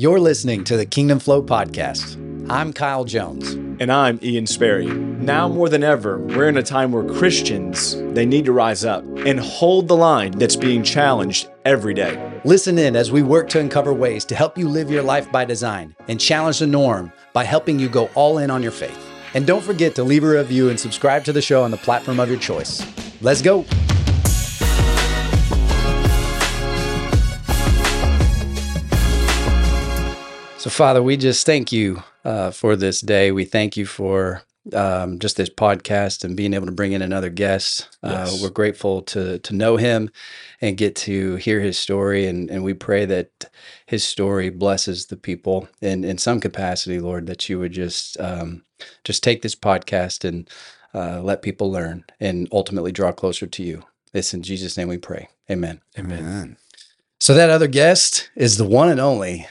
You're 0.00 0.20
listening 0.20 0.62
to 0.62 0.76
the 0.76 0.86
Kingdom 0.86 1.18
Flow 1.18 1.42
Podcast. 1.42 2.14
I'm 2.48 2.72
Kyle 2.72 3.02
Jones. 3.02 3.54
And 3.80 3.90
I'm 3.90 4.20
Ian 4.22 4.46
Sperry. 4.46 4.86
Now 4.86 5.48
more 5.48 5.68
than 5.68 5.82
ever, 5.82 6.20
we're 6.20 6.48
in 6.48 6.56
a 6.56 6.62
time 6.62 6.92
where 6.92 7.02
Christians, 7.02 7.96
they 8.14 8.24
need 8.24 8.44
to 8.44 8.52
rise 8.52 8.84
up 8.84 9.02
and 9.26 9.40
hold 9.40 9.88
the 9.88 9.96
line 9.96 10.38
that's 10.38 10.54
being 10.54 10.84
challenged 10.84 11.50
every 11.64 11.94
day. 11.94 12.40
Listen 12.44 12.78
in 12.78 12.94
as 12.94 13.10
we 13.10 13.24
work 13.24 13.48
to 13.48 13.58
uncover 13.58 13.92
ways 13.92 14.24
to 14.26 14.36
help 14.36 14.56
you 14.56 14.68
live 14.68 14.88
your 14.88 15.02
life 15.02 15.32
by 15.32 15.44
design 15.44 15.96
and 16.06 16.20
challenge 16.20 16.60
the 16.60 16.66
norm 16.68 17.12
by 17.32 17.42
helping 17.42 17.80
you 17.80 17.88
go 17.88 18.08
all 18.14 18.38
in 18.38 18.52
on 18.52 18.62
your 18.62 18.70
faith. 18.70 19.04
And 19.34 19.48
don't 19.48 19.64
forget 19.64 19.96
to 19.96 20.04
leave 20.04 20.22
a 20.22 20.28
review 20.28 20.68
and 20.68 20.78
subscribe 20.78 21.24
to 21.24 21.32
the 21.32 21.42
show 21.42 21.64
on 21.64 21.72
the 21.72 21.76
platform 21.76 22.20
of 22.20 22.28
your 22.28 22.38
choice. 22.38 22.86
Let's 23.20 23.42
go. 23.42 23.64
So, 30.68 30.72
Father, 30.74 31.02
we 31.02 31.16
just 31.16 31.46
thank 31.46 31.72
you 31.72 32.02
uh, 32.26 32.50
for 32.50 32.76
this 32.76 33.00
day. 33.00 33.32
We 33.32 33.46
thank 33.46 33.78
you 33.78 33.86
for 33.86 34.42
um, 34.74 35.18
just 35.18 35.38
this 35.38 35.48
podcast 35.48 36.24
and 36.24 36.36
being 36.36 36.52
able 36.52 36.66
to 36.66 36.72
bring 36.72 36.92
in 36.92 37.00
another 37.00 37.30
guest. 37.30 37.88
Uh, 38.02 38.26
Yes. 38.28 38.42
we're 38.42 38.50
grateful 38.50 39.00
to 39.02 39.38
to 39.38 39.54
know 39.54 39.78
him 39.78 40.10
and 40.60 40.76
get 40.76 40.94
to 40.96 41.36
hear 41.36 41.60
his 41.60 41.78
story, 41.78 42.26
and 42.26 42.50
and 42.50 42.64
we 42.64 42.74
pray 42.74 43.06
that 43.06 43.46
his 43.86 44.04
story 44.04 44.50
blesses 44.50 45.06
the 45.06 45.16
people 45.16 45.70
in 45.80 46.04
in 46.04 46.18
some 46.18 46.38
capacity, 46.38 47.00
Lord. 47.00 47.28
That 47.28 47.48
you 47.48 47.58
would 47.58 47.72
just 47.72 48.20
um, 48.20 48.62
just 49.04 49.22
take 49.24 49.40
this 49.40 49.54
podcast 49.54 50.22
and 50.22 50.50
uh, 50.92 51.22
let 51.22 51.40
people 51.40 51.72
learn 51.72 52.04
and 52.20 52.46
ultimately 52.52 52.92
draw 52.92 53.10
closer 53.10 53.46
to 53.46 53.62
you. 53.62 53.84
This 54.12 54.34
in 54.34 54.42
Jesus' 54.42 54.76
name 54.76 54.88
we 54.88 54.98
pray. 54.98 55.30
Amen. 55.50 55.80
Amen. 55.98 56.58
So 57.20 57.32
that 57.32 57.48
other 57.48 57.68
guest 57.68 58.30
is 58.36 58.58
the 58.58 58.68
one 58.68 58.90
and 58.90 59.00
only, 59.00 59.46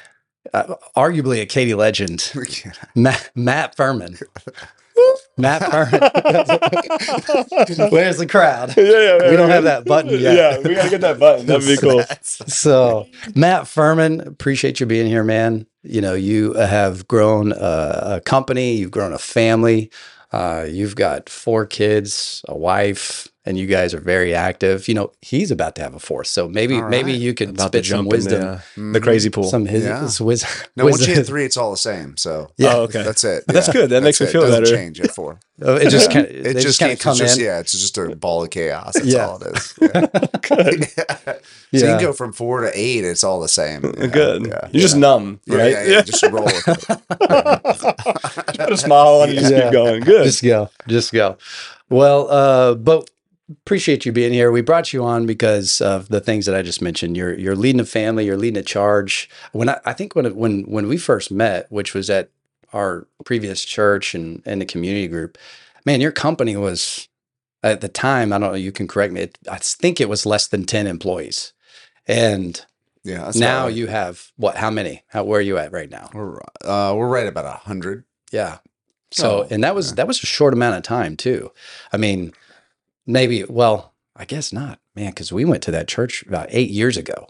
uh, 0.53 0.75
arguably 0.95 1.41
a 1.41 1.45
Katy 1.45 1.73
legend, 1.73 2.31
Matt, 2.95 3.29
Matt 3.35 3.75
Fuhrman. 3.75 4.21
Matt 5.37 5.61
Fuhrman. 5.61 6.01
Where's 7.91 8.17
the 8.17 8.25
crowd? 8.25 8.75
Yeah, 8.75 8.83
yeah, 8.83 9.29
We 9.29 9.37
don't 9.37 9.49
have 9.51 9.65
that 9.65 9.85
button 9.85 10.19
yet. 10.19 10.35
Yeah, 10.35 10.57
we 10.67 10.73
gotta 10.73 10.89
get 10.89 11.01
that 11.01 11.19
button. 11.19 11.45
That'd 11.45 11.67
be 11.67 11.77
cool. 11.77 12.03
So, 12.21 13.07
Matt 13.35 13.65
Fuhrman, 13.65 14.25
appreciate 14.25 14.79
you 14.79 14.87
being 14.87 15.05
here, 15.07 15.23
man. 15.23 15.67
You 15.83 16.01
know, 16.01 16.15
you 16.15 16.53
have 16.53 17.07
grown 17.07 17.51
a, 17.51 18.01
a 18.17 18.21
company, 18.25 18.73
you've 18.75 18.89
grown 18.91 19.13
a 19.13 19.19
family, 19.19 19.91
uh, 20.31 20.65
you've 20.67 20.95
got 20.95 21.29
four 21.29 21.67
kids, 21.67 22.43
a 22.47 22.57
wife, 22.57 23.27
and 23.47 23.57
you 23.57 23.65
guys 23.65 23.93
are 23.93 23.99
very 24.01 24.35
active. 24.35 24.87
You 24.87 24.93
know, 24.93 25.11
he's 25.21 25.49
about 25.51 25.75
to 25.77 25.81
have 25.81 25.95
a 25.95 25.99
fourth, 25.99 26.27
so 26.27 26.47
maybe 26.47 26.75
All 26.75 26.89
maybe 26.89 27.13
you 27.13 27.33
could 27.33 27.49
About 27.51 27.69
spit 27.69 27.85
some 27.85 27.89
jump 27.89 28.05
in 28.07 28.09
wisdom, 28.17 28.41
the, 28.41 28.47
uh, 28.47 28.59
Mhm. 28.75 28.93
the 28.93 28.99
crazy 29.01 29.29
pool. 29.29 29.45
some 29.49 29.65
his, 29.65 29.83
Yeah. 29.85 30.01
his 30.01 30.19
wis- 30.21 30.43
No, 30.75 30.83
once 30.85 30.97
wisdom. 30.97 31.09
you 31.09 31.15
hit 31.15 31.25
three, 31.25 31.45
it's 31.45 31.57
all 31.57 31.71
the 31.71 31.77
same. 31.77 32.17
So 32.17 32.51
Yeah. 32.57 32.75
Oh, 32.75 32.81
okay. 32.83 33.03
that's 33.03 33.23
it. 33.23 33.45
That's 33.47 33.69
good. 33.69 33.89
That 33.89 34.03
makes 34.03 34.19
that's 34.19 34.33
me 34.33 34.39
it. 34.39 34.41
feel 34.43 34.49
Doesn't 34.51 34.63
better. 34.65 34.75
change 34.75 34.99
at 35.01 35.11
four. 35.11 35.39
Oh, 35.59 35.73
it 35.75 35.89
just 35.89 36.11
Yeah. 36.11 36.13
kind 36.21 36.25
of 36.27 36.31
It 36.35 36.53
just, 36.53 36.67
just 36.67 36.79
kind 36.79 36.91
of 36.91 36.97
keeps. 36.99 37.03
come 37.03 37.11
It's 37.13 37.19
just 37.19 37.39
in. 37.39 37.45
yeah. 37.45 37.59
It's 37.59 37.71
just 37.71 37.97
a 37.97 38.15
ball 38.15 38.43
of 38.43 38.51
chaos. 38.51 38.93
That's 38.93 39.07
Yeah. 39.07 39.25
all 39.27 39.41
it 39.41 39.57
is. 39.57 39.73
Yeah. 39.81 39.89
Good. 40.47 40.83
so 40.85 41.39
you 41.71 41.79
can 41.81 41.99
go 41.99 42.13
from 42.13 42.31
four 42.31 42.61
to 42.61 42.69
eight. 42.75 43.03
It's 43.03 43.23
all 43.23 43.39
the 43.41 43.47
same. 43.47 43.81
Yeah, 43.97 44.05
Good. 44.05 44.45
Yeah. 44.45 44.67
You're 44.71 44.81
just 44.81 44.95
numb, 44.97 45.39
Yeah, 45.47 45.55
right? 45.57 45.71
yeah, 45.71 45.83
yeah, 45.85 46.01
Just 46.03 46.21
roll 46.31 46.43
with 46.45 46.67
it. 46.67 46.77
Put 48.59 48.71
a 48.71 48.77
smile 48.77 49.21
on 49.21 49.29
and 49.29 49.39
just 49.39 49.51
Yeah. 49.51 49.63
keep 49.63 49.71
going. 49.73 50.01
Good. 50.03 50.25
Just 50.25 50.43
go. 50.43 50.69
Just 50.87 51.11
go. 51.11 51.37
Well, 51.89 52.29
uh, 52.29 52.75
but 52.75 53.09
appreciate 53.49 54.05
you 54.05 54.11
being 54.11 54.33
here. 54.33 54.51
We 54.51 54.61
brought 54.61 54.93
you 54.93 55.03
on 55.03 55.25
because 55.25 55.81
of 55.81 56.09
the 56.09 56.19
things 56.19 56.45
that 56.45 56.55
I 56.55 56.61
just 56.61 56.81
mentioned. 56.81 57.15
You're 57.15 57.33
you're 57.37 57.55
leading 57.55 57.79
a 57.81 57.85
family, 57.85 58.25
you're 58.25 58.37
leading 58.37 58.59
a 58.59 58.63
charge. 58.63 59.29
When 59.51 59.69
I, 59.69 59.79
I 59.85 59.93
think 59.93 60.15
when 60.15 60.35
when 60.35 60.63
when 60.63 60.87
we 60.87 60.97
first 60.97 61.31
met, 61.31 61.71
which 61.71 61.93
was 61.93 62.09
at 62.09 62.29
our 62.73 63.07
previous 63.25 63.63
church 63.63 64.13
and 64.13 64.41
and 64.45 64.61
the 64.61 64.65
community 64.65 65.07
group, 65.07 65.37
man, 65.85 66.01
your 66.01 66.11
company 66.11 66.55
was 66.55 67.07
at 67.63 67.81
the 67.81 67.87
time, 67.89 68.31
I 68.31 68.37
don't 68.37 68.51
know, 68.51 68.57
you 68.57 68.71
can 68.71 68.87
correct 68.87 69.13
me. 69.13 69.21
It, 69.21 69.37
I 69.49 69.57
think 69.57 69.99
it 69.99 70.09
was 70.09 70.25
less 70.25 70.47
than 70.47 70.65
10 70.65 70.85
employees. 70.87 71.53
And 72.05 72.63
Yeah. 73.03 73.31
Now 73.35 73.65
right. 73.65 73.73
you 73.73 73.87
have 73.87 74.31
what, 74.37 74.57
how 74.57 74.69
many? 74.69 75.03
How 75.07 75.23
where 75.23 75.39
are 75.39 75.43
you 75.43 75.57
at 75.57 75.71
right 75.71 75.89
now? 75.89 76.09
We're 76.13 76.39
uh, 76.63 76.93
we're 76.95 77.07
right 77.07 77.27
about 77.27 77.45
a 77.45 77.51
hundred. 77.51 78.03
Yeah. 78.31 78.57
So, 79.11 79.43
Oh, 79.43 79.47
and 79.49 79.63
that 79.63 79.73
was 79.73 79.89
yeah. 79.89 79.95
that 79.95 80.07
was 80.07 80.21
a 80.21 80.25
short 80.25 80.53
amount 80.53 80.75
of 80.75 80.83
time 80.83 81.15
too. 81.15 81.51
I 81.93 81.97
mean, 81.97 82.33
maybe 83.07 83.43
well, 83.45 83.93
I 84.15 84.25
guess 84.25 84.53
not, 84.53 84.79
man, 84.95 85.11
because 85.11 85.31
we 85.31 85.45
went 85.45 85.63
to 85.63 85.71
that 85.71 85.87
church 85.87 86.23
about 86.27 86.47
eight 86.51 86.69
years 86.69 86.97
ago. 86.97 87.27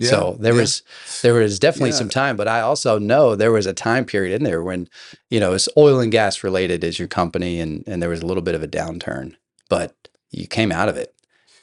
so 0.00 0.36
there 0.40 0.54
yeah. 0.54 0.60
was 0.60 0.82
there 1.22 1.34
was 1.34 1.58
definitely 1.58 1.90
Yeah. 1.90 1.96
some 1.96 2.08
time, 2.08 2.36
but 2.36 2.48
I 2.48 2.60
also 2.60 2.98
know 2.98 3.36
there 3.36 3.52
was 3.52 3.66
a 3.66 3.74
time 3.74 4.04
period 4.06 4.34
in 4.34 4.44
there 4.44 4.62
when 4.62 4.88
you 5.28 5.38
know 5.38 5.52
it's 5.52 5.68
oil 5.76 6.00
and 6.00 6.10
gas 6.10 6.42
related 6.42 6.82
as 6.82 6.98
your 6.98 7.08
company, 7.08 7.60
and 7.60 7.84
and 7.86 8.02
there 8.02 8.08
was 8.10 8.22
a 8.22 8.26
little 8.26 8.42
bit 8.42 8.54
of 8.54 8.62
a 8.62 8.68
downturn, 8.68 9.36
but 9.68 9.94
you 10.30 10.46
came 10.46 10.72
out 10.72 10.88
of 10.88 10.96
it. 10.96 11.14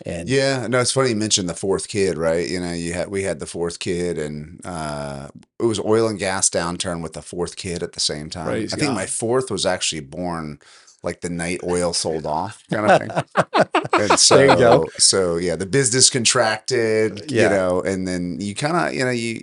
And 0.05 0.29
Yeah, 0.29 0.67
no, 0.67 0.79
it's 0.79 0.91
funny 0.91 1.09
you 1.09 1.15
mentioned 1.15 1.49
the 1.49 1.55
fourth 1.55 1.87
kid, 1.87 2.19
right? 2.19 2.47
You 2.47 2.59
know, 2.59 2.73
you 2.73 2.93
had 2.93 3.07
we 3.09 3.23
had 3.23 3.39
the 3.39 3.47
fourth 3.47 3.79
kid, 3.79 4.19
and 4.19 4.61
uh, 4.63 5.29
it 5.59 5.65
was 5.65 5.79
oil 5.79 6.07
and 6.07 6.19
gas 6.19 6.49
downturn 6.51 7.01
with 7.01 7.13
the 7.13 7.23
fourth 7.23 7.55
kid 7.55 7.81
at 7.81 7.93
the 7.93 7.99
same 7.99 8.29
time. 8.29 8.45
Praise 8.45 8.73
I 8.73 8.77
think 8.77 8.93
my 8.93 9.07
fourth 9.07 9.49
was 9.49 9.65
actually 9.65 10.01
born 10.01 10.59
like 11.03 11.21
the 11.21 11.29
night 11.29 11.61
oil 11.63 11.93
sold 11.93 12.25
off, 12.25 12.63
kind 12.71 12.89
of 12.91 12.99
thing. 12.99 13.11
and 13.93 14.19
so, 14.19 14.37
There 14.37 14.47
you 14.49 14.55
go. 14.57 14.85
so 14.97 15.37
yeah, 15.37 15.55
the 15.55 15.65
business 15.65 16.09
contracted, 16.09 17.29
Yeah. 17.31 17.43
you 17.43 17.49
know, 17.49 17.81
and 17.81 18.07
then 18.07 18.37
you 18.39 18.55
kind 18.55 18.75
of, 18.75 18.93
you 18.93 19.05
know, 19.05 19.11
you 19.11 19.39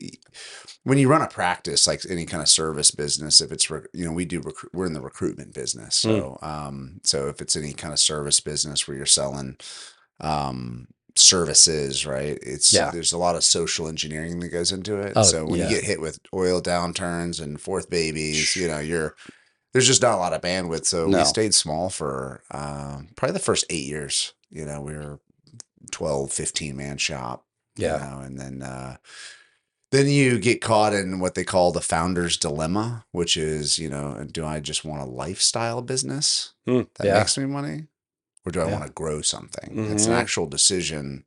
when 0.83 0.99
you 0.99 1.09
run 1.09 1.23
a 1.23 1.29
practice 1.29 1.87
like 1.87 2.03
any 2.11 2.27
kind 2.27 2.43
of 2.43 2.49
service 2.49 2.91
business, 2.91 3.41
if 3.41 3.51
it's 3.53 3.71
rec- 3.71 3.87
you 3.95 4.05
know 4.05 4.13
we 4.13 4.25
do 4.27 4.41
recruit, 4.41 4.71
we're 4.75 4.85
in 4.87 4.93
the 4.93 5.01
recruitment 5.01 5.55
business, 5.55 5.97
so 5.97 6.39
um, 6.43 7.01
so 7.05 7.29
if 7.29 7.41
it's 7.41 7.57
any 7.57 7.73
kind 7.73 7.93
of 7.95 7.99
service 7.99 8.41
business 8.41 8.87
where 8.87 8.97
you're 8.97 9.07
selling 9.07 9.57
um 10.21 10.87
services 11.17 12.05
right 12.07 12.39
it's 12.43 12.73
Yeah. 12.73 12.91
there's 12.91 13.13
a 13.13 13.19
lot 13.19 13.37
of 13.37 13.45
social 13.45 13.87
engineering 13.89 14.41
that 14.41 14.49
goes 14.49 14.73
into 14.73 14.97
it 14.99 15.13
Oh, 15.17 15.23
so 15.23 15.45
when 15.47 15.61
yeah. 15.61 15.69
you 15.69 15.75
get 15.77 15.85
hit 15.85 16.01
with 16.01 16.19
oil 16.35 16.61
downturns 16.61 17.41
and 17.41 17.61
fourth 17.61 17.89
babies 17.89 18.55
you 18.57 18.67
know 18.69 18.79
you're 18.81 19.15
there's 19.75 19.87
just 19.87 20.01
not 20.01 20.15
a 20.15 20.17
lot 20.17 20.33
of 20.33 20.41
bandwidth 20.41 20.87
so 20.87 21.07
No. 21.07 21.19
we 21.19 21.25
stayed 21.25 21.53
small 21.55 21.91
for 21.91 22.43
um 22.51 23.09
probably 23.17 23.35
the 23.35 23.39
first 23.41 23.67
eight 23.69 23.85
years 23.87 24.33
you 24.49 24.65
know 24.65 24.81
we 24.81 24.95
were 24.95 25.21
12 25.91 26.33
15 26.33 26.75
man 26.77 26.97
shop 26.97 27.45
you 27.77 27.85
yeah, 27.87 27.97
know, 27.99 28.21
and 28.21 28.39
then 28.41 28.63
uh, 28.63 28.97
then 29.91 30.07
you 30.09 30.39
get 30.39 30.61
caught 30.63 30.93
in 30.95 31.19
what 31.19 31.35
they 31.35 31.43
call 31.45 31.73
the 31.73 31.81
founder's 31.81 32.37
dilemma, 32.37 33.05
which 33.11 33.37
is, 33.37 33.79
you 33.81 33.89
know, 33.89 34.25
do 34.31 34.45
I 34.47 34.61
just 34.61 34.85
want 34.85 35.03
a 35.03 35.05
lifestyle 35.05 35.83
business 35.83 36.55
Hmm. 36.67 36.83
that 36.97 37.07
Yeah. 37.09 37.19
makes 37.19 37.37
me 37.37 37.47
money, 37.47 37.89
or 38.47 38.53
do 38.53 38.61
I 38.61 38.67
Yeah. 38.67 38.73
want 38.73 38.87
to 38.87 38.93
grow 38.93 39.23
something? 39.23 39.77
It's 39.91 40.07
an 40.07 40.13
Mhm. 40.13 40.21
actual 40.21 40.47
decision 40.47 41.25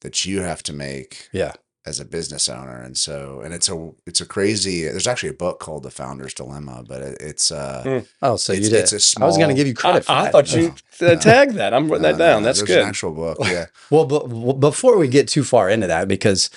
that 0.00 0.24
you 0.24 0.40
have 0.40 0.62
to 0.64 0.72
make 0.72 1.28
yeah, 1.32 1.52
as 1.86 1.98
a 1.98 2.04
business 2.04 2.48
owner, 2.48 2.80
and 2.82 2.96
so 2.96 3.40
and 3.40 3.54
it's 3.54 3.68
a 3.68 3.90
it's 4.06 4.20
a 4.20 4.26
crazy. 4.26 4.82
There's 4.84 5.06
actually 5.06 5.30
a 5.30 5.34
book 5.34 5.60
called 5.60 5.82
The 5.82 5.90
Founder's 5.90 6.34
Dilemma, 6.34 6.84
but 6.86 7.00
it, 7.02 7.18
it's 7.20 7.50
uh, 7.50 7.82
Hmm. 7.84 7.98
Oh, 8.22 8.36
so 8.36 8.52
you 8.52 8.60
it's, 8.60 8.68
did. 8.68 8.92
it's 8.92 9.16
a 9.16 9.22
I 9.22 9.26
was 9.26 9.36
going 9.38 9.48
to 9.48 9.54
give 9.54 9.66
you 9.66 9.74
credit. 9.74 10.04
for 10.04 10.12
I 10.12 10.24
that. 10.24 10.32
thought 10.32 10.54
you 10.54 10.74
uh, 11.00 11.16
tagged 11.16 11.54
that. 11.54 11.72
I'm 11.72 11.88
writing 11.88 12.02
no, 12.02 12.12
that 12.12 12.18
down. 12.18 12.42
no, 12.42 12.46
That's 12.46 12.62
good. 12.62 12.82
An 12.82 12.88
actual 12.88 13.12
book, 13.12 13.38
yeah. 13.44 13.66
Well, 13.90 14.04
but 14.04 14.28
w- 14.28 14.52
before 14.54 14.98
we 14.98 15.08
get 15.08 15.26
too 15.28 15.42
far 15.44 15.70
into 15.70 15.86
that, 15.86 16.06
because 16.08 16.50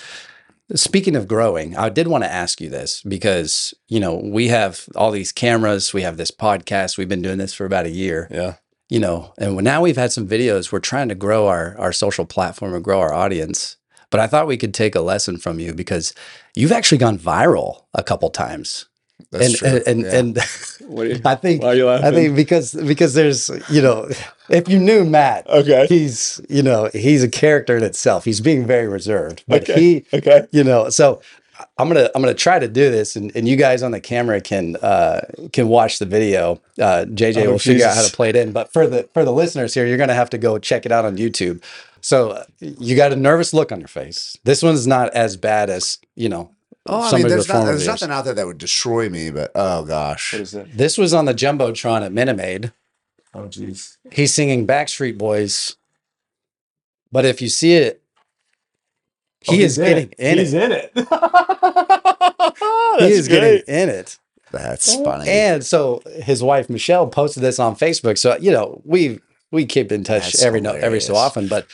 speaking 0.74 1.16
of 1.16 1.28
growing, 1.28 1.76
I 1.76 1.88
did 1.88 2.06
want 2.08 2.24
to 2.24 2.30
ask 2.32 2.60
you 2.60 2.68
this 2.70 3.02
because, 3.02 3.74
you 3.88 4.00
know, 4.00 4.14
we 4.16 4.48
have 4.48 4.86
all 4.96 5.10
these 5.10 5.32
cameras, 5.32 5.92
we 5.92 6.02
have 6.02 6.16
this 6.16 6.30
podcast, 6.30 6.96
we've 6.98 7.08
been 7.08 7.22
doing 7.22 7.38
this 7.38 7.54
for 7.54 7.64
about 7.66 7.86
a 7.86 7.90
year, 7.90 8.28
yeah. 8.30 8.54
you 8.88 8.98
know, 8.98 9.32
and 9.38 9.56
now 9.62 9.80
we've 9.82 9.96
had 9.96 10.12
some 10.12 10.26
videos. 10.28 10.72
We're 10.72 10.80
trying 10.80 11.08
to 11.08 11.14
grow 11.14 11.46
our, 11.48 11.76
our 11.78 11.92
social 11.92 12.24
platform 12.26 12.74
and 12.74 12.84
grow 12.84 13.00
our 13.00 13.12
audience. 13.12 13.76
But 14.14 14.20
I 14.20 14.28
thought 14.28 14.46
we 14.46 14.56
could 14.56 14.72
take 14.74 14.94
a 14.94 15.00
lesson 15.00 15.38
from 15.38 15.58
you 15.58 15.74
because 15.74 16.14
you've 16.54 16.70
actually 16.70 16.98
gone 16.98 17.18
viral 17.18 17.82
a 17.94 18.02
couple 18.04 18.30
times. 18.30 18.86
That's 19.32 19.46
and, 19.46 19.54
true. 19.56 19.68
and, 19.68 19.82
and, 19.88 20.00
yeah. 20.04 20.18
and 20.18 20.38
What 20.94 21.04
do 21.04 21.10
you, 21.10 21.20
I 21.24 21.34
think, 21.34 21.62
why 21.62 21.68
are 21.70 21.74
you 21.74 21.86
laughing? 21.86 22.06
I 22.06 22.10
think 22.12 22.36
because, 22.36 22.74
because 22.74 23.14
there's, 23.14 23.50
you 23.70 23.82
know, 23.82 24.08
if 24.48 24.68
you 24.68 24.78
knew 24.78 25.04
Matt, 25.04 25.48
okay. 25.48 25.86
he's 25.88 26.40
you 26.48 26.62
know 26.62 26.90
he's 26.92 27.22
a 27.24 27.28
character 27.28 27.76
in 27.76 27.82
itself 27.82 28.24
he's 28.24 28.40
being 28.40 28.66
very 28.66 28.86
reserved 28.86 29.42
but 29.48 29.62
Okay. 29.68 29.80
he 29.80 30.04
Okay. 30.18 30.46
you 30.52 30.62
know 30.62 30.90
so 30.90 31.20
i'm 31.78 31.88
gonna 31.88 32.10
i'm 32.14 32.20
gonna 32.22 32.34
try 32.34 32.58
to 32.58 32.68
do 32.68 32.90
this 32.90 33.16
and, 33.16 33.34
and 33.34 33.48
you 33.48 33.56
guys 33.56 33.82
on 33.82 33.92
the 33.92 34.00
camera 34.00 34.40
can 34.40 34.76
uh 34.76 35.20
can 35.52 35.68
watch 35.68 35.98
the 35.98 36.04
video 36.06 36.60
uh 36.78 37.06
jj 37.08 37.46
Oh, 37.46 37.52
will 37.52 37.58
figure 37.58 37.86
out 37.86 37.96
how 37.96 38.04
to 38.06 38.12
play 38.14 38.28
it 38.28 38.36
in 38.36 38.52
but 38.52 38.70
for 38.72 38.86
the 38.86 39.08
for 39.14 39.24
the 39.24 39.32
listeners 39.32 39.72
here 39.72 39.86
you're 39.86 39.96
gonna 39.96 40.14
have 40.22 40.30
to 40.30 40.38
go 40.38 40.58
check 40.58 40.84
it 40.84 40.92
out 40.92 41.04
on 41.06 41.16
youtube 41.16 41.62
so 42.04 42.30
uh, 42.32 42.44
you 42.60 42.94
got 42.96 43.12
a 43.12 43.16
nervous 43.16 43.54
look 43.54 43.72
on 43.72 43.80
your 43.80 43.88
face 43.88 44.36
this 44.44 44.62
one's 44.62 44.86
not 44.86 45.12
as 45.14 45.36
bad 45.36 45.70
as 45.70 45.98
you 46.14 46.28
know 46.28 46.50
Oh, 46.86 47.00
I 47.00 47.16
mean, 47.16 47.28
there's, 47.28 47.48
not, 47.48 47.64
there's 47.64 47.86
nothing 47.86 48.10
out 48.10 48.26
there 48.26 48.34
that 48.34 48.46
would 48.46 48.58
destroy 48.58 49.08
me, 49.08 49.30
but 49.30 49.50
oh 49.54 49.86
gosh, 49.86 50.34
What 50.34 50.42
is 50.42 50.52
it? 50.52 50.76
this 50.76 50.98
was 50.98 51.14
on 51.14 51.24
the 51.24 51.32
jumbotron 51.32 52.04
at 52.04 52.12
Minute 52.12 52.36
Maid 52.36 52.72
Oh, 53.32 53.44
jeez. 53.48 53.96
he's 54.12 54.34
singing 54.34 54.66
backstreet 54.66 55.16
boys 55.16 55.76
but 57.10 57.24
if 57.24 57.40
you 57.40 57.48
see 57.48 57.74
it 57.74 58.02
he 59.40 59.62
is 59.62 59.76
getting 59.78 60.10
in 60.18 60.38
it. 60.38 60.38
He's 60.38 60.54
in 60.54 60.72
it. 60.72 60.92
Oh, 62.66 62.96
he 62.98 63.04
that's 63.06 63.14
is 63.16 63.28
getting 63.28 63.62
in 63.66 63.88
it. 63.88 64.18
That's 64.50 64.94
funny. 64.96 65.28
And 65.28 65.64
so 65.64 66.02
his 66.22 66.42
wife 66.42 66.70
Michelle 66.70 67.06
posted 67.06 67.42
this 67.42 67.58
on 67.58 67.74
Facebook. 67.76 68.16
So 68.18 68.36
you 68.38 68.50
know 68.50 68.80
we 68.84 69.20
we 69.50 69.66
keep 69.66 69.90
in 69.92 70.04
touch 70.04 70.22
That's 70.24 70.42
every 70.42 70.60
no, 70.60 70.72
every 70.72 71.00
so 71.00 71.14
often, 71.14 71.48
but 71.48 71.66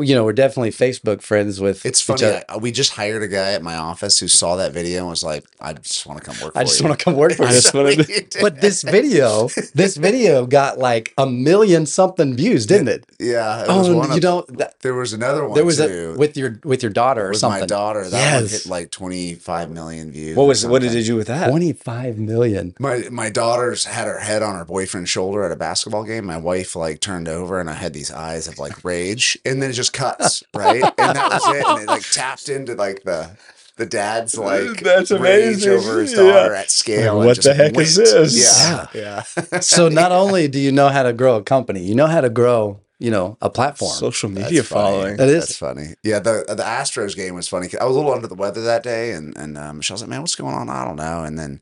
you 0.00 0.14
know 0.14 0.24
we're 0.24 0.32
definitely 0.32 0.70
Facebook 0.70 1.22
friends 1.22 1.60
with. 1.60 1.84
it's 1.84 2.00
funny. 2.00 2.40
I, 2.48 2.56
we 2.56 2.72
just 2.72 2.92
hired 2.92 3.22
a 3.22 3.28
guy 3.28 3.52
at 3.52 3.62
my 3.62 3.76
office 3.76 4.18
who 4.18 4.28
saw 4.28 4.56
that 4.56 4.72
video 4.72 5.00
and 5.00 5.08
was 5.08 5.22
like, 5.22 5.44
"I 5.60 5.72
just 5.74 6.06
want 6.06 6.22
to 6.22 6.30
come 6.30 6.36
work. 6.42 6.52
I 6.56 6.64
just 6.64 6.82
want 6.82 6.98
to 6.98 7.04
come 7.04 7.14
work 7.16 7.32
for 7.36 7.44
I 7.44 7.48
you. 7.48 7.52
just 7.54 7.74
wanna- 7.74 7.96
But 8.40 8.60
this 8.60 8.82
video, 8.82 9.48
this 9.74 9.96
video 9.96 10.46
got 10.46 10.78
like 10.78 11.12
a 11.18 11.26
million 11.26 11.86
something 11.86 12.34
views, 12.34 12.66
didn't 12.66 12.88
it? 12.88 13.04
yeah, 13.18 13.62
it 13.64 13.68
was 13.68 13.88
Oh, 13.88 13.96
one 13.98 14.10
you 14.10 14.16
of, 14.16 14.22
know, 14.22 14.44
that, 14.48 14.80
there 14.80 14.94
was 14.94 15.12
another 15.12 15.44
one 15.46 15.54
there 15.54 15.64
was 15.64 15.76
too. 15.78 16.14
a 16.16 16.18
with 16.18 16.36
your 16.36 16.58
with 16.64 16.82
your 16.82 16.92
daughter 16.92 17.26
or 17.26 17.30
with 17.30 17.38
something. 17.38 17.60
my 17.60 17.66
daughter. 17.66 18.08
That 18.08 18.40
one 18.42 18.48
hit 18.48 18.66
like 18.66 18.90
twenty 18.90 19.34
five 19.34 19.70
million 19.70 20.10
views. 20.10 20.36
What 20.36 20.46
was 20.46 20.64
what 20.66 20.82
did 20.82 20.92
you 20.94 21.02
do 21.04 21.16
with 21.16 21.26
that? 21.28 21.48
Twenty 21.50 21.72
five 21.72 22.18
million. 22.18 22.74
My 22.78 23.04
my 23.10 23.30
daughter's 23.30 23.84
had 23.84 24.06
her 24.06 24.18
head 24.20 24.42
on 24.42 24.56
her 24.56 24.64
boyfriend's 24.64 25.10
shoulder 25.10 25.44
at 25.44 25.52
a 25.52 25.56
basketball 25.56 26.04
game. 26.04 26.24
My 26.26 26.36
wife 26.38 26.74
like 26.76 27.00
turned 27.00 27.28
over 27.28 27.60
and 27.60 27.68
I 27.68 27.74
had 27.74 27.92
these 27.92 28.10
eyes 28.10 28.48
of 28.48 28.58
like 28.58 28.84
rage, 28.84 29.38
and 29.44 29.60
then 29.62 29.70
it 29.70 29.74
just 29.82 29.92
cuts 29.92 30.42
right, 30.54 30.82
and 30.82 31.16
that 31.16 31.30
was 31.32 31.54
it. 31.56 31.66
And 31.66 31.80
it 31.82 31.86
like 31.88 32.02
tapped 32.12 32.48
into 32.48 32.74
like 32.74 33.02
the 33.04 33.30
the 33.76 33.86
dad's 33.86 34.36
like 34.36 34.80
That's 34.80 35.10
rage 35.10 35.64
amazing. 35.66 35.72
over 35.72 36.00
his 36.00 36.12
Yeah. 36.12 36.18
daughter 36.22 36.54
at 36.54 36.70
scale. 36.70 37.16
and 37.18 37.26
What 37.26 37.34
just 37.36 37.48
the 37.48 37.54
heck 37.54 37.76
is 37.78 37.96
this? 37.96 38.34
Yeah, 38.36 38.86
yeah. 38.94 39.22
So 39.60 39.88
not 40.02 40.12
only 40.12 40.46
do 40.48 40.58
you 40.60 40.72
know 40.72 40.88
how 40.88 41.02
to 41.02 41.12
grow 41.12 41.36
a 41.36 41.42
company, 41.42 41.80
you 41.82 41.94
know 41.94 42.06
how 42.06 42.20
to 42.20 42.28
grow, 42.30 42.80
you 42.98 43.10
know, 43.10 43.38
a 43.40 43.48
platform. 43.48 43.90
Social 43.92 44.28
That's 44.30 44.46
media 44.50 44.62
funny. 44.62 44.82
following. 44.82 45.16
That 45.16 45.28
is- 45.28 45.46
That's 45.46 45.56
funny. 45.56 45.94
Yeah, 46.04 46.18
the 46.20 46.44
the 46.48 46.62
Astros 46.62 47.16
game 47.16 47.34
was 47.34 47.48
funny. 47.48 47.68
I 47.80 47.84
was 47.84 47.96
a 47.96 47.98
little 47.98 48.12
under 48.12 48.28
the 48.28 48.34
weather 48.34 48.62
that 48.62 48.82
day, 48.82 49.12
and 49.12 49.36
and 49.38 49.56
um, 49.56 49.78
Michelle's 49.78 50.02
like, 50.02 50.10
"Man, 50.10 50.20
what's 50.20 50.36
going 50.36 50.54
on?" 50.54 50.68
I 50.68 50.84
don't 50.84 50.96
know. 50.96 51.24
And 51.24 51.38
then 51.38 51.60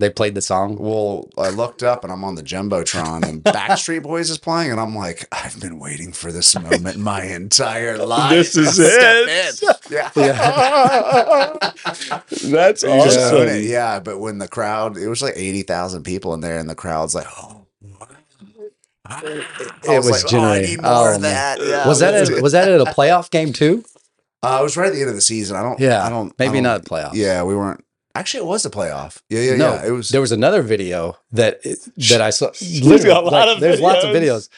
they 0.00 0.10
played 0.10 0.34
the 0.34 0.40
song. 0.42 0.76
Well, 0.78 1.28
I 1.38 1.50
looked 1.50 1.82
up 1.82 2.02
and 2.04 2.12
I'm 2.12 2.24
on 2.24 2.34
the 2.34 2.42
jumbotron, 2.42 3.22
and 3.28 3.44
Backstreet 3.44 4.02
Boys 4.02 4.30
is 4.30 4.38
playing, 4.38 4.70
and 4.72 4.80
I'm 4.80 4.96
like, 4.96 5.26
I've 5.30 5.60
been 5.60 5.78
waiting 5.78 6.12
for 6.12 6.32
this 6.32 6.58
moment 6.58 6.96
my 6.96 7.22
entire 7.24 7.98
life. 7.98 8.30
This 8.30 8.56
is 8.56 8.74
Step 8.74 9.26
it. 9.28 9.62
in. 9.62 9.68
Yeah. 9.92 10.10
That's 12.50 12.82
You 12.82 12.88
just 13.04 13.18
it. 13.18 13.34
awesome. 13.34 13.62
Yeah, 13.62 14.00
but 14.00 14.18
when 14.18 14.38
the 14.38 14.48
crowd, 14.48 14.96
it 14.96 15.08
was 15.08 15.20
like 15.22 15.34
eighty 15.36 15.62
thousand 15.62 16.02
people 16.04 16.34
in 16.34 16.40
there, 16.40 16.58
and 16.58 16.68
the 16.68 16.74
crowd's 16.74 17.14
like, 17.14 17.26
oh. 17.38 17.66
it 19.10 19.46
was 19.84 20.10
like, 20.10 20.24
oh, 20.24 20.28
generating- 20.28 20.70
need 20.70 20.82
more 20.82 21.10
oh, 21.10 21.14
of 21.14 21.20
man. 21.20 21.32
that. 21.34 21.60
Yeah, 21.60 21.86
was 21.86 21.98
that 22.00 22.30
a, 22.30 22.40
was 22.42 22.52
that 22.52 22.68
at 22.68 22.80
a 22.80 22.84
playoff 22.84 23.30
game 23.30 23.52
too? 23.52 23.84
Uh, 24.42 24.56
it 24.60 24.62
was 24.62 24.76
right 24.78 24.86
at 24.86 24.94
the 24.94 25.00
end 25.00 25.10
of 25.10 25.14
the 25.14 25.20
season. 25.20 25.56
I 25.56 25.62
don't. 25.62 25.78
Yeah, 25.78 26.02
I 26.04 26.08
don't. 26.08 26.32
maybe 26.38 26.52
I 26.58 26.62
don't- 26.62 26.62
not 26.62 26.84
playoffs. 26.84 27.14
Yeah, 27.14 27.42
we 27.42 27.54
weren't. 27.54 27.84
Actually, 28.20 28.40
it 28.40 28.46
was 28.48 28.66
a 28.66 28.70
playoff. 28.70 29.22
Yeah, 29.30 29.40
yeah, 29.40 29.56
no, 29.56 29.72
yeah. 29.72 29.86
It 29.86 29.90
was. 29.92 30.10
There 30.10 30.20
was 30.20 30.30
another 30.30 30.60
video 30.60 31.16
that 31.32 31.62
that 31.62 32.20
I 32.20 32.28
saw. 32.28 32.50
There's 32.60 33.04
a 33.04 33.18
lot 33.18 33.48
of 33.48 33.60
there's 33.60 33.80
lots 33.80 34.04
of 34.04 34.10
videos. 34.10 34.20
videos. 34.20 34.48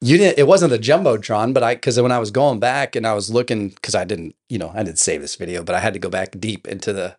You 0.00 0.16
didn't. 0.16 0.38
It 0.38 0.46
wasn't 0.46 0.70
the 0.70 0.78
jumbotron, 0.78 1.54
but 1.54 1.64
I 1.64 1.74
because 1.74 2.00
when 2.00 2.12
I 2.12 2.20
was 2.20 2.30
going 2.30 2.60
back 2.60 2.94
and 2.94 3.04
I 3.04 3.14
was 3.14 3.30
looking 3.30 3.70
because 3.70 3.96
I 3.96 4.04
didn't, 4.04 4.36
you 4.48 4.58
know, 4.58 4.70
I 4.72 4.84
didn't 4.84 5.00
save 5.00 5.22
this 5.22 5.34
video, 5.34 5.64
but 5.64 5.74
I 5.74 5.80
had 5.80 5.92
to 5.94 5.98
go 5.98 6.08
back 6.08 6.38
deep 6.38 6.68
into 6.68 6.92
the 6.92 7.16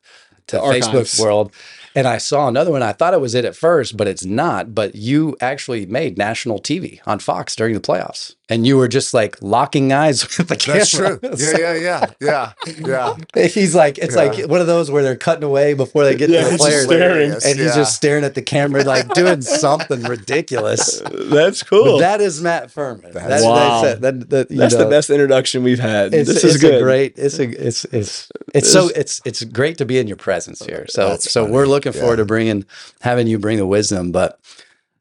to 0.47 0.59
The. 0.59 0.61
Facebook 0.61 1.19
world, 1.19 1.51
and 1.93 2.07
I 2.07 2.19
saw 2.19 2.47
another 2.47 2.71
one. 2.71 2.81
I 2.81 2.93
thought 2.93 3.13
it 3.13 3.19
was 3.19 3.35
it 3.35 3.43
at 3.43 3.57
first, 3.57 3.97
but 3.97 4.07
it's 4.07 4.23
not. 4.23 4.73
But 4.73 4.95
you 4.95 5.35
actually 5.41 5.85
made 5.85 6.17
national 6.17 6.59
TV 6.59 7.01
on 7.05 7.19
Fox 7.19 7.53
during 7.53 7.73
the 7.73 7.81
playoffs, 7.81 8.35
and 8.49 8.65
you 8.67 8.77
were 8.77 8.87
just 8.87 9.13
like 9.13 9.41
locking 9.41 9.91
eyes 9.91 10.21
with 10.37 10.47
the 10.47 10.55
camera. 10.55 10.79
That's 10.79 10.91
true. 10.91 11.19
Yeah, 11.59 11.73
yeah, 11.73 12.11
yeah, 12.21 12.53
yeah, 12.85 13.15
yeah. 13.35 13.47
He's 13.47 13.73
like, 13.75 13.97
it's 13.97 14.15
Yeah. 14.15 14.23
like 14.23 14.49
one 14.49 14.61
of 14.61 14.67
those 14.67 14.91
where 14.91 15.01
they're 15.03 15.15
cutting 15.15 15.43
away 15.43 15.73
before 15.73 16.03
they 16.03 16.15
get 16.15 16.29
Yeah, 16.29 16.43
to 16.43 16.47
the 16.49 16.53
it's 16.55 16.63
just 16.65 16.83
staring. 16.85 17.31
and 17.31 17.43
he's 17.43 17.57
Yeah. 17.57 17.75
just 17.75 17.95
staring 17.95 18.23
at 18.23 18.35
the 18.35 18.41
camera, 18.41 18.83
like 18.83 19.13
doing 19.13 19.41
something 19.41 20.03
ridiculous. 20.03 21.01
That's 21.11 21.61
But 21.63 21.69
cool. 21.69 21.97
that 21.99 22.21
is 22.21 22.41
Matt 22.41 22.73
Fuhrman. 22.73 23.13
That's- 23.13 23.27
That's, 23.27 23.43
Wow. 23.43 23.81
that's, 23.83 23.99
that, 24.01 24.29
that, 24.29 24.51
you 24.51 24.57
That's 24.57 24.75
the 24.75 24.85
best 24.85 25.09
introduction 25.09 25.63
we've 25.63 25.79
had. 25.79 26.13
It's, 26.13 26.27
this 26.27 26.43
it's 26.43 26.55
is 26.55 26.61
good. 26.61 26.75
a 26.75 26.81
great. 26.81 27.13
It's 27.17 27.39
a. 27.39 27.45
It's 27.67 27.85
it's 27.85 28.29
it's 28.53 28.71
so 28.71 28.89
it's 28.95 29.21
it's 29.25 29.43
great 29.43 29.77
to 29.79 29.85
be 29.85 29.97
in 29.97 30.07
your 30.07 30.17
presence 30.17 30.63
here. 30.65 30.85
So 30.89 31.09
That's 31.09 31.31
so 31.31 31.43
funny. 31.43 31.53
we're 31.53 31.65
looking 31.65 31.91
forward 31.93 32.11
Yeah. 32.19 32.23
to 32.23 32.25
bringing 32.25 32.65
having 33.01 33.27
you 33.27 33.39
bring 33.39 33.57
the 33.57 33.65
wisdom, 33.65 34.11
but 34.11 34.39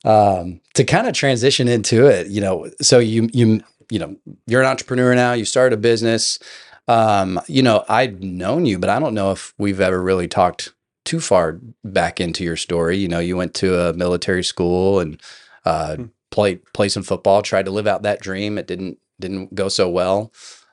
um 0.05 0.61
to 0.75 0.85
kind 0.85 1.07
of 1.07 1.15
transition 1.15 1.69
into 1.69 2.07
it, 2.07 2.29
you 2.29 2.41
know. 2.41 2.71
So 2.81 2.99
you 2.99 3.29
you 3.33 3.63
you 3.91 3.99
know 3.99 4.17
you're 4.47 4.61
an 4.63 4.67
entrepreneur 4.69 5.15
now. 5.15 5.33
You 5.33 5.45
started 5.45 5.79
a 5.79 5.81
business. 5.81 6.39
Um, 6.87 7.41
you 7.47 7.63
know, 7.63 7.85
I've 7.89 8.23
known 8.23 8.67
you, 8.67 8.79
but 8.79 8.91
I 8.91 8.99
don't 8.99 9.15
know 9.15 9.31
if 9.31 9.55
we've 9.57 9.81
ever 9.81 10.03
really 10.03 10.29
talked 10.29 10.73
too 11.07 11.19
far 11.21 11.59
back 11.83 12.21
into 12.21 12.45
your 12.45 12.57
story. 12.57 12.99
You 12.99 13.09
know, 13.09 13.21
you 13.21 13.37
went 13.37 13.55
to 13.55 13.79
a 13.89 13.93
military 13.95 14.45
school 14.45 15.01
and 15.01 15.21
uh, 15.65 15.97
Hmm. 15.97 16.05
played 16.31 16.61
play 16.75 16.89
some 16.89 17.03
football, 17.03 17.41
tried 17.43 17.65
to 17.65 17.71
live 17.71 17.87
out 17.87 18.03
that 18.03 18.21
dream. 18.21 18.59
It 18.59 18.67
didn't 18.67 18.99
didn't 19.21 19.55
go 19.55 19.69
so 19.69 19.89
well. 19.89 20.33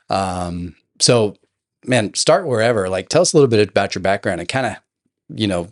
Um, 0.09 0.75
so, 0.99 1.35
man, 1.85 2.13
start 2.13 2.45
wherever. 2.45 2.89
Like, 2.89 3.07
tell 3.07 3.21
us 3.21 3.33
a 3.33 3.37
little 3.37 3.47
bit 3.49 3.69
about 3.69 3.95
your 3.95 4.01
background 4.01 4.39
and 4.41 4.49
kind 4.49 4.65
of, 4.65 4.75
you 5.33 5.47
know, 5.47 5.69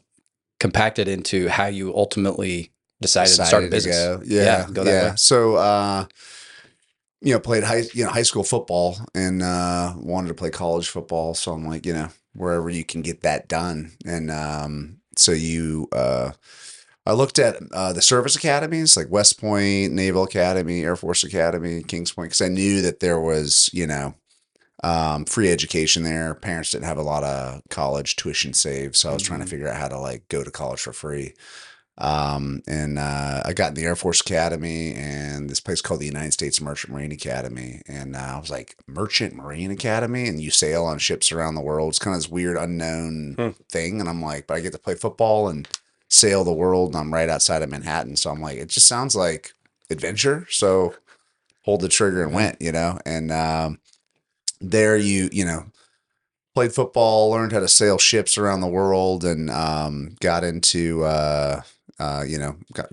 compact 0.60 1.00
it 1.00 1.08
into 1.08 1.50
how 1.50 1.66
you 1.66 1.94
ultimately 1.96 2.72
decided, 3.02 3.30
to 3.30 3.46
start 3.46 3.64
a 3.64 3.70
Decided 3.70 3.72
business. 3.72 3.96
go. 3.96 4.22
Yeah, 4.26 4.68
go 4.72 4.84
that 4.84 4.92
yeah. 4.92 5.10
way. 5.12 5.16
So, 5.18 5.56
uh, 5.56 6.06
you 7.22 7.34
know, 7.34 7.40
played 7.40 7.64
high, 7.64 7.84
you 7.94 8.04
know, 8.06 8.10
high 8.10 8.24
school 8.24 8.44
football 8.44 8.98
and 9.14 9.42
uh, 9.42 9.94
wanted 9.98 10.30
to 10.30 10.34
play 10.34 10.50
college 10.50 10.88
football. 10.90 11.34
So 11.34 11.52
I'm 11.52 11.66
like, 11.68 11.86
you 11.86 11.94
know, 11.94 12.10
wherever 12.34 12.70
you 12.70 12.86
can 12.86 13.02
get 13.02 13.22
that 13.22 13.48
done. 13.50 13.92
And 14.06 14.32
um, 14.32 15.00
so 15.18 15.34
you, 15.34 15.90
uh, 15.92 16.32
I 17.06 17.14
looked 17.14 17.40
at 17.40 17.58
uh, 17.74 17.92
the 17.92 18.02
service 18.02 18.36
academies 18.36 18.96
like 18.96 19.10
West 19.10 19.40
Point, 19.40 19.92
Naval 19.94 20.24
Academy, 20.24 20.84
Air 20.84 20.96
Force 20.96 21.24
Academy, 21.24 21.84
Kings 21.84 22.12
Point, 22.12 22.28
because 22.30 22.42
I 22.42 22.50
knew 22.50 22.82
that 22.84 23.00
there 23.00 23.20
was, 23.20 23.70
you 23.74 23.88
know, 23.88 24.14
um, 24.84 25.26
free 25.26 25.52
education 25.52 26.04
there. 26.04 26.34
Parents 26.36 26.72
didn't 26.72 26.86
have 26.86 26.98
a 26.98 27.02
lot 27.02 27.24
of 27.26 27.62
college 27.70 28.16
tuition 28.16 28.54
saved, 28.54 28.96
so 28.96 29.10
I 29.10 29.14
was 29.14 29.24
trying 29.24 29.40
to 29.42 29.46
Mhm. 29.46 29.50
figure 29.50 29.68
out 29.68 29.76
how 29.76 29.90
to 29.90 30.00
like 30.00 30.28
go 30.30 30.42
to 30.44 30.52
college 30.52 30.80
for 30.80 30.94
free. 30.94 31.34
Um, 32.00 32.62
and 32.66 32.98
uh, 32.98 33.42
I 33.46 33.54
got 33.54 33.70
in 33.70 33.74
the 33.76 33.84
Air 33.84 33.96
Force 33.96 34.22
Academy 34.22 34.94
and 34.94 35.50
this 35.50 35.60
place 35.60 35.82
called 35.82 36.00
the 36.00 36.06
United 36.06 36.32
States 36.34 36.62
Merchant 36.62 36.94
Marine 36.94 37.12
Academy. 37.12 37.82
And 37.88 38.16
uh, 38.16 38.20
I 38.36 38.40
was 38.40 38.50
like, 38.50 38.76
Merchant 38.88 39.36
Marine 39.36 39.70
Academy? 39.72 40.28
And 40.28 40.40
you 40.40 40.50
sail 40.50 40.86
on 40.86 40.98
ships 41.00 41.32
around 41.32 41.56
the 41.56 41.62
world. 41.62 41.90
It's 41.90 42.00
kind 42.00 42.16
of 42.16 42.22
this 42.22 42.30
weird, 42.30 42.58
unknown 42.58 43.36
Hmm. 43.38 43.50
thing. 43.70 44.00
And 44.00 44.08
I'm 44.10 44.22
like, 44.22 44.48
but 44.48 44.56
I 44.56 44.62
get 44.62 44.72
to 44.74 44.80
play 44.80 44.96
football 44.96 45.50
and 45.50 45.68
sail 46.08 46.44
the 46.44 46.54
world. 46.54 46.90
And 46.90 46.98
I'm 46.98 47.14
right 47.14 47.30
outside 47.30 47.62
of 47.62 47.70
Manhattan. 47.70 48.16
So 48.16 48.30
I'm 48.32 48.42
like, 48.42 48.58
it 48.58 48.70
just 48.70 48.88
sounds 48.88 49.16
like 49.16 49.52
adventure. 49.90 50.48
So 50.50 50.96
hold 51.64 51.82
the 51.82 51.90
trigger 51.90 52.24
and 52.24 52.34
went, 52.34 52.62
you 52.62 52.72
know? 52.72 52.98
And 53.06 53.30
um, 53.32 53.80
there 54.62 54.96
you, 54.96 55.30
you 55.34 55.44
know, 55.44 55.66
played 56.56 56.74
football, 56.74 57.30
learned 57.32 57.52
how 57.52 57.60
to 57.60 57.68
sail 57.68 57.98
ships 57.98 58.38
around 58.38 58.62
the 58.62 58.68
world, 58.68 59.24
and 59.24 59.50
um, 59.50 60.16
got 60.20 60.44
into 60.44 61.04
uh, 61.04 61.62
uh, 62.00 62.24
you 62.28 62.38
know 62.38 62.56
got 62.74 62.90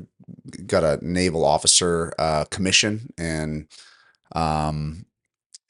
got 0.66 0.84
a 0.84 0.98
naval 1.06 1.44
officer 1.44 2.12
uh, 2.18 2.44
commission 2.50 3.12
and 3.16 3.68
um, 4.32 5.06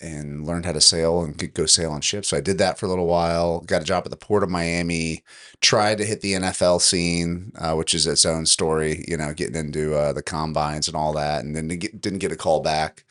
and 0.00 0.46
learned 0.46 0.66
how 0.66 0.72
to 0.72 0.80
sail 0.80 1.22
and 1.22 1.38
could 1.38 1.54
go 1.54 1.64
sail 1.66 1.90
on 1.90 2.00
ships. 2.02 2.28
So 2.28 2.36
I 2.36 2.40
did 2.40 2.58
that 2.58 2.78
for 2.78 2.84
a 2.86 2.88
little 2.88 3.06
while. 3.06 3.60
Got 3.60 3.82
a 3.82 3.84
job 3.86 4.02
at 4.04 4.10
the 4.10 4.16
port 4.16 4.42
of 4.42 4.50
Miami. 4.50 5.24
Tried 5.60 5.98
to 5.98 6.04
hit 6.04 6.20
the 6.20 6.34
NFL 6.34 6.80
scene, 6.82 7.52
uh, 7.58 7.74
which 7.74 7.94
is 7.94 8.06
its 8.06 8.26
own 8.26 8.44
story. 8.46 9.04
You 9.08 9.16
know, 9.16 9.32
getting 9.32 9.56
into 9.56 9.94
uh, 9.94 10.12
the 10.12 10.22
combines 10.22 10.88
and 10.88 10.96
all 10.96 11.12
that, 11.14 11.44
and 11.44 11.56
then 11.56 11.68
didn't 11.68 11.80
get, 11.80 12.00
didn't 12.00 12.18
get 12.18 12.32
a 12.32 12.36
call 12.36 12.60
back. 12.60 13.04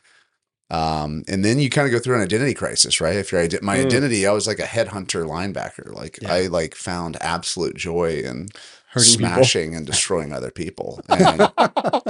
Um, 0.68 1.22
and 1.28 1.44
then 1.44 1.60
you 1.60 1.70
kind 1.70 1.86
of 1.86 1.92
go 1.92 2.00
through 2.00 2.16
an 2.16 2.22
identity 2.22 2.52
crisis, 2.54 3.00
right? 3.00 3.14
If 3.16 3.30
your 3.30 3.40
ide- 3.40 3.62
my 3.62 3.76
Mm. 3.78 3.86
identity, 3.86 4.26
I 4.26 4.32
was 4.32 4.48
like 4.48 4.58
a 4.58 4.64
headhunter 4.64 5.24
linebacker. 5.24 5.92
Like 5.94 6.18
Yeah. 6.20 6.32
I 6.34 6.46
like 6.48 6.74
found 6.74 7.16
absolute 7.20 7.76
joy 7.76 8.20
in 8.24 8.48
Hurting 8.96 9.18
people. 9.18 9.28
smashing 9.28 9.74
and 9.76 9.86
destroying 9.86 10.32
other 10.32 10.50
people. 10.50 11.00
And 11.08 11.50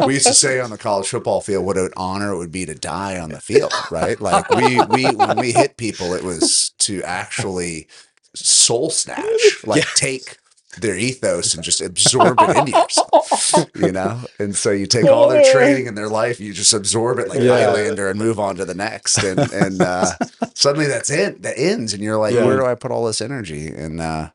we 0.07 0.15
used 0.15 0.27
to 0.27 0.35
say 0.35 0.61
on 0.61 0.71
the 0.71 0.79
college 0.79 1.09
football 1.09 1.41
field, 1.41 1.65
what 1.67 1.77
an 1.77 1.91
honor 1.97 2.33
it 2.33 2.39
would 2.39 2.53
be 2.53 2.65
to 2.67 2.75
die 2.75 3.19
on 3.19 3.31
the 3.31 3.41
field, 3.41 3.73
right? 3.91 4.21
Like 4.21 4.49
we 4.51 4.81
we 4.91 5.05
when 5.15 5.37
we 5.39 5.53
hit 5.53 5.77
people, 5.77 6.15
it 6.15 6.23
was 6.25 6.71
to 6.81 7.03
actually 7.03 7.89
soul 8.35 8.91
snatch, 8.91 9.25
like 9.67 9.85
take 9.95 10.39
their 10.79 10.95
ethos 10.97 11.55
and 11.55 11.65
just 11.65 11.81
absorb 11.81 12.37
it 12.39 12.55
into 12.57 12.73
yourself, 12.73 13.67
you 13.77 13.91
know. 13.93 14.21
And 14.39 14.55
so 14.55 14.71
you 14.71 14.85
take 14.87 15.07
all 15.07 15.27
their 15.29 15.51
training 15.51 15.89
and 15.89 15.97
their 15.97 16.09
life, 16.11 16.39
you 16.39 16.53
just 16.53 16.75
absorb 16.75 17.19
it 17.19 17.29
like 17.31 17.41
Yeah. 17.41 17.65
Highlander 17.67 18.11
and 18.11 18.19
move 18.19 18.39
on 18.39 18.57
to 18.57 18.65
the 18.67 18.75
next. 18.75 19.17
And 19.25 19.39
and 19.53 19.81
uh, 19.81 20.11
suddenly 20.55 20.87
that's 20.87 21.09
it, 21.11 21.41
that 21.43 21.59
ends, 21.59 21.95
and 21.95 22.03
you're 22.03 22.19
like, 22.19 22.35
Yeah. 22.35 22.45
where 22.45 22.59
do 22.59 22.67
I 22.67 22.75
put 22.75 22.91
all 22.91 23.07
this 23.07 23.23
energy? 23.23 23.69
And 23.69 24.03
uh, 24.03 24.31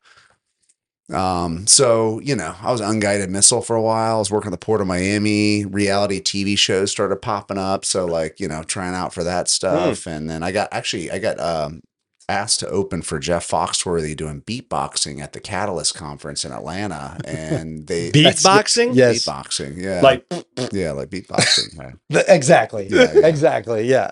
um, 1.13 1.67
so 1.67 2.19
you 2.19 2.35
know, 2.35 2.55
I 2.61 2.71
was 2.71 2.81
unguided 2.81 3.29
missile 3.29 3.61
for 3.61 3.75
a 3.75 3.81
while. 3.81 4.15
I 4.15 4.19
was 4.19 4.31
working 4.31 4.49
at 4.49 4.59
the 4.59 4.65
port 4.65 4.81
of 4.81 4.87
Miami. 4.87 5.65
Reality 5.65 6.21
TV 6.21 6.57
shows 6.57 6.91
started 6.91 7.17
popping 7.21 7.57
up. 7.57 7.85
So 7.85 8.05
like, 8.05 8.39
you 8.39 8.47
know, 8.47 8.63
trying 8.63 8.95
out 8.95 9.13
for 9.13 9.23
that 9.23 9.47
stuff. 9.47 10.05
And 10.07 10.29
then 10.29 10.43
I 10.43 10.51
got 10.51 10.69
actually 10.71 11.11
I 11.11 11.19
got 11.19 11.39
um 11.39 11.81
asked 12.29 12.61
to 12.61 12.67
open 12.69 13.01
for 13.01 13.19
Jeff 13.19 13.47
Foxworthy 13.47 14.15
doing 14.15 14.41
beatboxing 14.41 15.19
at 15.21 15.33
the 15.33 15.39
Catalyst 15.39 15.95
conference 15.95 16.45
in 16.45 16.51
Atlanta, 16.51 17.17
and 17.25 17.85
they 17.87 18.11
Beatboxing? 18.11 18.95
Yes. 18.95 19.25
beatboxing, 19.25 19.77
yeah, 19.77 20.01
Like 20.01 20.25
yeah, 20.71 20.91
like 20.91 21.09
beatboxing, 21.09 21.77
right. 22.11 22.25
Exactly. 22.27 22.87
Yeah, 22.89 23.11
yeah. 23.13 23.27
Exactly. 23.27 23.83
Yeah. 23.87 24.11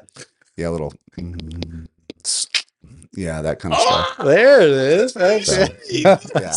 yeah, 0.58 0.70
a 0.70 0.72
little, 0.72 0.94
yeah, 3.14 3.42
that 3.42 3.60
kind 3.60 3.74
of 3.74 3.80
ah! 3.82 4.12
stuff. 4.14 4.26
There 4.26 4.62
it 4.62 4.70
is. 4.70 5.14
That's 5.14 5.48
So, 5.48 5.68
yeah. 6.40 6.52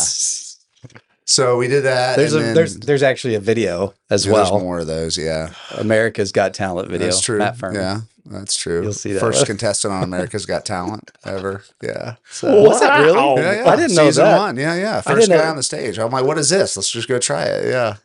So 1.25 1.57
we 1.57 1.67
did 1.67 1.83
that. 1.85 2.17
There's 2.17 2.33
a 2.33 2.39
then- 2.39 2.55
there's 2.55 2.77
there's 2.77 3.03
actually 3.03 3.35
a 3.35 3.39
video 3.39 3.93
as 4.09 4.25
yeah, 4.25 4.33
there's 4.33 4.51
well. 4.51 4.59
more 4.59 4.79
of 4.79 4.87
those. 4.87 5.17
Yeah, 5.17 5.53
America's 5.77 6.31
Got 6.31 6.53
Talent 6.53 6.89
video. 6.89 7.07
that's 7.07 7.21
true. 7.21 7.39
Matt 7.39 7.57
Fuhrman. 7.57 7.75
Yeah, 7.75 7.99
that's 8.25 8.55
true. 8.55 8.83
You'll 8.83 8.93
see 8.93 9.13
that. 9.13 9.19
First 9.19 9.45
contestant 9.47 9.93
on 9.93 10.03
America's 10.03 10.45
Got 10.45 10.65
Talent 10.65 11.11
ever. 11.25 11.63
Yeah. 11.81 12.15
So. 12.29 12.63
Was 12.63 12.81
it 12.81 12.87
really? 12.89 13.41
Yeah, 13.41 13.63
yeah. 13.63 13.69
I 13.69 13.75
didn't 13.75 13.95
know 13.95 14.05
Season 14.07 14.23
that. 14.25 14.37
one. 14.37 14.57
Yeah, 14.57 14.75
yeah. 14.75 15.01
First 15.01 15.29
guy 15.29 15.37
know- 15.37 15.43
on 15.43 15.55
the 15.57 15.63
stage. 15.63 15.99
I'm 15.99 16.11
like, 16.11 16.25
what 16.25 16.37
is 16.37 16.49
this? 16.49 16.77
Let's 16.77 16.89
just 16.89 17.07
go 17.07 17.19
try 17.19 17.43
it. 17.43 17.65
Yeah. 17.69 17.95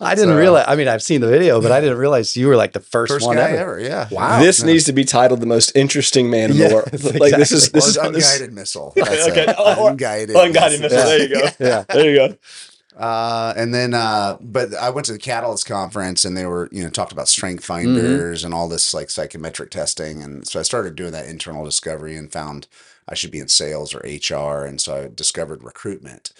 I 0.00 0.14
didn't 0.14 0.30
So- 0.30 0.36
realize. 0.38 0.64
I 0.68 0.76
mean, 0.76 0.88
I've 0.88 1.02
seen 1.02 1.20
the 1.20 1.28
video, 1.28 1.60
but 1.60 1.72
I 1.72 1.80
didn't 1.80 1.98
realize 1.98 2.36
you 2.36 2.48
were 2.48 2.56
like 2.56 2.72
the 2.72 2.80
first, 2.80 3.12
First 3.12 3.26
one 3.26 3.36
guy 3.36 3.50
ever. 3.50 3.78
ever. 3.78 3.80
Yeah. 3.80 4.08
Wow. 4.10 4.40
this 4.40 4.60
Yeah. 4.60 4.66
needs 4.66 4.84
to 4.84 4.92
be 4.92 5.04
titled 5.04 5.40
the 5.40 5.46
most 5.46 5.72
interesting 5.76 6.30
man 6.30 6.50
in 6.50 6.56
the 6.58 6.74
world. 6.74 6.90
Like 7.20 7.34
this 7.36 7.52
is 7.52 7.70
this 7.70 7.82
Well, 7.82 7.88
is 7.90 7.96
it's 7.96 8.14
this- 8.16 8.34
unguided 8.34 8.54
missile. 8.54 8.92
That's 8.96 9.28
Okay. 9.28 9.44
it. 9.44 9.54
Oh, 9.58 9.88
unguided. 9.88 10.34
unguided 10.36 10.80
missile. 10.80 10.98
There 11.02 11.22
you 11.22 11.28
go. 11.28 11.48
Yeah. 11.58 11.84
There 11.88 12.10
you 12.10 12.16
go. 12.16 12.36
Uh, 12.96 13.52
and 13.56 13.74
then, 13.74 13.92
uh, 13.92 14.38
but 14.40 14.74
I 14.74 14.88
went 14.88 15.04
to 15.06 15.12
the 15.12 15.18
Catalyst 15.18 15.66
conference 15.66 16.24
and 16.24 16.34
they 16.36 16.46
were, 16.46 16.68
you 16.72 16.82
know, 16.82 16.88
talked 16.88 17.12
about 17.12 17.28
strength 17.28 17.62
finders 17.64 18.42
and 18.42 18.54
all 18.54 18.68
this 18.68 18.94
like 18.94 19.10
psychometric 19.10 19.70
testing. 19.70 20.22
And 20.22 20.46
so 20.46 20.58
I 20.60 20.62
started 20.62 20.96
doing 20.96 21.12
that 21.12 21.28
internal 21.28 21.64
discovery 21.64 22.16
and 22.16 22.32
found 22.32 22.68
I 23.06 23.14
should 23.14 23.30
be 23.30 23.38
in 23.38 23.48
sales 23.48 23.94
or 23.94 23.98
HR. 23.98 24.64
And 24.64 24.80
so 24.80 24.96
I 25.04 25.08
discovered 25.14 25.62
recruitment 25.62 26.32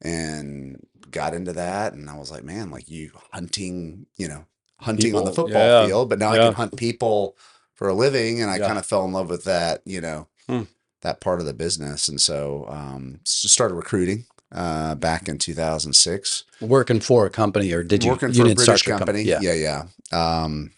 and 0.00 0.80
got 1.10 1.34
into 1.34 1.52
that. 1.52 1.92
And 1.92 2.08
I 2.08 2.16
was 2.16 2.30
like, 2.30 2.44
man, 2.44 2.70
like 2.70 2.88
you 2.88 3.10
hunting, 3.32 4.06
you 4.16 4.26
know, 4.28 4.46
hunting 4.80 5.14
on 5.14 5.24
the 5.26 5.32
football 5.32 5.68
yeah, 5.68 5.84
field, 5.86 6.08
but 6.08 6.18
now 6.18 6.30
I 6.30 6.38
can 6.38 6.54
hunt 6.54 6.76
people 6.76 7.36
for 7.74 7.88
a 7.88 7.94
living. 7.94 8.40
And 8.40 8.50
I 8.50 8.58
Yeah. 8.58 8.66
kind 8.68 8.78
of 8.78 8.86
fell 8.86 9.04
in 9.04 9.12
love 9.12 9.28
with 9.28 9.44
that, 9.44 9.82
you 9.84 10.00
know, 10.00 10.28
Hmm. 10.48 10.62
that 11.02 11.20
part 11.20 11.40
of 11.40 11.46
the 11.46 11.52
business. 11.54 12.08
And 12.08 12.20
so, 12.20 12.64
um, 12.68 13.20
started 13.24 13.74
recruiting, 13.74 14.24
uh, 14.52 14.94
back 14.96 15.28
in 15.28 15.38
2006 15.38 16.44
Working 16.60 17.00
for 17.00 17.26
a 17.26 17.30
company, 17.30 17.72
or 17.72 17.82
did 17.84 18.04
you? 18.04 18.10
working 18.10 18.30
you 18.34 18.44
for 18.44 18.50
a 18.50 18.54
British 18.54 18.84
the 18.84 18.90
company. 18.90 19.22
Yeah. 19.22 19.38
yeah, 19.40 19.52
yeah. 19.54 20.42
Um, 20.42 20.72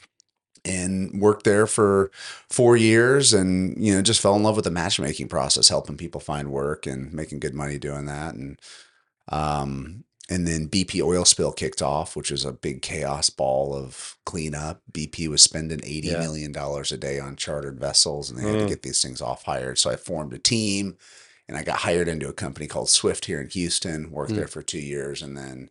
and 0.64 1.20
worked 1.20 1.44
there 1.44 1.66
for 1.66 2.10
four 2.48 2.76
years, 2.76 3.32
and 3.32 3.76
you 3.84 3.94
know, 3.94 4.00
just 4.02 4.20
fell 4.20 4.36
in 4.36 4.42
love 4.44 4.54
with 4.56 4.64
the 4.64 4.70
matchmaking 4.70 5.26
process, 5.28 5.68
helping 5.68 5.96
people 5.96 6.20
find 6.20 6.52
work 6.52 6.86
and 6.86 7.12
making 7.12 7.40
good 7.40 7.54
money 7.54 7.78
doing 7.78 8.06
that. 8.06 8.34
And 8.34 8.60
um, 9.28 10.04
and 10.30 10.46
then 10.46 10.68
BP 10.68 11.02
oil 11.02 11.24
spill 11.24 11.52
kicked 11.52 11.82
off, 11.82 12.14
which 12.14 12.30
was 12.30 12.44
a 12.44 12.52
big 12.52 12.80
chaos 12.80 13.28
ball 13.28 13.74
of 13.74 14.16
cleanup. 14.24 14.82
BP 14.92 15.28
was 15.28 15.42
spending 15.42 15.80
eighty 15.82 16.08
Yeah. 16.08 16.20
million 16.20 16.52
dollars 16.52 16.92
a 16.92 16.96
day 16.96 17.18
on 17.18 17.34
chartered 17.36 17.80
vessels, 17.80 18.30
and 18.30 18.38
they 18.38 18.44
had 18.48 18.58
to 18.60 18.64
Mm. 18.66 18.68
get 18.68 18.82
these 18.82 19.02
things 19.02 19.20
off 19.20 19.42
hired. 19.44 19.78
So 19.78 19.90
I 19.90 19.96
formed 19.96 20.32
a 20.32 20.38
team. 20.38 20.96
And 21.48 21.56
I 21.58 21.62
got 21.64 21.80
hired 21.80 22.08
into 22.08 22.28
a 22.28 22.32
company 22.32 22.66
called 22.66 22.88
Swift 22.88 23.26
here 23.26 23.40
in 23.40 23.48
Houston. 23.50 24.10
Worked 24.10 24.32
Mm. 24.32 24.36
there 24.36 24.48
for 24.48 24.62
two 24.62 24.78
years, 24.78 25.20
and 25.22 25.36
then 25.36 25.70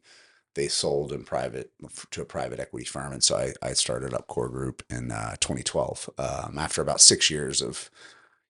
they 0.54 0.68
sold 0.68 1.14
in 1.14 1.24
private 1.24 1.72
to 2.12 2.22
a 2.22 2.26
private 2.26 2.60
equity 2.60 2.86
firm, 2.86 3.14
and 3.14 3.24
so 3.24 3.38
I, 3.38 3.54
I 3.62 3.72
started 3.74 4.14
up 4.14 4.28
Core 4.28 4.50
Group 4.50 4.84
in 4.90 5.10
uh, 5.12 5.36
2012. 5.40 6.10
Um, 6.18 6.58
after 6.58 6.82
about 6.82 7.00
six 7.00 7.30
years 7.30 7.62
of, 7.62 7.90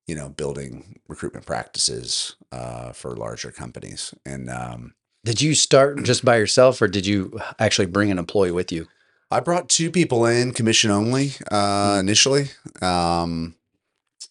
you 0.07 0.15
know, 0.15 0.27
building 0.27 0.99
recruitment 1.07 1.45
practices 1.45 2.35
uh, 2.51 2.91
for 2.91 3.15
larger 3.15 3.51
companies, 3.51 4.15
and 4.25 4.49
um, 4.49 4.95
Did 5.23 5.41
you 5.43 5.53
start 5.53 6.01
just 6.03 6.25
by 6.25 6.37
yourself, 6.37 6.81
or 6.81 6.87
did 6.87 7.05
you 7.05 7.39
actually 7.59 7.85
bring 7.85 8.09
an 8.09 8.17
employee 8.17 8.51
with 8.51 8.71
you? 8.71 8.87
I 9.29 9.39
brought 9.39 9.69
two 9.69 9.91
people 9.91 10.25
in, 10.25 10.51
commission 10.53 10.89
only, 10.89 11.33
uh, 11.51 11.97
initially, 11.99 12.49
um, 12.81 13.53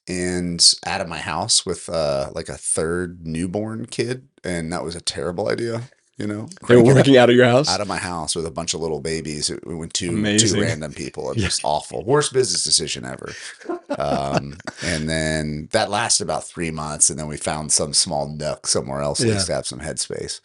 and 0.09 0.75
out 0.87 1.01
of 1.01 1.09
my 1.09 1.19
house 1.19 1.65
with 1.67 1.89
uh, 1.89 2.31
like 2.35 2.49
a 2.49 2.57
third 2.57 3.27
newborn 3.27 3.87
kid, 3.87 4.29
and 4.45 4.73
that 4.73 4.83
was 4.85 4.95
a 4.97 5.01
terrible 5.01 5.49
idea. 5.49 5.83
You 6.19 6.27
know, 6.27 6.49
They 6.69 6.77
were 6.77 6.85
working 6.85 7.17
out 7.17 7.31
of 7.31 7.37
your 7.37 7.47
house. 7.47 7.67
out 7.71 7.81
of 7.81 7.89
my 7.89 7.97
house 7.97 8.37
with 8.37 8.45
a 8.45 8.51
bunch 8.51 8.75
of 8.75 8.81
little 8.81 9.01
babies. 9.01 9.49
It 9.49 9.67
we 9.67 9.75
went 9.75 9.95
two 9.95 10.11
Amazing. 10.11 10.55
two 10.59 10.61
random 10.63 10.93
people. 10.93 11.31
It 11.31 11.35
was 11.37 11.45
just 11.45 11.61
awful. 11.65 12.05
Worst 12.05 12.33
business 12.35 12.63
decision 12.63 13.05
ever. 13.07 13.33
Um, 13.99 14.59
and 14.85 15.09
then 15.09 15.69
that 15.73 15.89
lasted 15.91 16.25
about 16.25 16.45
three 16.45 16.71
months, 16.71 17.09
and 17.09 17.19
then 17.19 17.27
we 17.27 17.37
found 17.39 17.73
some 17.73 17.95
small 17.95 18.29
nook 18.29 18.67
somewhere 18.67 19.01
else 19.01 19.21
Yeah. 19.23 19.39
to 19.39 19.53
have 19.55 19.67
some 19.67 19.81
headspace. 19.81 20.41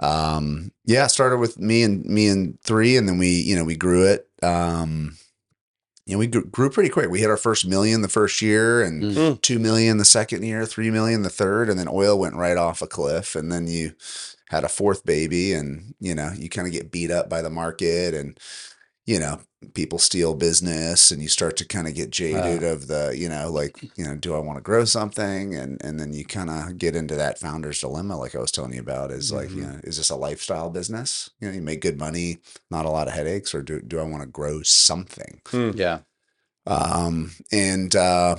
Um, 0.00 0.72
yeah, 0.84 1.06
started 1.08 1.38
with 1.38 1.58
me 1.58 1.82
and 1.82 2.04
me 2.04 2.28
and 2.28 2.60
three, 2.62 2.96
and 2.96 3.08
then 3.08 3.18
we 3.18 3.28
you 3.28 3.54
know 3.56 3.64
we 3.64 3.76
grew 3.76 4.04
it. 4.06 4.28
Um, 4.42 5.16
you 6.08 6.14
know, 6.14 6.18
we 6.20 6.26
grew, 6.26 6.44
grew 6.46 6.70
pretty 6.70 6.88
quick. 6.88 7.10
We 7.10 7.20
hit 7.20 7.28
our 7.28 7.36
first 7.36 7.66
million 7.66 8.00
the 8.00 8.08
first 8.08 8.40
year, 8.40 8.80
and 8.82 9.02
Mm. 9.02 9.42
two 9.42 9.58
million 9.58 9.98
the 9.98 10.06
second 10.06 10.42
year, 10.42 10.64
three 10.64 10.90
million 10.90 11.20
the 11.22 11.28
third, 11.28 11.68
and 11.68 11.78
then 11.78 11.86
oil 11.88 12.18
went 12.18 12.34
right 12.34 12.56
off 12.56 12.80
a 12.80 12.86
cliff. 12.86 13.36
And 13.36 13.52
then 13.52 13.66
you 13.66 13.92
had 14.48 14.64
a 14.64 14.68
fourth 14.68 15.04
baby, 15.04 15.52
and 15.52 15.94
you 16.00 16.14
know, 16.14 16.32
you 16.34 16.48
kind 16.48 16.66
of 16.66 16.72
get 16.72 16.90
beat 16.90 17.10
up 17.10 17.28
by 17.28 17.42
the 17.42 17.50
market, 17.50 18.14
and 18.14 18.40
you 19.04 19.18
know, 19.18 19.40
people 19.74 19.98
steal 19.98 20.34
business, 20.34 21.10
and 21.10 21.20
you 21.20 21.28
start 21.28 21.56
to 21.56 21.64
kind 21.64 21.88
of 21.88 21.94
get 21.94 22.10
jaded 22.10 22.62
of 22.62 22.86
the, 22.86 23.14
you 23.16 23.28
know, 23.28 23.50
like, 23.50 23.82
you 23.96 24.04
know, 24.04 24.14
do 24.14 24.34
I 24.34 24.38
want 24.38 24.56
to 24.56 24.62
grow 24.62 24.84
something? 24.84 25.54
And 25.54 25.82
and 25.84 25.98
then 25.98 26.12
you 26.12 26.24
kind 26.24 26.48
of 26.50 26.78
get 26.78 26.94
into 26.94 27.16
that 27.16 27.38
founder's 27.38 27.80
dilemma, 27.80 28.16
like 28.16 28.34
I 28.36 28.38
was 28.40 28.52
telling 28.52 28.72
you 28.72 28.80
about, 28.80 29.10
is 29.10 29.32
like, 29.32 29.50
you 29.50 29.62
Mhm. 29.62 29.72
know, 29.74 29.80
is 29.82 29.96
this 29.96 30.10
a 30.10 30.16
lifestyle 30.16 30.70
business? 30.70 31.30
You 31.40 31.48
know, 31.48 31.54
you 31.54 31.62
make 31.62 31.80
good 31.80 31.98
money, 31.98 32.38
not 32.70 32.86
a 32.86 32.90
lot 32.90 33.08
of 33.08 33.14
headaches, 33.14 33.54
or 33.54 33.62
do 33.62 33.80
do 33.80 33.98
I 33.98 34.04
want 34.04 34.22
to 34.22 34.28
grow 34.28 34.62
something? 34.62 35.40
Yeah. 35.52 36.00
Um, 36.66 37.32
and 37.50 37.96
uh, 37.96 38.36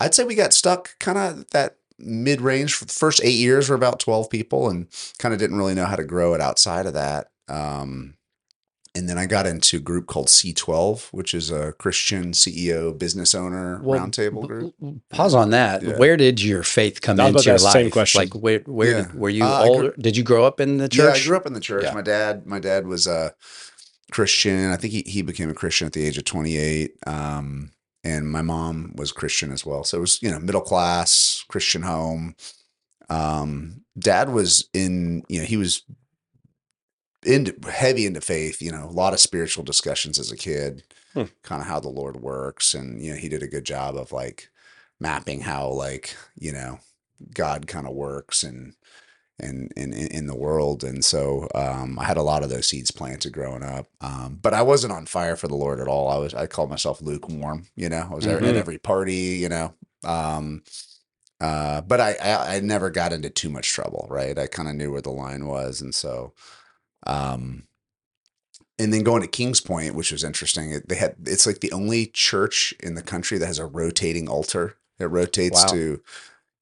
I'd 0.00 0.14
say 0.14 0.24
we 0.24 0.34
got 0.34 0.52
stuck 0.52 0.98
kind 0.98 1.18
of 1.18 1.50
that 1.50 1.76
mid 1.98 2.40
range 2.40 2.74
for 2.74 2.84
the 2.84 2.92
first 2.92 3.20
eight 3.22 3.38
years. 3.38 3.68
We're 3.68 3.76
about 3.76 4.00
12 4.00 4.30
people 4.30 4.68
and 4.68 4.86
kind 5.18 5.34
of 5.34 5.40
didn't 5.40 5.58
really 5.58 5.74
know 5.74 5.86
how 5.86 5.96
to 5.96 6.04
grow 6.04 6.34
it 6.34 6.40
outside 6.40 6.86
of 6.86 6.94
that. 6.94 7.28
Um, 7.48 8.14
and 8.94 9.08
then 9.08 9.18
I 9.18 9.26
got 9.26 9.46
into 9.46 9.78
a 9.78 9.80
group 9.80 10.06
called 10.06 10.28
C12, 10.28 11.08
which 11.12 11.34
is 11.34 11.50
a 11.50 11.72
Christian 11.72 12.30
CEO 12.32 12.96
business 12.96 13.34
owner 13.34 13.80
Well, 13.82 13.98
roundtable 14.00 14.46
group. 14.46 14.74
Pause 15.10 15.34
on 15.34 15.50
that. 15.50 15.82
Yeah. 15.82 15.96
Where 15.96 16.16
did 16.16 16.40
your 16.42 16.62
faith 16.62 17.00
come 17.00 17.18
I 17.18 17.28
into 17.28 17.40
to 17.40 17.50
your 17.50 17.58
life? 17.58 17.72
same 17.72 17.90
question. 17.90 18.20
Like 18.20 18.34
where 18.34 18.60
where 18.66 18.90
Yeah. 18.90 19.02
did, 19.02 19.14
were 19.14 19.30
you 19.30 19.44
Uh, 19.44 19.48
I 19.48 19.62
grew- 19.66 19.74
older? 19.76 19.94
did 19.98 20.16
you 20.16 20.22
grow 20.22 20.44
up 20.44 20.60
in 20.60 20.78
the 20.78 20.88
church? 20.88 20.98
Yeah, 21.04 21.12
church? 21.12 21.22
I 21.22 21.26
grew 21.26 21.36
up 21.36 21.46
in 21.46 21.52
the 21.54 21.60
church. 21.60 21.84
Yeah. 21.84 21.94
My 21.94 22.02
dad, 22.02 22.46
my 22.46 22.60
dad 22.60 22.86
was 22.86 23.06
a 23.06 23.34
Christian. 24.12 24.70
I 24.70 24.76
think 24.76 24.92
he, 24.92 25.02
he 25.06 25.22
became 25.22 25.50
a 25.50 25.54
Christian 25.54 25.86
at 25.86 25.92
the 25.92 26.06
age 26.06 26.16
of 26.18 26.24
28. 26.24 26.92
Um, 27.06 27.72
and 28.04 28.30
my 28.30 28.42
mom 28.42 28.92
was 28.96 29.12
Christian 29.12 29.50
as 29.50 29.64
well. 29.66 29.82
So 29.82 29.96
it 29.98 30.00
was, 30.02 30.22
you 30.22 30.30
know, 30.30 30.38
middle 30.38 30.60
class 30.60 31.42
Christian 31.48 31.82
home. 31.82 32.36
Um, 33.10 33.82
dad 33.98 34.28
was 34.30 34.68
in, 34.72 35.24
you 35.28 35.40
know, 35.40 35.46
he 35.46 35.56
was 35.56 35.82
into 37.26 37.54
heavy 37.70 38.06
into 38.06 38.20
faith, 38.20 38.60
you 38.62 38.70
know, 38.72 38.84
a 38.84 38.90
lot 38.90 39.12
of 39.12 39.20
spiritual 39.20 39.64
discussions 39.64 40.18
as 40.18 40.30
a 40.32 40.36
kid, 40.36 40.82
Hmm. 41.14 41.24
kind 41.42 41.62
of 41.62 41.68
how 41.68 41.78
the 41.80 41.88
Lord 41.88 42.16
works. 42.20 42.74
And, 42.74 43.00
you 43.00 43.12
know, 43.12 43.18
he 43.18 43.28
did 43.28 43.42
a 43.42 43.46
good 43.48 43.64
job 43.64 43.96
of 43.96 44.10
like 44.12 44.48
mapping 44.98 45.42
how 45.42 45.68
like, 45.68 46.16
you 46.36 46.52
know, 46.52 46.78
God 47.32 47.66
kind 47.66 47.86
of 47.86 47.94
works 47.94 48.42
and 48.42 48.74
in, 49.40 49.68
in 49.76 49.92
in 49.92 50.26
the 50.28 50.36
world. 50.36 50.84
And 50.84 51.04
so 51.04 51.48
um 51.54 51.98
I 51.98 52.04
had 52.04 52.16
a 52.16 52.22
lot 52.22 52.42
of 52.44 52.50
those 52.50 52.68
seeds 52.68 52.90
planted 52.92 53.32
growing 53.32 53.62
up. 53.64 53.86
Um, 54.00 54.38
but 54.40 54.54
I 54.54 54.62
wasn't 54.62 54.92
on 54.92 55.06
fire 55.06 55.34
for 55.36 55.48
the 55.48 55.56
Lord 55.56 55.80
at 55.80 55.88
all. 55.88 56.08
I 56.08 56.18
was 56.18 56.34
I 56.34 56.46
called 56.46 56.70
myself 56.70 57.00
lukewarm, 57.02 57.66
you 57.74 57.88
know, 57.88 58.06
I 58.10 58.14
was 58.14 58.26
at- 58.26 58.42
at 58.50 58.56
every 58.60 58.78
party, 58.78 59.14
you 59.42 59.48
know. 59.48 59.74
Um 60.04 60.62
uh, 61.40 61.80
but 61.80 62.00
I, 62.00 62.14
I 62.22 62.56
I 62.56 62.60
never 62.60 62.90
got 62.90 63.12
into 63.12 63.28
too 63.28 63.50
much 63.50 63.68
trouble, 63.70 64.06
right? 64.08 64.38
I 64.38 64.46
kind 64.46 64.68
of 64.68 64.76
knew 64.76 64.92
where 64.92 65.00
the 65.02 65.10
line 65.10 65.46
was, 65.46 65.80
and 65.80 65.94
so, 65.94 66.32
um, 67.06 67.64
and 68.78 68.92
then 68.92 69.02
going 69.04 69.22
to 69.22 69.28
Kings 69.28 69.60
Point, 69.60 69.94
which 69.94 70.10
was 70.12 70.24
interesting. 70.24 70.72
It, 70.72 70.88
they 70.88 70.96
had 70.96 71.14
it's 71.26 71.46
like 71.46 71.60
the 71.60 71.72
only 71.72 72.06
church 72.06 72.74
in 72.80 72.94
the 72.94 73.02
country 73.02 73.38
that 73.38 73.46
has 73.46 73.58
a 73.58 73.66
rotating 73.66 74.28
altar. 74.28 74.76
It 74.98 75.04
rotates 75.06 75.62
Wow. 75.62 75.72
to, 75.72 76.00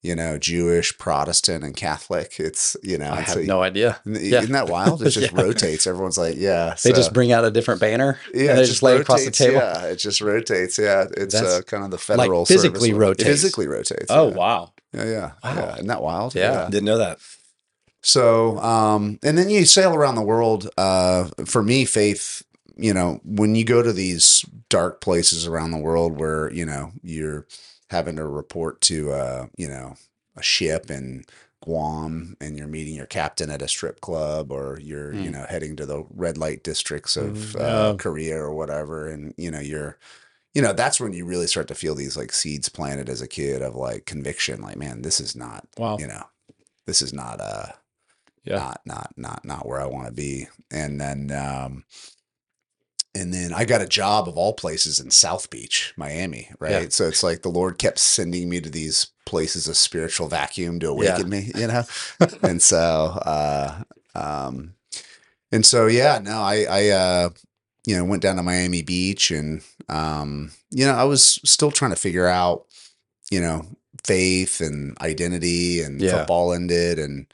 you 0.01 0.15
know, 0.15 0.37
Jewish, 0.37 0.97
Protestant, 0.97 1.63
and 1.63 1.75
Catholic. 1.75 2.39
It's 2.39 2.75
you 2.83 2.97
know, 2.97 3.11
I 3.11 3.21
it's 3.21 3.29
have 3.33 3.43
a- 3.43 3.45
no 3.45 3.63
idea. 3.63 3.99
isn't 4.05 4.23
yeah. 4.25 4.41
that 4.41 4.69
wild? 4.69 5.01
It 5.01 5.09
just 5.11 5.31
Yeah. 5.31 5.41
rotates. 5.41 5.87
Everyone's 5.87 6.17
like, 6.17 6.35
yeah. 6.37 6.75
They 6.83 6.91
just 6.91 7.13
bring 7.13 7.31
out 7.31 7.45
a 7.45 7.51
different 7.51 7.79
banner 7.81 8.19
yeah, 8.33 8.49
and 8.51 8.57
they 8.59 8.63
it 8.63 8.67
just 8.67 8.83
lay 8.83 8.95
it 8.95 9.01
across 9.01 9.25
the 9.25 9.31
table. 9.31 9.55
Yeah, 9.55 9.85
it 9.85 9.95
just 9.95 10.21
rotates. 10.21 10.77
Yeah, 10.77 11.05
it's 11.17 11.33
uh, 11.35 11.61
kind 11.65 11.83
of 11.83 11.91
the 11.91 11.97
federal 11.97 12.45
physically 12.45 12.89
service. 12.89 12.99
rotates. 12.99 13.29
Physically 13.29 13.67
rotates. 13.67 14.07
Oh 14.09 14.29
yeah. 14.29 14.35
wow! 14.35 14.73
Yeah, 14.93 15.05
yeah, 15.05 15.31
Wow. 15.43 15.55
yeah. 15.55 15.73
Isn't 15.75 15.87
that 15.87 16.01
wild? 16.03 16.35
Yeah. 16.35 16.67
Didn't 16.69 16.85
know 16.85 16.97
that. 16.99 17.17
So, 18.03 18.59
um, 18.59 19.19
and 19.23 19.37
then 19.37 19.49
you 19.49 19.65
sail 19.65 19.95
around 19.95 20.15
the 20.15 20.21
world. 20.21 20.69
Uh, 20.77 21.29
for 21.45 21.63
me, 21.63 21.85
faith, 21.85 22.43
you 22.75 22.93
know, 22.93 23.21
when 23.23 23.55
you 23.55 23.63
go 23.63 23.81
to 23.81 23.93
these 23.93 24.45
dark 24.69 24.99
places 25.01 25.47
around 25.47 25.71
the 25.71 25.77
world 25.77 26.19
where, 26.19 26.51
you 26.51 26.65
know, 26.65 26.91
you're 27.01 27.47
having 27.89 28.15
to 28.17 28.25
report 28.25 28.81
to 28.81 29.11
uh, 29.11 29.47
you 29.57 29.67
know 29.67 29.95
a 30.35 30.41
ship 30.43 30.89
in 30.89 31.23
Guam, 31.63 32.35
and 32.41 32.57
you're 32.57 32.67
meeting 32.67 32.95
your 32.95 33.05
captain 33.05 33.49
at 33.49 33.61
a 33.61 33.67
strip 33.67 34.01
club, 34.01 34.51
or 34.51 34.79
you're 34.81 35.13
you 35.13 35.29
Mm. 35.29 35.33
know 35.33 35.45
heading 35.49 35.75
to 35.77 35.85
the 35.85 36.03
red 36.09 36.37
light 36.37 36.63
districts 36.63 37.15
of 37.15 37.55
Mm, 37.55 37.61
uh, 37.61 37.91
yeah. 37.91 37.93
Korea 37.97 38.37
or 38.37 38.53
whatever, 38.53 39.07
and 39.09 39.33
you 39.37 39.49
know 39.51 39.59
you're 39.59 39.97
you 40.53 40.61
know 40.61 40.73
that's 40.73 40.99
when 40.99 41.13
you 41.13 41.25
really 41.25 41.47
start 41.47 41.67
to 41.69 41.75
feel 41.75 41.95
these 41.95 42.17
like 42.17 42.31
seeds 42.33 42.69
planted 42.69 43.09
as 43.09 43.21
a 43.21 43.27
kid 43.27 43.61
of 43.61 43.75
like 43.75 44.05
conviction, 44.05 44.61
like 44.61 44.77
man, 44.77 45.01
this 45.03 45.19
is 45.19 45.35
not 45.35 45.67
Wow. 45.77 45.97
you 45.97 46.07
know 46.07 46.23
this 46.87 47.01
is 47.01 47.13
not 47.13 47.39
uh 47.41 47.67
Yeah. 48.43 48.55
not 48.57 48.81
not 48.85 49.11
not 49.15 49.45
not 49.45 49.65
where 49.67 49.79
I 49.81 49.85
want 49.85 50.07
to 50.07 50.13
be. 50.13 50.47
And 50.71 50.99
then 50.99 51.31
um 51.31 51.83
and 53.15 53.31
then 53.33 53.53
I 53.53 53.63
got 53.65 53.81
a 53.81 53.87
job 53.87 54.27
of 54.27 54.37
all 54.37 54.53
places 54.53 54.99
in 54.99 55.11
South 55.11 55.49
Beach, 55.51 55.93
Miami, 55.95 56.49
right? 56.59 56.83
Yeah. 56.83 56.89
So 56.89 57.07
it's 57.07 57.21
like 57.21 57.43
the 57.43 57.49
Lord 57.49 57.77
kept 57.77 57.99
sending 57.99 58.49
me 58.49 58.59
to 58.59 58.71
these 58.71 59.07
places 59.25 59.67
of 59.67 59.77
spiritual 59.77 60.27
vacuum 60.27 60.79
to 60.79 60.87
awaken 60.89 61.29
me, 61.29 61.51
you 61.55 61.67
know? 61.67 61.83
and 62.41 62.61
so 62.61 63.19
uh 63.25 63.83
um 64.15 64.73
and 65.51 65.65
so 65.65 65.85
yeah, 65.87 66.19
no, 66.19 66.41
I 66.41 66.65
I 66.69 66.89
uh 66.89 67.29
you 67.85 67.97
know, 67.97 68.05
went 68.05 68.23
down 68.23 68.37
to 68.37 68.43
Miami 68.43 68.81
Beach 68.81 69.29
and 69.31 69.61
um 69.89 70.51
you 70.71 70.85
know, 70.85 70.93
I 70.93 71.03
was 71.03 71.39
still 71.45 71.71
trying 71.71 71.91
to 71.91 71.97
figure 71.97 72.27
out, 72.27 72.65
you 73.29 73.39
know, 73.39 73.67
faith 74.03 74.59
and 74.59 74.97
identity 74.99 75.81
and 75.81 76.01
Yeah. 76.01 76.17
football 76.17 76.51
ended 76.53 76.97
and 76.97 77.27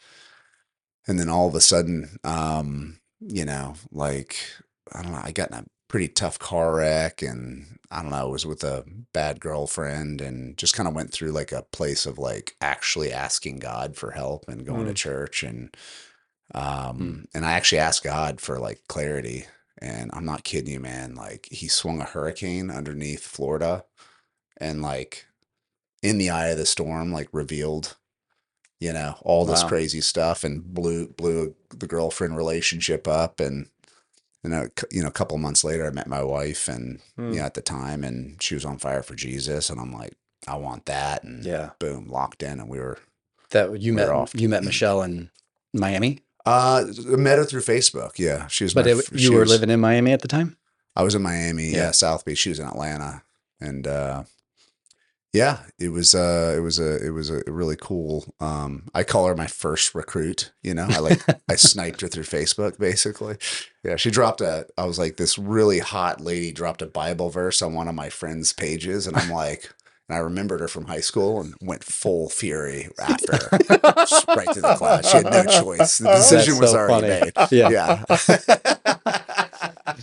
and 1.09 1.19
then 1.19 1.29
all 1.29 1.47
of 1.47 1.55
a 1.55 1.61
sudden 1.61 2.17
um 2.23 2.99
you 3.19 3.43
know 3.45 3.75
like 3.91 4.37
i 4.93 5.01
don't 5.03 5.11
know 5.11 5.21
i 5.23 5.31
got 5.31 5.49
in 5.51 5.57
a 5.57 5.65
pretty 5.89 6.07
tough 6.07 6.39
car 6.39 6.75
wreck 6.75 7.21
and 7.21 7.65
i 7.91 8.01
don't 8.01 8.11
know 8.11 8.17
I 8.17 8.23
was 8.23 8.45
with 8.45 8.63
a 8.63 8.85
bad 9.13 9.39
girlfriend 9.39 10.21
and 10.21 10.55
just 10.57 10.75
kind 10.75 10.87
of 10.87 10.95
went 10.95 11.11
through 11.11 11.31
like 11.31 11.51
a 11.51 11.63
place 11.71 12.05
of 12.05 12.17
like 12.19 12.55
actually 12.61 13.11
asking 13.11 13.59
god 13.59 13.95
for 13.97 14.11
help 14.11 14.45
and 14.47 14.65
going 14.65 14.85
to 14.85 14.93
Mm. 14.93 14.95
church 14.95 15.43
and 15.43 15.75
um 16.55 17.25
and 17.33 17.45
i 17.45 17.51
actually 17.53 17.79
asked 17.79 18.03
god 18.03 18.41
for 18.41 18.59
like 18.59 18.81
clarity 18.87 19.45
and 19.81 20.09
i'm 20.13 20.25
not 20.25 20.43
kidding 20.43 20.73
you 20.73 20.79
man 20.79 21.15
like 21.15 21.47
he 21.51 21.67
swung 21.67 22.01
a 22.01 22.05
hurricane 22.05 22.71
underneath 22.71 23.23
florida 23.23 23.83
and 24.57 24.81
like 24.81 25.25
in 26.01 26.17
the 26.17 26.29
eye 26.29 26.47
of 26.47 26.57
the 26.57 26.65
storm 26.65 27.11
like 27.11 27.29
revealed 27.31 27.97
you 28.79 28.93
know 28.93 29.15
all 29.21 29.45
this 29.45 29.63
Wow. 29.63 29.69
crazy 29.69 30.01
stuff 30.01 30.43
and 30.43 30.63
blew 30.73 31.07
blew 31.09 31.55
the 31.69 31.87
girlfriend 31.87 32.37
relationship 32.37 33.07
up 33.07 33.39
and 33.39 33.67
and 34.43 34.53
a, 34.53 34.69
you 34.91 35.01
know 35.01 35.07
a 35.09 35.11
couple 35.11 35.37
months 35.37 35.63
later 35.63 35.85
i 35.85 35.89
met 35.89 36.07
my 36.07 36.23
wife 36.23 36.67
and 36.67 36.99
Hmm. 37.15 37.33
you 37.33 37.39
know 37.39 37.45
at 37.45 37.53
the 37.55 37.61
time 37.61 38.03
and 38.03 38.41
she 38.41 38.55
was 38.55 38.65
on 38.65 38.77
fire 38.77 39.03
for 39.03 39.15
jesus 39.15 39.69
and 39.69 39.79
i'm 39.79 39.93
like 39.93 40.13
i 40.47 40.55
want 40.55 40.85
that 40.85 41.23
and 41.23 41.45
Yeah. 41.45 41.71
boom 41.79 42.07
locked 42.07 42.41
in 42.43 42.59
and 42.59 42.69
we 42.69 42.79
were 42.79 42.97
That 43.51 43.81
you 43.81 43.93
We're 43.93 43.97
met 44.05 44.09
off. 44.09 44.33
you 44.35 44.47
met 44.49 44.63
Michelle 44.63 45.01
in 45.03 45.29
Miami, 45.73 46.19
uh 46.45 46.85
met 47.05 47.37
her 47.37 47.43
through 47.45 47.61
facebook 47.61 48.17
yeah 48.17 48.47
she 48.47 48.63
was 48.63 48.73
but 48.73 48.85
my 48.85 48.91
it, 48.91 49.11
you 49.11 49.33
were 49.33 49.41
was- 49.41 49.49
living 49.51 49.69
in 49.69 49.79
Miami 49.79 50.13
at 50.13 50.21
the 50.21 50.27
time. 50.27 50.55
I 50.95 51.03
was 51.03 51.15
in 51.15 51.21
Miami, 51.21 51.67
yeah. 51.69 51.77
Yeah. 51.77 51.91
South 51.91 52.25
Beach. 52.25 52.39
She 52.39 52.49
was 52.49 52.59
in 52.59 52.65
Atlanta, 52.65 53.23
and 53.61 53.87
uh, 53.87 54.23
yeah, 55.33 55.59
it 55.77 55.89
was 55.89 56.15
uh, 56.15 56.53
it 56.57 56.61
was 56.61 56.79
a 56.79 57.05
it 57.05 57.11
was 57.11 57.29
a 57.29 57.43
really 57.47 57.75
cool. 57.79 58.33
Um, 58.39 58.89
I 58.95 59.03
call 59.03 59.27
her 59.27 59.35
my 59.35 59.47
first 59.47 59.93
recruit. 59.93 60.51
You 60.63 60.73
know, 60.73 60.87
I 60.89 60.99
like 60.99 61.21
I 61.49 61.55
sniped 61.55 62.01
her 62.01 62.07
through 62.07 62.23
Facebook, 62.23 62.79
basically. 62.79 63.37
Yeah, 63.83 63.95
she 63.95 64.09
dropped 64.09 64.41
a. 64.41 64.65
I 64.77 64.85
was 64.85 64.97
like, 64.97 65.17
this 65.17 65.37
really 65.37 65.79
hot 65.79 66.19
lady 66.21 66.51
dropped 66.51 66.81
a 66.81 66.87
Bible 66.87 67.29
verse 67.29 67.61
on 67.61 67.73
one 67.73 67.87
of 67.87 67.95
my 67.95 68.09
friends' 68.09 68.53
pages, 68.53 69.07
and 69.07 69.15
I'm 69.15 69.29
like. 69.31 69.71
And 70.07 70.17
I 70.17 70.21
remembered 70.21 70.59
her 70.61 70.67
from 70.67 70.85
high 70.85 71.01
school 71.01 71.39
and 71.39 71.53
went 71.61 71.83
full 71.83 72.29
fury 72.29 72.89
after 72.99 73.31
her, 73.31 73.49
right 74.35 74.51
to 74.53 74.59
the 74.59 74.73
class. 74.75 75.07
She 75.07 75.17
had 75.17 75.25
no 75.25 75.43
choice. 75.45 75.99
The 75.99 76.09
decision 76.15 76.57
was 76.57 76.73
already 76.73 77.07
funny. 77.07 77.31
made. 77.37 77.51
Yeah. 77.51 77.69
Yeah. 77.69 79.15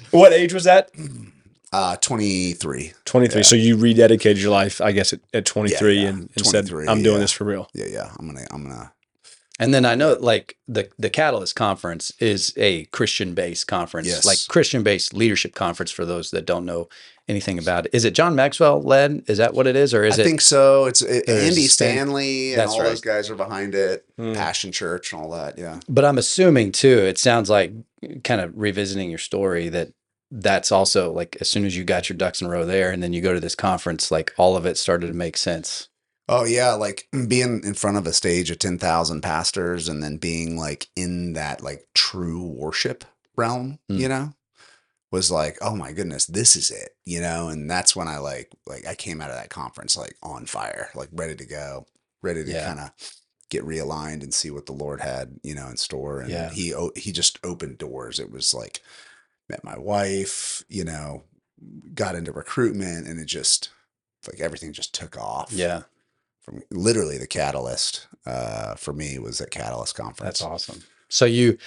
What 0.11 0.33
age 0.33 0.55
was 0.55 0.65
that? 0.65 0.91
uh, 1.73 1.97
23. 1.97 2.93
23. 3.05 3.39
Yeah. 3.39 3.43
So 3.43 3.57
you 3.57 3.77
rededicated 3.77 4.41
your 4.41 4.51
life, 4.51 4.81
I 4.81 4.93
guess, 4.93 5.13
at, 5.13 5.21
at 5.35 5.45
23 5.45 5.95
yeah. 5.95 6.09
and, 6.09 6.31
and 6.37 6.47
said, 6.47 6.67
23, 6.67 6.89
I'm 6.89 7.03
doing 7.03 7.17
yeah. 7.17 7.21
this 7.21 7.33
for 7.33 7.45
real. 7.45 7.69
Yeah, 7.75 7.87
yeah. 7.87 8.11
I'm 8.19 8.27
gonna, 8.27 8.47
I'm 8.51 8.63
gonna. 8.63 8.93
And 9.59 9.73
then 9.73 9.87
I 9.87 9.95
know 9.95 10.17
like 10.21 10.59
the 10.69 10.91
the 10.99 11.09
Catalyst 11.09 11.57
conference 11.57 12.13
is 12.19 12.53
a 12.59 12.85
Christian 12.87 13.35
based 13.35 13.67
conference, 13.67 14.07
Yes. 14.09 14.27
like 14.27 14.39
Christian 14.49 14.83
based 14.83 15.15
leadership 15.15 15.55
conference 15.55 15.91
for 15.91 16.05
those 16.05 16.31
that 16.33 16.45
don't 16.45 16.67
know 16.67 16.89
anything 17.27 17.59
about 17.59 17.87
it. 17.87 17.95
Is 17.95 18.05
it 18.05 18.15
John 18.15 18.35
Maxwell 18.35 18.83
led? 18.83 19.25
Is 19.29 19.39
that 19.39 19.55
what 19.55 19.67
it 19.67 19.75
is, 19.75 19.95
or 19.95 20.05
is 20.05 20.19
I 20.19 20.23
it? 20.23 20.27
I 20.27 20.29
think 20.29 20.41
so. 20.43 20.85
It's 20.85 21.01
it, 21.01 21.27
Andy 21.29 21.67
Stanley 21.69 22.53
and 22.53 22.61
That's 22.61 22.73
all 22.73 22.81
right. 22.81 22.89
those 22.89 23.01
guys 23.01 23.31
are 23.31 23.35
behind 23.35 23.75
it. 23.75 24.05
Hmm. 24.17 24.35
Passion 24.35 24.73
Church 24.73 25.13
and 25.13 25.23
all 25.23 25.31
that. 25.31 25.59
Yeah. 25.59 25.81
But 25.89 26.05
I'm 26.05 26.19
assuming 26.19 26.73
too. 26.73 26.99
It 26.99 27.19
sounds 27.19 27.49
like 27.49 27.73
kind 28.25 28.43
of 28.43 28.53
revisiting 28.57 29.09
your 29.09 29.19
story 29.19 29.71
that 29.71 29.93
that's 30.31 30.73
also 30.73 31.13
like 31.13 31.37
as 31.41 31.49
soon 31.49 31.65
as 31.65 31.77
you 31.77 31.85
got 31.85 32.09
your 32.09 32.17
ducks 32.17 32.41
in 32.41 32.47
a 32.47 32.51
row 32.51 32.65
there, 32.65 32.91
and 32.91 33.03
then 33.03 33.13
you 33.13 33.21
go 33.23 33.33
to 33.35 33.41
this 33.41 33.55
conference, 33.55 34.11
like 34.11 34.33
all 34.37 34.57
of 34.57 34.67
it 34.67 34.77
started 34.79 35.07
to 35.09 35.13
make 35.15 35.37
sense. 35.37 35.89
Oh 36.29 36.45
yeah, 36.45 36.73
like 36.73 37.09
being 37.29 37.63
in 37.65 37.75
front 37.75 37.97
of 37.97 38.07
a 38.07 38.13
stage 38.13 38.51
of 38.51 38.59
ten 38.59 38.79
thousand 38.79 39.21
pastors 39.23 39.89
and 39.89 40.03
then 40.03 40.17
being 40.17 40.57
like 40.59 40.89
in 40.97 41.35
that 41.35 41.63
like 41.63 41.87
true 41.95 42.43
worship 42.45 43.05
realm, 43.37 43.79
Mm. 43.91 43.99
you 43.99 44.09
know, 44.09 44.33
was 45.13 45.31
like, 45.31 45.57
oh 45.61 45.77
my 45.77 45.93
goodness, 45.93 46.27
this 46.27 46.57
is 46.57 46.71
it, 46.73 46.97
you 47.05 47.21
know. 47.21 47.49
And 47.49 47.71
that's 47.71 47.95
when 47.95 48.09
I 48.09 48.19
like 48.19 48.51
like 48.67 48.85
I 48.87 48.97
came 48.97 49.21
out 49.21 49.31
of 49.31 49.37
that 49.37 49.51
conference 49.51 49.97
like 49.97 50.17
on 50.23 50.47
fire, 50.47 50.89
like 50.97 51.11
ready 51.13 51.37
to 51.37 51.47
go, 51.47 51.87
ready 52.23 52.45
to 52.45 52.51
Yeah. 52.51 52.67
kind 52.67 52.81
of 52.81 52.91
get 53.49 53.65
realigned 53.65 54.25
and 54.25 54.35
see 54.35 54.51
what 54.51 54.67
the 54.67 54.73
Lord 54.73 55.01
had, 55.01 55.39
you 55.45 55.55
know, 55.55 55.69
in 55.69 55.77
store. 55.77 56.19
And 56.19 56.31
Yeah. 56.31 56.51
he 56.51 56.75
he 56.97 57.13
just 57.13 57.39
opened 57.45 57.79
doors. 57.79 58.19
It 58.19 58.33
was 58.33 58.53
like 58.53 58.83
met 59.49 59.65
my 59.65 59.79
wife, 59.79 60.63
you 60.69 60.85
know, 60.85 61.25
got 61.95 62.15
into 62.15 62.33
recruitment, 62.33 63.07
and 63.07 63.19
it 63.21 63.27
just 63.27 63.71
like 64.27 64.41
everything 64.41 64.73
just 64.73 64.95
took 64.95 65.17
off 65.17 65.53
Yeah, 65.53 65.83
from 66.41 66.63
literally 66.71 67.19
the 67.19 67.27
catalyst 67.27 68.09
uh, 68.27 68.75
for 68.75 68.93
me 68.93 69.19
was 69.19 69.41
at 69.41 69.51
Catalyst 69.51 69.95
Conference. 69.95 70.41
that's 70.41 70.43
awesome. 70.43 70.83
So 71.09 71.25
you 71.25 71.59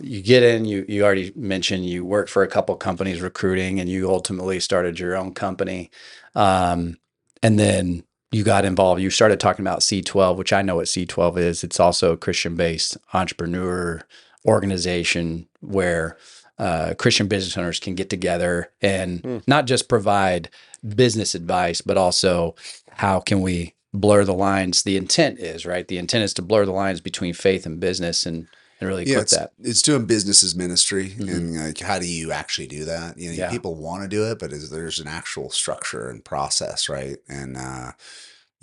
you 0.00 0.22
get 0.22 0.42
in. 0.42 0.64
You 0.64 0.84
you 0.88 1.04
already 1.04 1.32
mentioned 1.36 1.86
you 1.86 2.04
worked 2.04 2.30
for 2.30 2.42
a 2.42 2.48
couple 2.48 2.74
companies 2.76 3.20
recruiting, 3.20 3.80
and 3.80 3.88
you 3.88 4.08
ultimately 4.10 4.60
started 4.60 4.98
your 4.98 5.16
own 5.16 5.34
company, 5.34 5.90
um, 6.34 6.98
and 7.42 7.58
then 7.58 8.04
you 8.32 8.42
got 8.42 8.64
involved. 8.64 9.00
You 9.00 9.10
started 9.10 9.38
talking 9.38 9.64
about 9.64 9.80
C12, 9.80 10.36
which 10.36 10.52
I 10.52 10.62
know 10.62 10.76
what 10.76 10.86
C12 10.86 11.38
is. 11.38 11.64
It's 11.64 11.78
also 11.80 12.12
a 12.12 12.16
Christian 12.16 12.56
based 12.56 12.96
entrepreneur 13.12 14.02
organization 14.46 15.48
where 15.60 16.16
uh, 16.58 16.94
Christian 16.98 17.26
business 17.28 17.56
owners 17.56 17.80
can 17.80 17.94
get 17.94 18.10
together 18.10 18.70
and 18.80 19.20
Hmm. 19.24 19.38
not 19.46 19.66
just 19.66 19.88
provide 19.88 20.48
business 20.96 21.34
advice, 21.34 21.80
but 21.80 21.96
also 21.96 22.54
how 22.90 23.20
can 23.20 23.40
we 23.42 23.74
blur 23.92 24.24
the 24.24 24.34
lines? 24.34 24.82
The 24.82 24.96
intent 24.96 25.38
is 25.38 25.66
right. 25.66 25.86
The 25.88 25.98
intent 25.98 26.24
is 26.24 26.34
to 26.34 26.42
blur 26.42 26.64
the 26.64 26.72
lines 26.72 27.00
between 27.00 27.34
faith 27.34 27.66
and 27.66 27.80
business, 27.80 28.26
and 28.26 28.46
and 28.80 28.88
really 28.88 29.04
Yeah, 29.06 29.18
put 29.18 29.22
it's, 29.22 29.36
that. 29.36 29.52
it's 29.62 29.82
doing 29.82 30.04
business 30.04 30.42
as 30.42 30.56
ministry, 30.56 31.10
Mhm. 31.16 31.28
and 31.28 31.56
like, 31.66 31.78
how 31.78 32.00
do 32.00 32.06
you 32.06 32.32
actually 32.32 32.66
do 32.66 32.84
that? 32.86 33.16
You 33.16 33.30
know, 33.30 33.36
Yeah. 33.36 33.50
people 33.50 33.76
want 33.76 34.02
to 34.02 34.08
do 34.08 34.24
it, 34.30 34.40
but 34.40 34.52
is 34.52 34.68
there's 34.70 34.98
an 34.98 35.06
actual 35.06 35.48
structure 35.50 36.08
and 36.10 36.24
process, 36.24 36.88
right? 36.88 37.16
And 37.28 37.56
uh, 37.56 37.92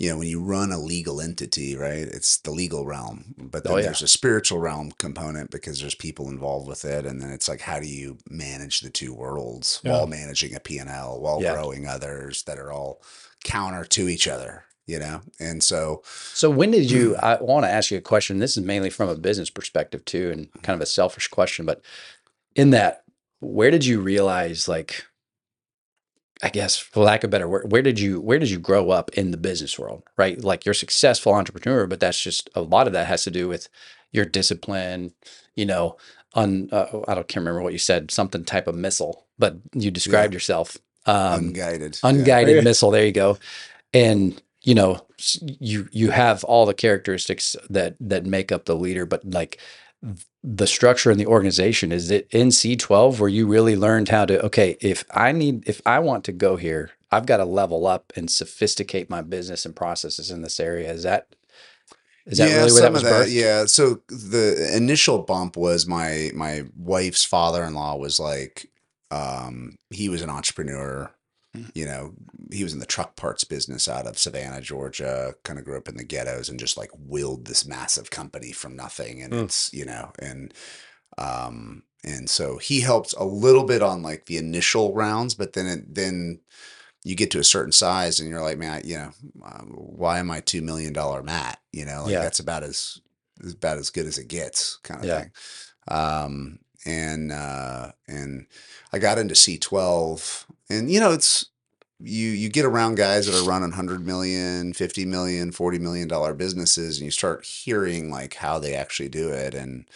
you 0.02 0.10
know, 0.10 0.18
when 0.18 0.26
you 0.26 0.42
run 0.42 0.72
a 0.72 0.78
legal 0.80 1.20
entity, 1.20 1.76
right, 1.76 2.08
it's 2.16 2.38
the 2.38 2.50
legal 2.50 2.84
realm, 2.84 3.36
but 3.38 3.58
oh, 3.58 3.60
then 3.68 3.72
Oh, 3.72 3.76
yeah. 3.76 3.82
there's 3.84 4.02
a 4.02 4.08
spiritual 4.08 4.58
realm 4.58 4.90
component 4.98 5.52
because 5.52 5.78
there's 5.80 5.94
people 5.94 6.28
involved 6.28 6.66
with 6.66 6.84
it, 6.84 7.06
and 7.06 7.22
then 7.22 7.30
it's 7.30 7.48
like, 7.48 7.60
how 7.60 7.78
do 7.78 7.86
you 7.86 8.18
manage 8.28 8.80
the 8.80 8.90
two 8.90 9.14
worlds 9.14 9.80
Yeah. 9.84 9.92
while 9.92 10.08
managing 10.08 10.56
a 10.56 10.60
P 10.60 10.78
and 10.78 10.90
L, 10.90 11.20
while 11.20 11.40
Yeah. 11.40 11.52
growing 11.54 11.86
others 11.86 12.42
that 12.48 12.58
are 12.58 12.72
all 12.72 13.00
counter 13.44 13.84
to 13.84 14.08
each 14.08 14.26
other, 14.26 14.64
you 14.88 14.98
know? 14.98 15.20
And 15.38 15.62
so, 15.62 16.02
So 16.34 16.50
when 16.50 16.72
did 16.72 16.90
you? 16.90 17.14
Hmm. 17.14 17.24
I 17.24 17.38
want 17.40 17.64
to 17.64 17.70
ask 17.70 17.92
you 17.92 17.98
a 17.98 18.00
question. 18.00 18.38
This 18.40 18.56
is 18.56 18.64
mainly 18.64 18.90
from 18.90 19.08
a 19.08 19.14
business 19.14 19.50
perspective 19.50 20.04
too, 20.04 20.32
and 20.32 20.52
kind 20.64 20.74
of 20.74 20.80
a 20.82 20.86
selfish 20.86 21.28
question. 21.28 21.64
But 21.64 21.80
in 22.56 22.70
that, 22.70 23.04
where 23.38 23.70
did 23.70 23.86
you 23.86 24.00
realize, 24.00 24.66
like, 24.66 25.04
I 26.42 26.48
guess, 26.48 26.76
for 26.76 27.04
lack 27.04 27.22
of 27.22 27.30
better 27.30 27.48
word, 27.48 27.70
where 27.70 27.82
did 27.82 28.00
you 28.00 28.20
where 28.20 28.38
did 28.38 28.50
you 28.50 28.58
grow 28.58 28.90
up 28.90 29.10
in 29.10 29.30
the 29.30 29.36
business 29.36 29.78
world? 29.78 30.02
Right, 30.16 30.42
like 30.42 30.64
you're 30.64 30.72
a 30.72 30.76
successful 30.76 31.34
entrepreneur, 31.34 31.86
but 31.86 32.00
that's 32.00 32.20
just 32.20 32.50
a 32.54 32.62
lot 32.62 32.86
of 32.86 32.92
that 32.94 33.06
has 33.06 33.24
to 33.24 33.30
do 33.30 33.48
with 33.48 33.68
your 34.10 34.24
discipline. 34.24 35.12
You 35.54 35.66
know, 35.66 35.96
un, 36.34 36.68
uh, 36.72 36.86
I 37.06 37.14
don't 37.14 37.28
can't 37.28 37.42
remember 37.42 37.62
what 37.62 37.72
you 37.72 37.78
said, 37.78 38.10
something 38.10 38.44
type 38.44 38.66
of 38.66 38.74
missile, 38.74 39.26
but 39.38 39.56
you 39.72 39.90
described 39.90 40.34
yourself. 40.34 40.76
Um, 41.04 41.48
unguided. 41.48 41.98
unguided 42.02 42.56
Yeah. 42.56 42.62
missile 42.64 42.92
there 42.92 43.04
you 43.04 43.10
go 43.10 43.36
and 43.92 44.40
you 44.62 44.74
know 44.74 45.04
you 45.60 45.88
you 45.92 46.10
have 46.10 46.44
all 46.44 46.66
the 46.66 46.74
characteristics 46.74 47.56
that 47.70 47.96
that 48.00 48.26
make 48.26 48.52
up 48.52 48.64
the 48.64 48.76
leader 48.76 49.06
but 49.06 49.24
like 49.24 49.58
the 50.42 50.66
structure 50.66 51.10
in 51.10 51.18
the 51.18 51.26
organization 51.26 51.92
is 51.92 52.10
it 52.10 52.26
in 52.30 52.48
c12 52.48 53.20
where 53.20 53.28
you 53.28 53.46
really 53.46 53.76
learned 53.76 54.08
how 54.08 54.24
to 54.24 54.44
okay 54.44 54.76
if 54.80 55.04
i 55.12 55.30
need 55.30 55.66
if 55.68 55.80
i 55.86 55.98
want 55.98 56.24
to 56.24 56.32
go 56.32 56.56
here 56.56 56.90
I've 57.12 57.26
got 57.26 57.36
to 57.36 57.44
level 57.44 57.86
up 57.86 58.12
and 58.16 58.30
sophisticate 58.30 59.10
my 59.10 59.20
business 59.20 59.66
and 59.66 59.76
processes 59.76 60.30
in 60.30 60.40
this 60.40 60.58
area. 60.58 60.90
Is 60.90 61.02
that 61.02 61.36
is 62.24 62.38
that 62.38 62.48
yeah, 62.48 62.56
really 62.56 62.72
where 62.72 62.82
that 62.82 62.92
was 62.92 63.02
birthed? 63.02 63.32
Yeah. 63.32 63.66
So 63.66 64.00
the 64.08 64.74
initial 64.74 65.18
bump 65.18 65.56
was 65.56 65.86
my 65.86 66.30
my 66.34 66.64
wife's 66.74 67.24
father 67.24 67.62
in 67.64 67.74
law 67.74 67.96
was 67.96 68.18
like, 68.18 68.70
um, 69.10 69.76
he 69.90 70.08
was 70.08 70.22
an 70.22 70.30
entrepreneur. 70.30 71.12
Mm. 71.56 71.70
You 71.74 71.84
know, 71.84 72.14
he 72.50 72.62
was 72.64 72.72
in 72.72 72.78
the 72.78 72.86
truck 72.86 73.14
parts 73.16 73.44
business 73.44 73.88
out 73.88 74.06
of 74.06 74.18
Savannah, 74.18 74.60
Georgia. 74.60 75.34
Kind 75.44 75.58
of 75.58 75.64
grew 75.64 75.76
up 75.76 75.88
in 75.88 75.96
the 75.96 76.04
ghettos 76.04 76.48
and 76.48 76.58
just 76.58 76.76
like 76.78 76.90
willed 76.96 77.46
this 77.46 77.66
massive 77.66 78.10
company 78.10 78.52
from 78.52 78.74
nothing. 78.76 79.22
And 79.22 79.32
Mm. 79.32 79.44
it's 79.44 79.72
you 79.72 79.84
know, 79.84 80.12
and 80.18 80.52
um, 81.18 81.82
and 82.04 82.28
so 82.30 82.58
he 82.58 82.80
helped 82.80 83.14
a 83.18 83.24
little 83.24 83.64
bit 83.64 83.82
on 83.82 84.02
like 84.02 84.26
the 84.26 84.38
initial 84.38 84.94
rounds, 84.94 85.34
but 85.34 85.52
then 85.52 85.66
it, 85.66 85.94
then 85.94 86.40
you 87.04 87.14
get 87.14 87.30
to 87.32 87.38
a 87.38 87.44
certain 87.44 87.72
size 87.72 88.18
and 88.20 88.28
you're 88.30 88.40
like, 88.40 88.58
man, 88.58 88.72
I- 88.72 88.86
you 88.86 88.96
know, 88.96 89.10
uh, 89.44 89.62
why 89.64 90.18
am 90.20 90.30
I 90.30 90.40
two 90.40 90.62
million 90.62 90.92
dollar 90.92 91.22
Matt? 91.22 91.58
You 91.72 91.84
know, 91.84 92.04
like 92.04 92.12
Yeah. 92.12 92.20
that's 92.22 92.40
about 92.40 92.62
as 92.62 92.98
about 93.52 93.76
as 93.78 93.90
good 93.90 94.06
as 94.06 94.18
it 94.18 94.28
gets, 94.28 94.76
kind 94.84 95.00
of 95.00 95.06
Yeah. 95.06 95.20
thing. 95.20 95.30
Um, 95.88 96.58
and 96.86 97.30
uh, 97.32 97.92
and 98.08 98.46
I 98.92 98.98
got 98.98 99.18
into 99.18 99.34
C12, 99.34 100.46
and 100.72 100.90
you 100.90 101.00
know, 101.00 101.12
it's 101.12 101.46
you 102.00 102.28
you 102.28 102.48
get 102.48 102.64
around 102.64 102.96
guys 102.96 103.26
that 103.26 103.40
are 103.40 103.48
running 103.48 103.70
100 103.70 104.04
million 104.04 104.72
50 104.72 105.04
million 105.04 105.52
40 105.52 105.78
million 105.78 106.08
dollar 106.08 106.34
businesses 106.34 106.98
and 106.98 107.04
you 107.04 107.10
start 107.10 107.44
hearing 107.44 108.10
like 108.10 108.34
how 108.34 108.58
they 108.58 108.74
actually 108.74 109.08
do 109.08 109.30
it 109.30 109.54
and 109.54 109.88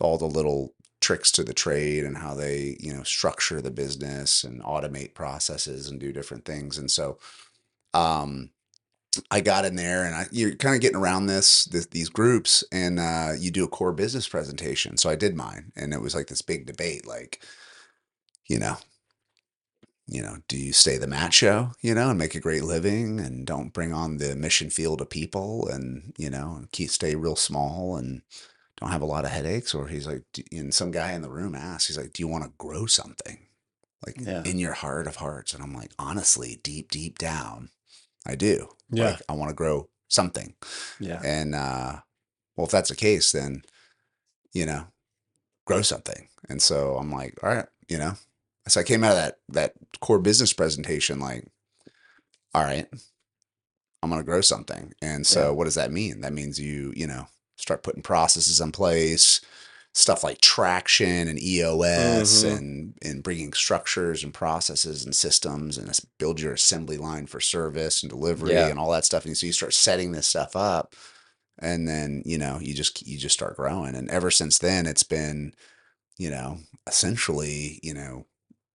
all 0.00 0.18
the 0.18 0.24
little 0.24 0.74
tricks 1.00 1.30
to 1.30 1.44
the 1.44 1.54
trade 1.54 2.04
and 2.04 2.18
how 2.18 2.34
they 2.34 2.76
you 2.80 2.92
know 2.92 3.02
structure 3.02 3.60
the 3.60 3.70
business 3.70 4.42
and 4.42 4.62
automate 4.62 5.14
processes 5.14 5.88
and 5.88 6.00
do 6.00 6.12
different 6.12 6.44
things 6.44 6.78
and 6.78 6.90
so 6.90 7.18
um 7.92 8.50
I 9.30 9.40
got 9.40 9.64
in 9.64 9.76
there 9.76 10.04
and 10.04 10.14
I, 10.14 10.26
you're 10.32 10.56
kind 10.56 10.74
of 10.74 10.80
getting 10.80 10.98
around 10.98 11.26
this, 11.26 11.66
this 11.66 11.86
these 11.86 12.08
groups 12.08 12.64
and 12.72 12.98
uh, 12.98 13.32
you 13.38 13.52
do 13.52 13.62
a 13.62 13.68
core 13.68 13.92
business 13.92 14.26
presentation. 14.26 14.96
So 14.96 15.08
I 15.08 15.14
did 15.14 15.36
mine 15.36 15.70
and 15.76 15.92
it 15.92 16.00
was 16.00 16.16
like 16.16 16.26
this 16.26 16.42
big 16.42 16.66
debate, 16.66 17.06
like, 17.06 17.40
you 18.48 18.58
know, 18.58 18.76
you 20.06 20.22
know, 20.22 20.36
do 20.48 20.56
you 20.58 20.72
stay 20.72 20.98
the 20.98 21.06
Matt 21.06 21.32
show, 21.32 21.72
you 21.80 21.94
know, 21.94 22.10
and 22.10 22.18
make 22.18 22.34
a 22.34 22.40
great 22.40 22.64
living 22.64 23.18
and 23.18 23.46
don't 23.46 23.72
bring 23.72 23.92
on 23.92 24.18
the 24.18 24.36
mission 24.36 24.68
field 24.70 25.00
of 25.00 25.08
people 25.08 25.66
and, 25.68 26.12
you 26.18 26.28
know, 26.28 26.54
and 26.56 26.70
keep 26.72 26.90
stay 26.90 27.14
real 27.14 27.36
small 27.36 27.96
and 27.96 28.22
don't 28.76 28.90
have 28.90 29.02
a 29.02 29.06
lot 29.06 29.24
of 29.24 29.30
headaches? 29.30 29.74
Or 29.74 29.88
he's 29.88 30.06
like, 30.06 30.22
and 30.52 30.74
some 30.74 30.90
guy 30.90 31.12
in 31.12 31.22
the 31.22 31.30
room 31.30 31.54
asked, 31.54 31.86
he's 31.86 31.96
like, 31.98 32.12
do 32.12 32.22
you 32.22 32.28
want 32.28 32.44
to 32.44 32.52
grow 32.58 32.86
something? 32.86 33.46
Like 34.04 34.16
Yeah. 34.20 34.42
in 34.44 34.58
your 34.58 34.74
heart 34.74 35.06
of 35.06 35.16
hearts. 35.16 35.54
And 35.54 35.62
I'm 35.62 35.72
like, 35.74 35.92
honestly, 35.98 36.60
deep, 36.62 36.90
deep 36.90 37.18
down, 37.18 37.70
I 38.26 38.34
do. 38.34 38.68
Yeah. 38.90 39.12
Like, 39.12 39.22
I 39.28 39.32
want 39.32 39.48
to 39.48 39.54
grow 39.54 39.88
something. 40.08 40.54
Yeah. 41.00 41.22
And 41.24 41.54
uh, 41.54 42.00
well, 42.56 42.66
if 42.66 42.70
that's 42.70 42.90
the 42.90 42.96
case, 42.96 43.32
then 43.32 43.62
you 44.52 44.66
know, 44.66 44.86
grow 45.66 45.82
something. 45.82 46.28
And 46.48 46.60
so 46.62 46.96
I'm 46.96 47.10
like, 47.10 47.38
all 47.42 47.48
right, 47.52 47.66
you 47.88 47.98
know. 47.98 48.12
So 48.68 48.80
I 48.80 48.84
came 48.84 49.04
out 49.04 49.12
of 49.12 49.16
that 49.16 49.38
that 49.50 49.74
core 50.00 50.18
business 50.18 50.52
presentation 50.52 51.20
like, 51.20 51.46
all 52.54 52.62
right, 52.64 52.88
I'm 54.02 54.10
gonna 54.10 54.22
grow 54.24 54.40
something. 54.40 54.92
And 55.00 55.26
so 55.26 55.52
Yeah. 55.52 55.54
what 55.54 55.64
does 55.64 55.74
that 55.76 55.92
mean? 55.92 56.20
That 56.20 56.32
means 56.32 56.60
you, 56.60 56.92
you 56.96 57.06
know, 57.06 57.26
start 57.56 57.82
putting 57.82 58.02
processes 58.02 58.60
in 58.60 58.72
place, 58.72 59.40
stuff 59.94 60.22
like 60.24 60.40
traction 60.40 61.28
and 61.28 61.40
EOS 61.42 62.42
Mhm. 62.42 62.44
and 62.44 62.98
and 63.02 63.22
bringing 63.22 63.52
structures 63.54 64.22
and 64.24 64.34
processes 64.34 65.04
and 65.04 65.14
systems 65.14 65.78
and 65.78 65.98
build 66.18 66.40
your 66.40 66.52
assembly 66.52 66.98
line 66.98 67.26
for 67.26 67.40
service 67.40 68.02
and 68.02 68.10
delivery 68.10 68.52
Yeah. 68.52 68.68
and 68.68 68.78
all 68.78 68.90
that 68.92 69.04
stuff. 69.06 69.24
And 69.24 69.36
so 69.36 69.46
you 69.46 69.52
start 69.52 69.72
setting 69.74 70.12
this 70.12 70.26
stuff 70.26 70.54
up 70.56 70.94
and 71.60 71.88
then, 71.88 72.22
you 72.26 72.38
know, 72.38 72.58
you 72.60 72.74
just 72.74 73.06
you 73.06 73.18
just 73.18 73.34
start 73.34 73.56
growing. 73.56 73.94
And 73.96 74.10
ever 74.10 74.30
since 74.30 74.58
then 74.58 74.86
it's 74.86 75.04
been, 75.04 75.54
you 76.18 76.30
know, 76.30 76.60
essentially, 76.86 77.80
you 77.82 77.94
know, 77.94 78.26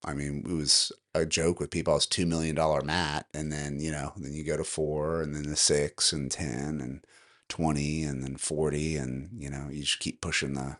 I 0.03 0.13
mean, 0.13 0.43
it 0.49 0.53
was 0.53 0.91
a 1.13 1.25
joke 1.25 1.59
with 1.59 1.71
people. 1.71 1.91
Oh, 1.91 1.95
I 1.95 1.97
was 1.97 2.05
two 2.07 2.25
million 2.25 2.55
dollar 2.55 2.81
Matt, 2.81 3.27
and 3.33 3.51
then 3.51 3.79
you 3.79 3.91
know, 3.91 4.13
then 4.17 4.33
you 4.33 4.43
go 4.43 4.57
to 4.57 4.63
four, 4.63 5.21
and 5.21 5.35
then 5.35 5.43
the 5.43 5.55
six, 5.55 6.13
and 6.13 6.31
ten, 6.31 6.79
and 6.81 7.05
twenty, 7.49 8.03
and 8.03 8.23
then 8.23 8.37
forty, 8.37 8.95
and 8.95 9.29
you 9.37 9.49
know, 9.49 9.67
you 9.71 9.81
just 9.81 9.99
keep 9.99 10.21
pushing 10.21 10.53
the 10.53 10.77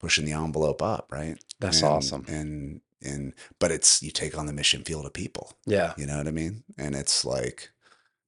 pushing 0.00 0.24
the 0.24 0.32
envelope 0.32 0.82
up, 0.82 1.06
right? 1.10 1.36
That's 1.60 1.78
And- 1.82 1.86
awesome. 1.88 2.24
And 2.28 2.80
and 3.02 3.34
but 3.58 3.70
it's 3.70 4.02
you 4.02 4.10
take 4.10 4.36
on 4.38 4.46
the 4.46 4.52
mission 4.52 4.82
field 4.82 5.04
of 5.06 5.12
people. 5.12 5.52
Yeah. 5.66 5.92
You 5.98 6.06
know 6.06 6.16
what 6.16 6.26
I 6.28 6.30
mean? 6.32 6.64
And 6.78 6.94
it's 6.94 7.24
like, 7.24 7.70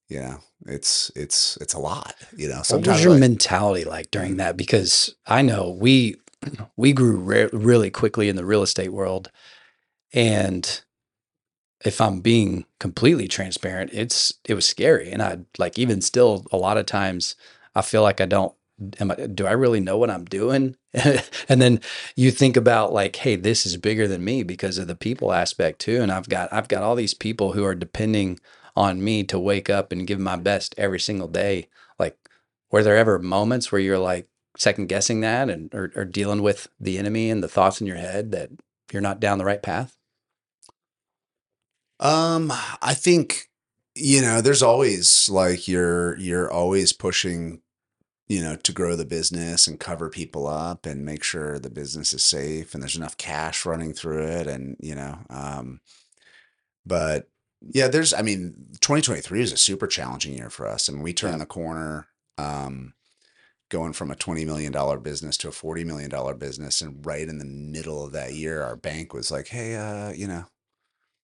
you 0.08 0.20
know, 0.20 0.38
it's 0.66 1.10
it's 1.16 1.56
it's 1.58 1.72
a 1.74 1.78
lot. 1.78 2.14
You 2.36 2.48
know, 2.48 2.56
What 2.58 2.66
sometimes 2.66 2.98
was 2.98 3.04
your 3.04 3.12
like, 3.14 3.20
mentality 3.20 3.84
like 3.84 4.10
during 4.10 4.36
that? 4.36 4.56
Because 4.58 5.14
I 5.26 5.40
know 5.42 5.70
we 5.70 6.16
we 6.76 6.92
grew 6.92 7.16
re- 7.16 7.48
really 7.52 7.90
quickly 7.90 8.28
in 8.28 8.36
the 8.36 8.44
real 8.44 8.62
estate 8.62 8.92
world, 8.92 9.30
and 10.12 10.82
if 11.84 12.00
I'm 12.00 12.20
being 12.20 12.64
completely 12.80 13.28
transparent, 13.28 13.90
it's 13.92 14.34
it 14.44 14.54
was 14.54 14.66
scary, 14.66 15.10
and 15.10 15.22
I 15.22 15.40
like 15.58 15.78
even 15.78 16.00
still 16.00 16.44
a 16.52 16.56
lot 16.56 16.76
of 16.78 16.86
times 16.86 17.36
I 17.74 17.82
feel 17.82 18.02
like 18.02 18.20
I 18.20 18.26
don't. 18.26 18.54
Am 19.00 19.10
I, 19.10 19.14
do 19.26 19.46
I 19.46 19.52
really 19.52 19.80
know 19.80 19.98
what 19.98 20.10
I'm 20.10 20.24
doing? 20.24 20.76
and 20.94 21.60
then 21.60 21.80
you 22.16 22.30
think 22.30 22.56
about 22.56 22.92
like, 22.92 23.16
hey, 23.16 23.34
this 23.36 23.66
is 23.66 23.76
bigger 23.76 24.06
than 24.06 24.24
me 24.24 24.44
because 24.44 24.78
of 24.78 24.86
the 24.86 24.94
people 24.94 25.32
aspect 25.32 25.80
too, 25.80 26.00
and 26.02 26.10
I've 26.12 26.28
got 26.28 26.52
I've 26.52 26.68
got 26.68 26.82
all 26.82 26.94
these 26.96 27.14
people 27.14 27.52
who 27.52 27.64
are 27.64 27.74
depending 27.74 28.40
on 28.76 29.02
me 29.02 29.24
to 29.24 29.38
wake 29.38 29.68
up 29.70 29.92
and 29.92 30.06
give 30.06 30.20
my 30.20 30.36
best 30.36 30.74
every 30.78 31.00
single 31.00 31.28
day. 31.28 31.68
Like, 31.98 32.16
were 32.70 32.82
there 32.82 32.96
ever 32.96 33.18
moments 33.18 33.70
where 33.72 33.80
you're 33.80 33.98
like 33.98 34.28
second 34.56 34.88
guessing 34.88 35.20
that 35.20 35.50
and 35.50 35.72
or, 35.74 35.92
or 35.96 36.04
dealing 36.04 36.42
with 36.42 36.68
the 36.80 36.98
enemy 36.98 37.30
and 37.30 37.42
the 37.42 37.48
thoughts 37.48 37.80
in 37.80 37.86
your 37.86 37.96
head 37.96 38.32
that 38.32 38.50
you're 38.92 39.02
not 39.02 39.20
down 39.20 39.38
the 39.38 39.44
right 39.44 39.62
path? 39.62 39.97
Um, 42.00 42.52
I 42.82 42.94
think 42.94 43.48
you 43.94 44.22
know, 44.22 44.40
there's 44.40 44.62
always 44.62 45.28
like 45.28 45.66
you're 45.66 46.16
you're 46.18 46.50
always 46.50 46.92
pushing, 46.92 47.62
you 48.28 48.42
know, 48.42 48.56
to 48.56 48.72
grow 48.72 48.96
the 48.96 49.04
business 49.06 49.66
and 49.68 49.80
cover 49.80 50.10
people 50.10 50.46
up 50.48 50.86
and 50.86 51.04
make 51.04 51.24
sure 51.24 51.58
the 51.58 51.70
business 51.70 52.14
is 52.14 52.24
safe 52.24 52.74
and 52.74 52.82
there's 52.82 52.96
enough 52.96 53.16
cash 53.18 53.66
running 53.66 53.92
through 53.94 54.24
it 54.26 54.46
and 54.48 54.76
you 54.80 54.94
know, 54.94 55.18
um, 55.30 55.80
but 56.86 57.28
yeah, 57.60 57.88
there's 57.88 58.14
I 58.14 58.22
mean, 58.22 58.54
2023 58.80 59.42
is 59.42 59.52
a 59.52 59.56
super 59.56 59.86
challenging 59.86 60.34
year 60.34 60.50
for 60.50 60.66
us. 60.66 60.88
I 60.88 60.92
mean, 60.92 61.02
we 61.02 61.12
turned 61.12 61.34
Yeah. 61.34 61.38
the 61.38 61.46
corner, 61.46 62.08
um, 62.38 62.94
going 63.70 63.92
from 63.92 64.10
a 64.10 64.16
20 64.16 64.44
million 64.44 64.72
dollar 64.72 64.98
business 64.98 65.36
to 65.38 65.48
a 65.48 65.52
40 65.52 65.84
million 65.84 66.10
dollar 66.10 66.34
business 66.34 66.80
and 66.82 67.04
right 67.06 67.28
in 67.28 67.38
the 67.38 67.44
middle 67.46 68.04
of 68.04 68.12
that 68.12 68.34
year 68.34 68.62
our 68.62 68.76
bank 68.76 69.14
was 69.14 69.30
like, 69.30 69.48
"Hey, 69.48 69.76
uh, 69.76 70.12
you 70.12 70.28
know, 70.28 70.46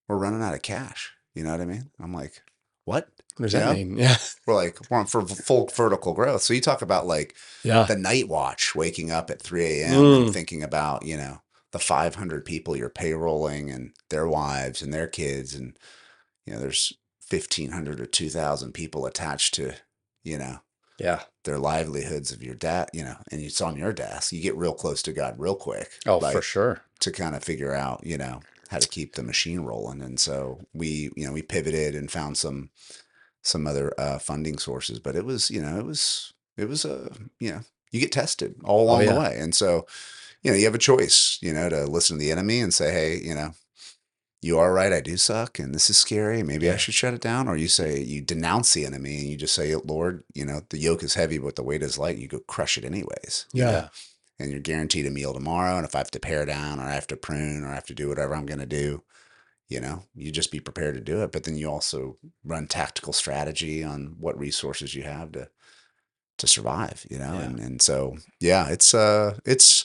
we're 0.09 0.17
running 0.17 0.43
out 0.43 0.55
of 0.55 0.63
cash. 0.63 1.13
You 1.35 1.43
know 1.45 1.51
what 1.53 1.61
I 1.61 1.65
mean? 1.67 1.91
I'm 2.01 2.13
like, 2.15 2.43
what? 2.85 3.09
What 3.37 3.47
does 3.47 3.53
You 3.55 3.59
that 3.61 3.75
mean? 3.77 3.97
Yeah. 3.97 4.17
We're 4.47 4.55
like, 4.55 4.79
we're 4.91 4.99
on 4.99 5.07
for 5.07 5.27
full 5.27 5.69
vertical 5.75 6.13
growth. 6.15 6.43
So 6.43 6.55
you 6.55 6.61
talk 6.61 6.83
about 6.83 7.07
like 7.07 7.35
Yeah. 7.65 7.85
the 7.85 7.97
night 7.97 8.29
watch, 8.29 8.75
waking 8.75 9.11
up 9.11 9.31
at 9.31 9.43
3 9.43 9.65
a.m. 9.65 9.95
Mm. 10.01 10.23
and 10.27 10.33
thinking 10.35 10.63
about, 10.63 11.05
you 11.05 11.17
know, 11.17 11.41
the 11.73 11.79
500 11.81 12.45
people 12.45 12.77
you're 12.77 12.91
payrolling 12.91 13.75
and 13.75 13.93
their 14.11 14.29
wives 14.29 14.81
and 14.83 14.95
their 14.95 15.09
kids. 15.09 15.55
And, 15.55 15.77
you 16.47 16.53
know, 16.53 16.61
there's 16.61 16.93
1,500 17.29 18.01
or 18.01 18.07
2,000 18.07 18.73
people 18.73 19.07
attached 19.07 19.55
to, 19.55 19.73
you 20.23 20.39
know, 20.39 20.59
Yeah. 20.99 21.23
their 21.43 21.59
livelihoods 21.59 22.31
of 22.31 22.43
your 22.45 22.55
dad, 22.55 22.91
you 22.93 23.03
know, 23.03 23.17
and 23.33 23.41
it's 23.41 23.61
on 23.61 23.77
your 23.77 23.93
desk. 23.93 24.31
You 24.33 24.41
get 24.41 24.55
real 24.57 24.75
close 24.75 25.03
to 25.03 25.13
God 25.13 25.35
real 25.39 25.57
quick. 25.57 25.91
Oh, 26.07 26.19
like, 26.19 26.37
for 26.37 26.43
sure. 26.43 26.83
to 27.01 27.11
kind 27.11 27.35
of 27.35 27.43
figure 27.43 27.75
out, 27.75 28.07
you 28.07 28.17
know, 28.19 28.41
how 28.71 28.79
to 28.79 28.89
keep 28.89 29.15
the 29.15 29.23
machine 29.23 29.61
rolling. 29.61 30.03
And 30.03 30.19
so 30.19 30.61
we, 30.73 31.11
you 31.17 31.27
know, 31.27 31.33
we 31.33 31.43
pivoted 31.43 31.95
and 31.95 32.11
found 32.11 32.37
some 32.39 32.71
some 33.43 33.67
other 33.67 33.93
uh, 33.99 34.19
funding 34.19 34.59
sources. 34.59 34.99
But 34.99 35.17
it 35.17 35.25
was, 35.25 35.51
you 35.51 35.61
know, 35.61 35.79
it 35.79 35.85
was 35.85 36.33
it 36.57 36.69
was 36.69 36.85
a, 36.85 37.11
you 37.41 37.53
know, 37.53 37.61
you 37.91 38.01
get 38.01 38.13
tested 38.13 38.55
all 38.65 38.85
along 38.85 39.01
Oh, 39.01 39.05
yeah. 39.05 39.13
the 39.13 39.21
way. 39.21 39.39
And 39.39 39.55
so, 39.55 39.87
you 40.43 40.51
know, 40.51 40.57
you 40.57 40.65
have 40.65 40.75
a 40.75 40.79
choice, 40.79 41.39
you 41.43 41.53
know, 41.53 41.69
to 41.69 41.85
listen 41.87 42.17
to 42.17 42.21
the 42.21 42.31
enemy 42.33 42.61
and 42.61 42.73
say, 42.73 42.93
hey, 42.93 43.19
you 43.21 43.35
know, 43.35 43.53
you 44.41 44.59
are 44.59 44.73
right, 44.75 44.93
I 44.93 45.01
do 45.01 45.17
suck, 45.17 45.59
and 45.59 45.75
this 45.75 45.89
is 45.89 45.97
scary. 45.97 46.43
Maybe 46.43 46.71
I 46.71 46.77
should 46.77 46.93
shut 46.93 47.15
it 47.15 47.23
down. 47.23 47.49
Or 47.49 47.57
you 47.57 47.67
say 47.69 48.01
you 48.01 48.21
denounce 48.21 48.75
the 48.75 48.85
enemy 48.85 49.17
and 49.21 49.29
you 49.29 49.37
just 49.39 49.55
say, 49.55 49.75
Lord, 49.75 50.23
you 50.35 50.45
know, 50.45 50.61
the 50.69 50.77
yoke 50.79 51.03
is 51.03 51.15
heavy, 51.15 51.39
but 51.39 51.57
the 51.57 51.63
weight 51.63 51.83
is 51.83 51.97
light. 51.97 52.19
You 52.19 52.29
go 52.29 52.41
crush 52.41 52.77
it 52.77 52.85
anyways 52.85 53.47
you 53.55 53.65
know? 53.65 53.89
And 54.39 54.51
you're 54.51 54.61
guaranteed 54.61 55.07
a 55.07 55.11
meal 55.11 55.33
tomorrow. 55.33 55.77
And 55.77 55.87
if 55.87 55.95
I 55.95 55.99
have 55.99 56.11
to 56.13 56.21
pare 56.21 56.45
down 56.45 56.81
or 56.81 56.85
I 56.85 56.95
have 56.95 57.07
to 57.09 57.17
prune 57.17 57.65
or 57.65 57.69
I 57.69 57.75
have 57.75 57.87
to 57.87 57.95
do 57.95 58.09
whatever 58.09 58.35
I'm 58.35 58.47
going 58.47 58.61
to 58.61 58.67
do, 58.67 59.03
you 59.69 59.81
know, 59.81 60.05
you 60.15 60.33
just 60.33 60.51
be 60.51 60.61
prepared 60.61 60.95
to 60.95 61.01
do 61.01 61.23
it. 61.23 61.33
But 61.33 61.45
then 61.45 61.57
you 61.57 61.71
also 61.71 62.19
run 62.45 62.67
tactical 62.67 63.13
strategy 63.13 63.85
on 63.85 64.17
what 64.19 64.39
resources 64.39 64.95
you 64.95 65.05
have 65.05 65.33
to 65.33 65.49
to 66.39 66.47
survive, 66.49 67.07
you 67.09 67.19
know. 67.19 67.35
Yeah. 67.35 67.43
And 67.43 67.61
and 67.61 67.83
so 67.83 68.17
yeah, 68.41 68.69
it's 68.69 68.93
uh 68.93 69.39
it's 69.45 69.85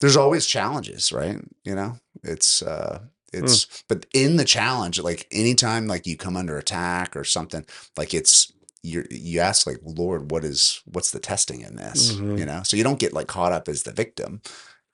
there's 0.00 0.16
always 0.16 0.46
challenges, 0.46 1.12
right? 1.12 1.38
You 1.64 1.74
know, 1.74 1.98
it's 2.22 2.62
uh 2.62 3.00
It's 3.32 3.84
but 3.88 4.06
in 4.14 4.36
the 4.36 4.44
challenge, 4.44 5.00
like 5.00 5.26
anytime 5.30 5.86
like 5.86 6.06
you 6.06 6.16
come 6.16 6.36
under 6.36 6.56
attack 6.58 7.16
or 7.16 7.24
something, 7.24 7.66
like 7.96 8.14
it's 8.14 8.52
you 8.82 9.06
you 9.10 9.40
ask 9.40 9.66
like 9.66 9.78
Lord, 9.82 10.30
what 10.30 10.44
is 10.44 10.80
what's 10.84 11.10
the 11.10 11.20
testing 11.20 11.60
in 11.62 11.76
this? 11.76 12.12
Mhm. 12.12 12.38
You 12.38 12.46
know, 12.46 12.62
so 12.64 12.76
you 12.76 12.84
don't 12.84 12.98
get 13.00 13.12
like 13.12 13.26
caught 13.26 13.52
up 13.52 13.68
as 13.68 13.82
the 13.82 13.92
victim. 13.92 14.40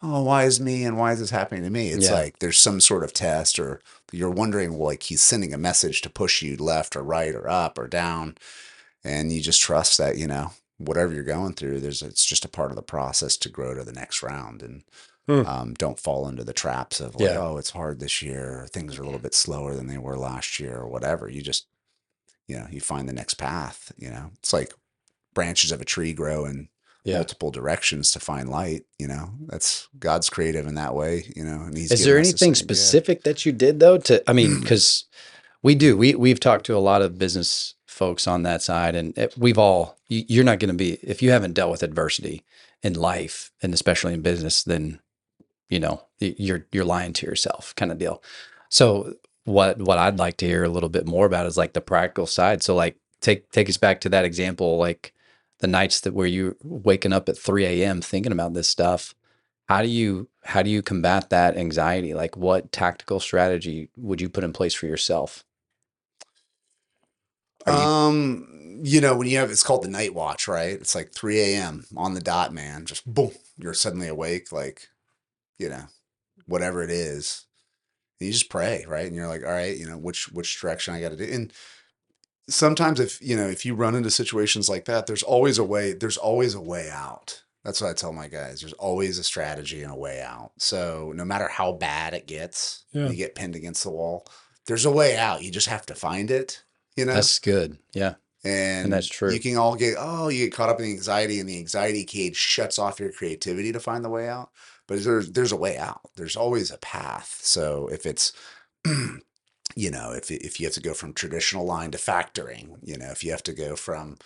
Oh, 0.02 0.22
why 0.22 0.44
is 0.44 0.60
me 0.60 0.84
and 0.84 0.98
why 0.98 1.12
is 1.12 1.20
this 1.20 1.30
happening 1.30 1.62
to 1.64 1.70
me? 1.70 1.88
It's 1.90 2.06
Yeah. 2.06 2.12
like 2.14 2.38
there's 2.40 2.58
some 2.58 2.80
sort 2.80 3.04
of 3.04 3.12
test, 3.14 3.58
or 3.58 3.80
you're 4.12 4.30
wondering, 4.30 4.76
well, 4.76 4.88
like 4.88 5.04
he's 5.04 5.22
sending 5.22 5.54
a 5.54 5.58
message 5.58 6.02
to 6.02 6.10
push 6.10 6.42
you 6.42 6.56
left 6.56 6.94
or 6.96 7.02
right 7.02 7.34
or 7.34 7.48
up 7.48 7.78
or 7.78 7.86
down, 7.88 8.36
and 9.02 9.32
you 9.32 9.40
just 9.40 9.60
trust 9.62 9.98
that 9.98 10.16
you 10.18 10.26
know 10.26 10.52
whatever 10.78 11.12
you're 11.14 11.22
going 11.22 11.54
through, 11.54 11.80
there's 11.80 12.02
it's 12.02 12.24
just 12.24 12.44
a 12.44 12.48
part 12.48 12.70
of 12.70 12.76
the 12.76 12.82
process 12.82 13.36
to 13.38 13.48
grow 13.48 13.74
to 13.74 13.84
the 13.84 13.92
next 13.92 14.22
round, 14.22 14.62
and 14.62 14.82
Hmm. 15.26 15.46
um, 15.46 15.74
don't 15.74 15.98
fall 15.98 16.28
into 16.28 16.44
the 16.44 16.52
traps 16.52 17.00
of 17.00 17.14
like, 17.14 17.30
Yeah. 17.30 17.38
oh, 17.38 17.56
it's 17.56 17.70
hard 17.70 17.98
this 17.98 18.20
year, 18.20 18.66
things 18.70 18.98
are 18.98 19.02
a 19.02 19.06
little 19.06 19.20
bit 19.20 19.32
slower 19.34 19.74
than 19.74 19.86
they 19.86 19.96
were 19.96 20.18
last 20.18 20.60
year, 20.60 20.76
or 20.78 20.88
whatever. 20.88 21.30
You 21.30 21.40
just, 21.40 21.64
you 22.48 22.56
know, 22.58 22.66
you 22.70 22.80
find 22.80 23.08
the 23.08 23.12
next 23.12 23.34
path. 23.34 23.92
You 23.96 24.10
know, 24.10 24.30
it's 24.38 24.52
like 24.52 24.72
branches 25.34 25.72
of 25.72 25.80
a 25.80 25.84
tree 25.84 26.12
grow 26.12 26.44
in 26.44 26.68
Yeah. 27.04 27.16
multiple 27.18 27.50
directions 27.50 28.12
to 28.12 28.20
find 28.20 28.48
light. 28.48 28.84
You 28.98 29.08
know, 29.08 29.30
that's 29.46 29.88
God's 29.98 30.30
creative 30.30 30.66
in 30.66 30.74
that 30.76 30.94
way. 30.94 31.30
You 31.36 31.44
know, 31.44 31.62
and 31.62 31.76
He's 31.76 31.90
Is 31.92 32.04
there 32.04 32.14
the 32.14 32.20
anything 32.20 32.54
specific 32.54 33.22
that 33.24 33.44
you 33.44 33.52
did 33.52 33.80
though? 33.80 33.98
To 33.98 34.22
I 34.28 34.32
mean, 34.32 34.60
because 34.60 35.04
we 35.62 35.74
do. 35.74 35.96
We 35.96 36.14
we've 36.14 36.40
talked 36.40 36.66
to 36.66 36.76
a 36.76 36.78
lot 36.90 37.02
of 37.02 37.18
business 37.18 37.74
folks 37.86 38.26
on 38.26 38.42
that 38.42 38.60
side, 38.62 38.94
and 38.94 39.16
it, 39.18 39.34
we've 39.38 39.58
all. 39.58 39.96
you- 40.08 40.24
You're 40.28 40.44
not 40.44 40.58
going 40.58 40.68
to 40.68 40.74
be 40.76 40.94
if 41.02 41.22
you 41.22 41.30
haven't 41.30 41.54
dealt 41.54 41.70
with 41.70 41.82
adversity 41.82 42.42
in 42.82 42.94
life, 42.94 43.50
and 43.62 43.72
especially 43.72 44.12
in 44.14 44.20
business, 44.22 44.62
then 44.62 45.00
you 45.70 45.80
know 45.80 46.04
you're 46.20 46.66
you're 46.72 46.84
lying 46.84 47.12
to 47.14 47.26
yourself, 47.26 47.74
kind 47.76 47.90
of 47.92 47.98
deal. 47.98 48.22
So 48.68 49.14
what 49.44 49.78
what 49.80 49.98
I'd 49.98 50.18
like 50.18 50.36
to 50.38 50.46
hear 50.46 50.64
a 50.64 50.68
little 50.70 50.88
bit 50.90 51.06
more 51.06 51.26
about 51.26 51.46
is 51.46 51.56
like 51.56 51.72
the 51.74 51.80
practical 51.80 52.26
side. 52.26 52.62
So 52.62 52.74
like 52.74 52.96
take 53.20 53.50
take 53.52 53.68
us 53.68 53.76
back 53.78 54.00
to 54.02 54.08
that 54.10 54.24
example, 54.24 54.78
like 54.78 55.14
the 55.60 55.66
nights 55.68 56.00
that 56.02 56.14
where 56.14 56.26
you 56.26 56.56
waking 56.62 57.12
up 57.12 57.28
at 57.28 57.38
3 57.38 57.64
a.m. 57.66 58.00
thinking 58.02 58.32
about 58.32 58.54
this 58.54 58.68
stuff 58.68 59.14
how 59.68 59.82
do 59.82 59.88
you 59.88 60.28
how 60.44 60.62
do 60.62 60.70
you 60.70 60.82
combat 60.82 61.30
that 61.30 61.56
anxiety 61.56 62.14
like 62.14 62.36
what 62.36 62.72
tactical 62.72 63.20
strategy 63.20 63.88
would 63.96 64.20
you 64.20 64.28
put 64.28 64.44
in 64.44 64.52
place 64.52 64.74
for 64.74 64.86
yourself 64.86 65.44
you- 67.66 67.72
Um, 67.74 68.80
you 68.84 69.00
know, 69.00 69.16
when 69.16 69.28
you 69.28 69.38
have 69.38 69.50
it's 69.50 69.62
called 69.62 69.84
the 69.84 69.88
night 69.90 70.14
watch, 70.14 70.48
right? 70.48 70.72
It's 70.74 70.94
like 70.94 71.12
3 71.12 71.40
a.m. 71.40 71.86
on 71.96 72.14
the 72.14 72.20
dot, 72.20 72.52
man. 72.52 72.84
Just 72.86 73.06
boom, 73.12 73.32
you're 73.58 73.74
suddenly 73.74 74.08
awake, 74.08 74.52
like, 74.52 74.88
you 75.58 75.68
know, 75.68 75.84
whatever 76.46 76.82
it 76.82 76.90
is. 76.90 77.46
And 78.24 78.26
you 78.26 78.32
just 78.32 78.50
pray, 78.50 78.84
right? 78.88 79.06
And 79.06 79.14
you're 79.14 79.28
like, 79.28 79.44
all 79.44 79.52
right, 79.52 79.76
you 79.76 79.88
know, 79.88 79.98
which 79.98 80.30
which 80.32 80.60
direction 80.60 80.94
I 80.94 81.00
got 81.00 81.10
to 81.10 81.16
do. 81.16 81.24
And 81.24 81.52
sometimes 82.48 83.00
if 83.00 83.20
you 83.22 83.36
know, 83.36 83.46
if 83.46 83.64
you 83.64 83.74
run 83.74 83.94
into 83.94 84.10
situations 84.10 84.68
like 84.68 84.84
that, 84.86 85.06
there's 85.06 85.22
always 85.22 85.58
a 85.58 85.64
way, 85.64 85.92
there's 85.92 86.16
always 86.16 86.54
a 86.54 86.60
way 86.60 86.90
out. 86.90 87.42
That's 87.64 87.80
what 87.80 87.90
I 87.90 87.94
tell 87.94 88.12
my 88.12 88.28
guys. 88.28 88.60
There's 88.60 88.74
always 88.74 89.18
a 89.18 89.24
strategy 89.24 89.82
and 89.82 89.92
a 89.92 89.96
way 89.96 90.20
out. 90.20 90.52
So 90.58 91.12
no 91.16 91.24
matter 91.24 91.48
how 91.48 91.72
bad 91.72 92.12
it 92.12 92.26
gets, 92.26 92.84
Yeah. 92.92 93.08
you 93.08 93.16
get 93.16 93.34
pinned 93.34 93.56
against 93.56 93.84
the 93.84 93.90
wall. 93.90 94.26
There's 94.66 94.84
a 94.84 94.90
way 94.90 95.16
out. 95.16 95.42
You 95.42 95.50
just 95.50 95.68
have 95.68 95.86
to 95.86 95.94
find 95.94 96.30
it. 96.30 96.62
You 96.96 97.06
know, 97.06 97.14
that's 97.14 97.38
good 97.38 97.78
yeah 97.92 98.14
and, 98.44 98.92
that's 98.92 99.06
true. 99.06 99.32
You 99.32 99.40
can 99.40 99.56
all 99.56 99.74
get 99.74 99.96
oh, 99.98 100.28
you 100.28 100.44
get 100.44 100.54
caught 100.54 100.68
up 100.68 100.78
in 100.78 100.84
the 100.84 100.92
anxiety, 100.92 101.40
and 101.40 101.48
the 101.48 101.58
anxiety 101.58 102.04
cage 102.04 102.36
shuts 102.36 102.78
off 102.78 103.00
your 103.00 103.10
creativity 103.10 103.72
to 103.72 103.80
find 103.80 104.04
the 104.04 104.10
way 104.10 104.28
out. 104.28 104.50
But 104.86 105.02
there's 105.04 105.32
there's 105.32 105.52
a 105.52 105.56
way 105.56 105.76
out. 105.78 106.00
There's 106.16 106.36
always 106.36 106.70
a 106.70 106.78
path. 106.78 107.38
So 107.42 107.88
if 107.88 108.06
it's 108.06 108.32
you 108.84 109.90
know, 109.90 110.12
if 110.12 110.30
if 110.30 110.60
you 110.60 110.66
have 110.66 110.74
to 110.74 110.80
go 110.80 110.94
from 110.94 111.12
traditional 111.12 111.64
line 111.64 111.90
to 111.92 111.98
factoring, 111.98 112.76
you 112.82 112.98
know, 112.98 113.10
if 113.10 113.24
you 113.24 113.30
have 113.30 113.42
to 113.44 113.52
go 113.52 113.76
from 113.76 114.16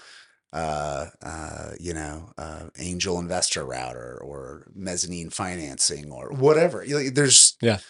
uh 0.52 1.06
uh 1.22 1.72
you 1.78 1.92
know 1.92 2.32
uh 2.38 2.64
angel 2.78 3.18
investor 3.18 3.66
route 3.66 3.96
or, 3.96 4.16
or 4.16 4.66
mezzanine 4.74 5.28
financing 5.28 6.10
or 6.10 6.30
whatever 6.30 6.82
you 6.82 6.94
know, 6.94 7.10
there's 7.10 7.58
Yeah. 7.60 7.80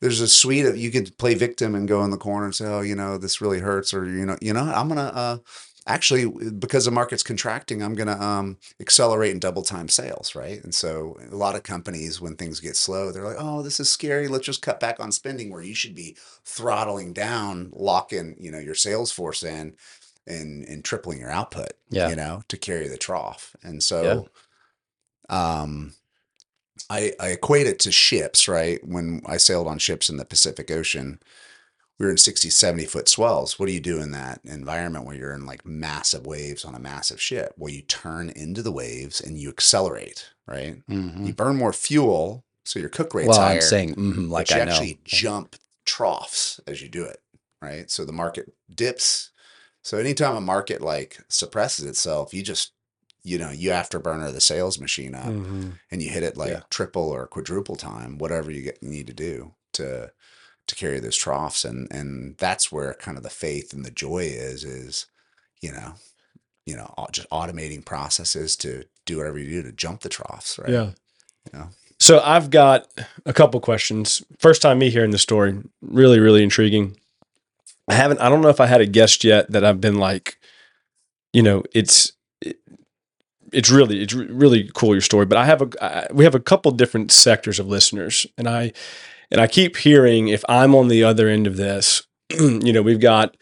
there's 0.00 0.20
a 0.20 0.28
suite 0.28 0.64
of 0.64 0.76
you 0.76 0.92
could 0.92 1.18
play 1.18 1.34
victim 1.34 1.74
and 1.74 1.88
go 1.88 2.04
in 2.04 2.12
the 2.12 2.16
corner 2.16 2.44
and 2.44 2.54
say 2.54 2.66
oh 2.66 2.82
you 2.82 2.94
know 2.94 3.18
this 3.18 3.40
really 3.40 3.58
hurts 3.58 3.92
or 3.92 4.04
you 4.04 4.24
know 4.24 4.38
you 4.40 4.52
know 4.52 4.62
i'm 4.62 4.86
gonna 4.86 5.10
uh 5.12 5.38
actually 5.86 6.26
because 6.50 6.86
the 6.86 6.90
market's 6.90 7.22
contracting 7.22 7.82
i'm 7.82 7.94
gonna 7.94 8.18
um 8.18 8.56
accelerate 8.80 9.32
and 9.32 9.40
double 9.40 9.62
time 9.62 9.88
sales 9.88 10.34
right? 10.34 10.64
And 10.64 10.74
so 10.74 11.18
a 11.30 11.36
lot 11.36 11.54
of 11.56 11.62
companies 11.62 12.20
when 12.20 12.36
things 12.36 12.58
get 12.60 12.76
slow 12.76 13.12
they're 13.12 13.22
like 13.24 13.36
oh 13.38 13.62
this 13.62 13.78
is 13.80 13.90
scary. 13.92 14.26
Let's 14.28 14.46
just 14.46 14.62
cut 14.62 14.80
back 14.80 14.98
on 14.98 15.12
spending 15.12 15.50
where 15.50 15.62
you 15.62 15.74
should 15.74 15.94
be 15.94 16.16
throttling 16.44 17.12
down 17.12 17.70
locking 17.74 18.34
you 18.38 18.50
know 18.50 18.58
your 18.58 18.74
sales 18.74 19.12
force 19.12 19.42
in 19.42 19.74
and 20.26 20.64
and 20.66 20.82
tripling 20.84 21.18
your 21.20 21.30
output 21.30 21.72
Yeah. 21.90 22.08
you 22.08 22.16
know 22.16 22.42
to 22.48 22.56
carry 22.56 22.88
the 22.88 22.96
trough. 22.96 23.54
And 23.62 23.82
so 23.82 24.28
um 25.28 25.92
i 26.90 27.12
i 27.20 27.28
equate 27.28 27.66
it 27.66 27.78
to 27.80 27.92
ships 27.92 28.48
right? 28.48 28.80
When 28.86 29.20
i 29.26 29.36
sailed 29.36 29.66
on 29.66 29.78
ships 29.78 30.08
in 30.08 30.16
the 30.16 30.24
pacific 30.24 30.70
ocean 30.70 31.20
we 31.98 32.06
were 32.06 32.10
in 32.10 32.18
60 32.18 32.50
70 32.50 32.86
foot 32.86 33.08
swells 33.08 33.58
what 33.58 33.66
do 33.66 33.72
you 33.72 33.80
do 33.80 34.00
in 34.00 34.10
that 34.12 34.40
environment 34.44 35.04
where 35.06 35.16
you're 35.16 35.32
in 35.34 35.46
like 35.46 35.64
massive 35.64 36.26
waves 36.26 36.64
on 36.64 36.74
a 36.74 36.78
massive 36.80 37.20
ship 37.20 37.54
well 37.56 37.72
you 37.72 37.82
turn 37.82 38.30
into 38.30 38.62
the 38.62 38.72
waves 38.72 39.20
and 39.20 39.38
you 39.38 39.48
accelerate 39.48 40.30
right 40.46 40.82
Mhm. 40.88 41.26
you 41.26 41.34
burn 41.34 41.56
more 41.56 41.72
fuel 41.72 42.44
so 42.64 42.78
your 42.78 42.88
cook 42.88 43.14
rate's 43.14 43.28
well 43.28 43.40
higher 43.40 43.56
i'm 43.56 43.60
saying 43.60 43.94
mhm, 43.94 44.28
like 44.30 44.50
you 44.50 44.56
i 44.56 44.64
know 44.64 44.72
actually 44.72 45.00
jump 45.04 45.56
troughs 45.84 46.60
as 46.66 46.80
you 46.80 46.88
do 46.88 47.04
it, 47.04 47.22
right? 47.60 47.90
So 47.90 48.06
the 48.06 48.12
market 48.12 48.54
dips. 48.74 49.30
So 49.82 49.98
anytime 49.98 50.34
a 50.34 50.40
market 50.40 50.80
like 50.80 51.18
suppresses 51.28 51.84
itself, 51.84 52.32
you 52.32 52.42
just, 52.42 52.72
you 53.22 53.36
know, 53.38 53.50
you 53.50 53.68
afterburner 53.68 54.32
the 54.32 54.40
sales 54.40 54.80
machine 54.80 55.14
up 55.14 55.26
Mhm. 55.26 55.78
and 55.90 56.02
you 56.02 56.08
hit 56.08 56.22
it 56.22 56.38
like 56.38 56.50
Yeah. 56.52 56.62
triple 56.70 57.02
or 57.10 57.26
quadruple 57.26 57.76
time, 57.76 58.16
whatever 58.16 58.50
you 58.50 58.62
get 58.62 58.78
you 58.82 58.88
need 58.88 59.06
to 59.08 59.12
do 59.12 59.54
to 59.74 60.10
to 60.66 60.74
carry 60.74 61.00
those 61.00 61.16
troughs. 61.16 61.64
And 61.64 61.88
and 61.90 62.36
that's 62.38 62.70
where 62.72 62.94
kind 62.94 63.16
of 63.16 63.22
the 63.22 63.30
faith 63.30 63.72
and 63.72 63.84
the 63.84 63.90
joy 63.90 64.24
is, 64.24 64.64
is, 64.64 65.06
you 65.60 65.72
know, 65.72 65.94
you 66.66 66.76
know, 66.76 66.92
just 67.12 67.28
automating 67.30 67.84
processes 67.84 68.56
to 68.56 68.84
do 69.06 69.18
whatever 69.18 69.38
you 69.38 69.50
do 69.50 69.62
to 69.62 69.72
jump 69.72 70.00
the 70.00 70.08
troughs, 70.08 70.58
right? 70.58 70.70
Yeah. 70.70 70.90
Yeah. 71.52 71.66
So 72.00 72.20
I've 72.20 72.50
got 72.50 72.88
a 73.24 73.32
couple 73.32 73.60
questions. 73.60 74.22
First 74.38 74.62
time 74.62 74.78
me 74.78 74.90
hearing 74.90 75.10
the 75.10 75.18
story, 75.18 75.58
really, 75.80 76.18
really 76.20 76.42
intriguing. 76.42 76.96
I 77.88 77.94
haven't. 77.94 78.20
I 78.20 78.28
don't 78.28 78.40
know 78.40 78.48
if 78.48 78.60
I 78.60 78.66
had 78.66 78.80
a 78.80 78.86
guest 78.86 79.24
yet 79.24 79.50
that 79.52 79.64
I've 79.64 79.80
been 79.80 79.98
like, 79.98 80.38
you 81.32 81.42
know, 81.42 81.62
it's 81.74 82.12
it, 82.40 82.58
it's 83.52 83.70
really 83.70 84.02
it's 84.02 84.14
really 84.14 84.70
cool 84.74 84.94
your 84.94 85.02
story. 85.02 85.26
But 85.26 85.38
I 85.38 85.44
have 85.44 85.62
a 85.62 85.68
I, 85.82 86.06
we 86.12 86.24
have 86.24 86.34
a 86.34 86.40
couple 86.40 86.70
different 86.72 87.12
sectors 87.12 87.58
of 87.58 87.68
listeners, 87.68 88.26
and 88.38 88.48
I 88.48 88.72
and 89.34 89.40
I 89.40 89.48
keep 89.48 89.78
hearing 89.78 90.28
if 90.28 90.44
I'm 90.48 90.76
on 90.76 90.86
the 90.86 91.02
other 91.02 91.26
end 91.28 91.48
of 91.48 91.56
this, 91.56 92.06
you 92.30 92.72
know, 92.72 92.82
we've 92.82 93.00
got 93.00 93.36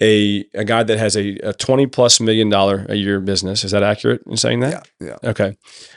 a 0.00 0.44
a 0.54 0.64
guy 0.64 0.84
that 0.84 0.96
has 0.96 1.16
a, 1.16 1.36
a 1.38 1.52
twenty 1.52 1.88
plus 1.88 2.20
million 2.20 2.48
dollar 2.48 2.86
a 2.88 2.94
year 2.94 3.18
business. 3.18 3.64
Is 3.64 3.72
that 3.72 3.82
accurate 3.82 4.22
in 4.28 4.36
saying 4.36 4.60
that? 4.60 4.88
Yeah. 5.00 5.16
Yeah. 5.22 5.30
Okay. 5.30 5.56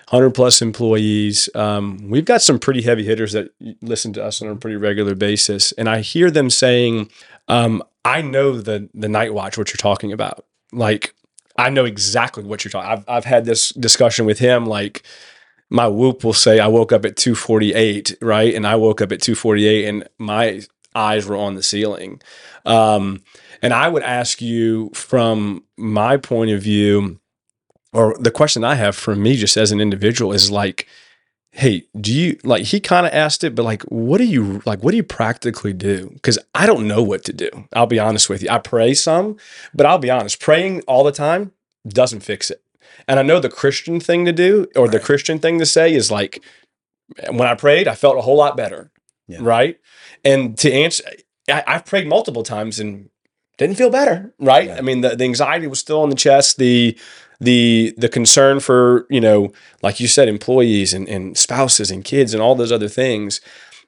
100 0.09 0.31
plus 0.31 0.61
employees. 0.63 1.49
Um, 1.53 2.09
we've 2.09 2.25
got 2.25 2.41
some 2.41 2.57
pretty 2.57 2.81
heavy 2.81 3.03
hitters 3.03 3.33
that 3.33 3.49
listen 3.83 4.11
to 4.13 4.23
us 4.23 4.41
on 4.41 4.47
a 4.47 4.55
pretty 4.55 4.77
regular 4.77 5.13
basis. 5.13 5.71
And 5.73 5.87
I 5.87 5.99
hear 5.99 6.31
them 6.31 6.49
saying, 6.49 7.11
um, 7.47 7.83
I 8.05 8.21
know 8.21 8.59
the, 8.59 8.89
the 8.93 9.09
night 9.09 9.33
watch, 9.33 9.57
what 9.57 9.69
you're 9.69 9.77
talking 9.77 10.13
about. 10.13 10.45
Like, 10.71 11.13
I 11.57 11.69
know 11.69 11.83
exactly 11.83 12.43
what 12.43 12.63
you're 12.63 12.71
talking. 12.71 12.89
I've, 12.89 13.03
I've 13.07 13.25
had 13.25 13.43
this 13.43 13.71
discussion 13.71 14.25
with 14.25 14.39
him. 14.39 14.65
Like, 14.65 15.03
my 15.69 15.87
whoop 15.87 16.23
will 16.23 16.33
say, 16.33 16.59
I 16.59 16.67
woke 16.67 16.91
up 16.91 17.05
at 17.05 17.17
248, 17.17 18.17
right? 18.21 18.53
And 18.53 18.65
I 18.65 18.75
woke 18.75 19.01
up 19.01 19.11
at 19.11 19.21
248 19.21 19.87
and 19.87 20.07
my 20.17 20.61
eyes 20.95 21.25
were 21.25 21.35
on 21.35 21.55
the 21.55 21.63
ceiling. 21.63 22.21
Um, 22.65 23.21
and 23.61 23.73
I 23.73 23.87
would 23.87 24.03
ask 24.03 24.41
you 24.41 24.91
from 24.93 25.63
my 25.77 26.17
point 26.17 26.51
of 26.51 26.61
view, 26.61 27.19
or 27.93 28.15
the 28.19 28.31
question 28.31 28.63
I 28.63 28.75
have 28.75 28.95
for 28.95 29.15
me 29.15 29.35
just 29.35 29.57
as 29.57 29.71
an 29.71 29.81
individual 29.81 30.33
is 30.33 30.51
like, 30.51 30.87
hey, 31.51 31.83
do 31.99 32.13
you 32.13 32.37
like 32.43 32.65
he 32.65 32.79
kind 32.79 33.07
of 33.07 33.13
asked 33.13 33.43
it, 33.43 33.55
but 33.55 33.63
like, 33.63 33.81
what 33.83 34.19
do 34.19 34.25
you 34.25 34.61
like? 34.65 34.83
What 34.83 34.91
do 34.91 34.97
you 34.97 35.03
practically 35.03 35.73
do? 35.73 36.11
Because 36.13 36.37
I 36.53 36.67
don't 36.67 36.87
know 36.87 37.01
what 37.01 37.23
to 37.25 37.33
do. 37.33 37.49
I'll 37.73 37.87
be 37.87 37.99
honest 37.99 38.29
with 38.29 38.43
you. 38.43 38.49
I 38.49 38.59
pray 38.59 38.93
some, 38.93 39.37
but 39.73 39.85
I'll 39.85 39.97
be 39.97 40.11
honest, 40.11 40.39
praying 40.39 40.81
all 40.81 41.03
the 41.03 41.11
time 41.11 41.51
doesn't 41.87 42.19
fix 42.19 42.51
it. 42.51 42.61
And 43.07 43.19
I 43.19 43.23
know 43.23 43.39
the 43.39 43.49
Christian 43.49 43.99
thing 43.99 44.25
to 44.25 44.31
do 44.31 44.67
or 44.75 44.87
the 44.87 44.99
Christian 44.99 45.39
thing 45.39 45.59
to 45.59 45.65
say 45.65 45.93
is 45.93 46.11
like, 46.11 46.43
when 47.29 47.47
I 47.47 47.55
prayed, 47.55 47.87
I 47.87 47.95
felt 47.95 48.17
a 48.17 48.21
whole 48.21 48.37
lot 48.37 48.57
better. 48.57 48.91
Yeah. 49.27 49.39
Right. 49.41 49.79
And 50.23 50.57
to 50.59 50.71
answer, 50.71 51.03
I, 51.49 51.63
I've 51.67 51.85
prayed 51.85 52.07
multiple 52.07 52.43
times 52.43 52.79
and 52.79 53.09
didn't 53.57 53.77
feel 53.77 53.89
better. 53.89 54.33
Right. 54.39 54.67
Yeah. 54.67 54.77
I 54.77 54.81
mean, 54.81 55.01
the, 55.01 55.15
the 55.15 55.23
anxiety 55.23 55.67
was 55.67 55.79
still 55.79 56.01
on 56.01 56.09
the 56.09 56.15
chest. 56.15 56.57
The, 56.57 56.97
the 57.39 57.93
the 57.97 58.09
concern 58.09 58.59
for 58.59 59.05
you 59.11 59.21
know 59.21 59.51
like 59.83 59.99
you 59.99 60.07
said 60.07 60.27
employees 60.27 60.91
and, 60.91 61.07
and 61.07 61.37
spouses 61.37 61.91
and 61.91 62.03
kids 62.03 62.33
and 62.33 62.41
all 62.41 62.55
those 62.55 62.71
other 62.71 62.89
things 62.89 63.41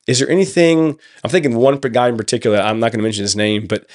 is 0.10 0.18
there 0.18 0.30
anything? 0.30 1.00
I'm 1.24 1.30
thinking 1.30 1.56
one 1.56 1.78
guy 1.78 2.10
in 2.10 2.18
particular. 2.18 2.58
I'm 2.58 2.80
not 2.80 2.92
going 2.92 2.98
to 2.98 3.04
mention 3.04 3.22
his 3.22 3.36
name, 3.36 3.68
but 3.68 3.88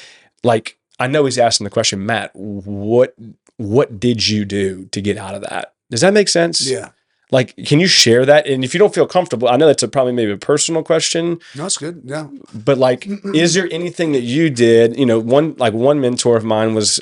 like 0.45 0.79
I 0.99 1.07
know 1.07 1.25
he's 1.25 1.39
asking 1.39 1.65
the 1.65 1.71
question, 1.71 2.05
Matt. 2.07 2.31
What 2.35 3.15
what 3.57 3.99
did 4.01 4.29
you 4.29 4.45
do 4.45 4.87
to 4.87 5.01
get 5.01 5.17
out 5.17 5.35
of 5.35 5.43
that? 5.43 5.75
Does 5.91 6.01
that 6.01 6.13
make 6.13 6.29
sense? 6.29 6.69
Yeah. 6.69 6.91
Like, 7.31 7.57
can 7.67 7.81
you 7.81 7.87
share 7.87 8.25
that? 8.27 8.47
And 8.47 8.63
if 8.65 8.75
you 8.75 8.79
don't 8.79 8.95
feel 8.95 9.07
comfortable, 9.07 9.49
I 9.49 9.57
know 9.57 9.67
that's 9.67 9.83
a, 9.83 9.89
probably 9.89 10.13
maybe 10.13 10.31
a 10.33 10.37
personal 10.37 10.83
question, 10.85 11.41
No, 11.57 11.67
it's 11.67 11.79
good. 11.79 12.03
Yeah. 12.05 12.29
but 12.55 12.79
like, 12.79 13.09
is 13.35 13.55
there 13.55 13.69
anything 13.73 14.13
that 14.13 14.21
you 14.23 14.51
did? 14.51 14.97
You 14.99 15.07
know, 15.07 15.19
one 15.19 15.55
like 15.57 15.73
one 15.73 16.01
mentor 16.01 16.37
of 16.37 16.45
mine 16.45 16.75
was, 16.75 17.01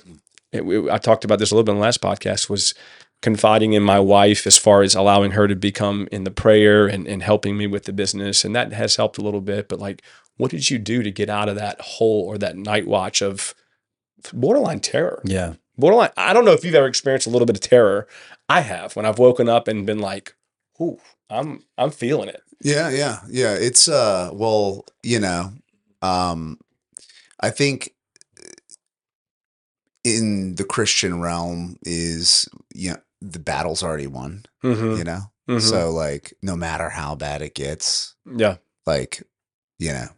it- 0.53 0.63
I 0.91 0.99
talked 0.99 1.25
about 1.25 1.39
this 1.39 1.51
a 1.51 1.55
little 1.55 1.65
bit 1.65 1.73
in 1.73 1.79
the 1.79 1.83
last 1.83 2.01
podcast, 2.01 2.49
was 2.49 2.73
confiding 3.21 3.73
in 3.73 3.83
my 3.83 4.01
wife 4.01 4.47
as 4.47 4.57
far 4.59 4.83
as 4.83 4.95
allowing 4.95 5.33
her 5.33 5.47
to 5.49 5.55
become 5.57 6.09
in 6.13 6.25
the 6.25 6.31
prayer 6.31 6.87
and, 6.87 7.07
and 7.07 7.23
helping 7.23 7.57
me 7.57 7.67
with 7.67 7.85
the 7.85 7.93
business. 7.93 8.45
And 8.45 8.55
that 8.57 8.73
has 8.73 8.97
helped 8.97 9.19
a 9.19 9.23
little 9.23 9.41
bit. 9.41 9.69
But 9.69 9.81
like, 9.81 10.03
what 10.39 10.51
did 10.51 10.71
you 10.71 10.79
do 10.79 11.03
to 11.03 11.11
get 11.11 11.29
out 11.29 11.49
of 11.49 11.57
that 11.57 11.81
hole 11.81 12.23
or 12.27 12.39
that 12.39 12.57
night 12.57 12.87
watch 12.87 13.23
of 13.23 13.55
borderline 14.33 14.81
terror? 14.81 15.21
Yeah. 15.25 15.55
Borderline, 15.79 16.11
I 16.17 16.33
don't 16.33 16.45
know 16.45 16.53
if 16.53 16.65
you've 16.65 16.75
ever 16.75 16.87
experienced 16.87 17.27
a 17.27 17.31
little 17.31 17.47
bit 17.47 17.57
of 17.57 17.63
terror. 17.63 18.07
I 18.49 18.61
have 18.61 18.95
when 18.95 19.07
I've 19.07 19.19
woken 19.19 19.49
up 19.49 19.69
and 19.69 19.87
been 19.87 20.01
like, 20.01 20.35
ooh, 20.81 20.99
I'm 21.31 21.65
I'm 21.79 21.91
feeling 21.91 22.29
it. 22.29 22.43
Yeah, 22.63 22.91
yeah, 22.91 23.21
yeah. 23.29 23.55
It's 23.55 23.89
uh 23.89 24.31
well, 24.33 24.85
you 25.03 25.19
know, 25.19 25.53
um 26.03 26.59
I 27.41 27.51
think 27.51 27.95
in 30.05 30.55
the 30.57 30.65
Christian 30.65 31.21
realm 31.21 31.79
is 31.85 32.49
you 32.75 32.91
know, 32.93 32.99
the 33.21 33.39
battle's 33.39 33.83
already 33.83 34.07
won, 34.07 34.45
Mm-hmm. 34.63 34.97
you 34.99 35.05
know? 35.05 35.21
Mhm. 35.49 35.61
So 35.61 35.91
like 35.91 36.35
no 36.43 36.57
matter 36.57 36.89
how 36.89 37.15
bad 37.15 37.43
it 37.43 37.55
gets, 37.55 38.15
yeah. 38.27 38.57
like, 38.87 39.23
you 39.79 39.93
know, 39.93 40.09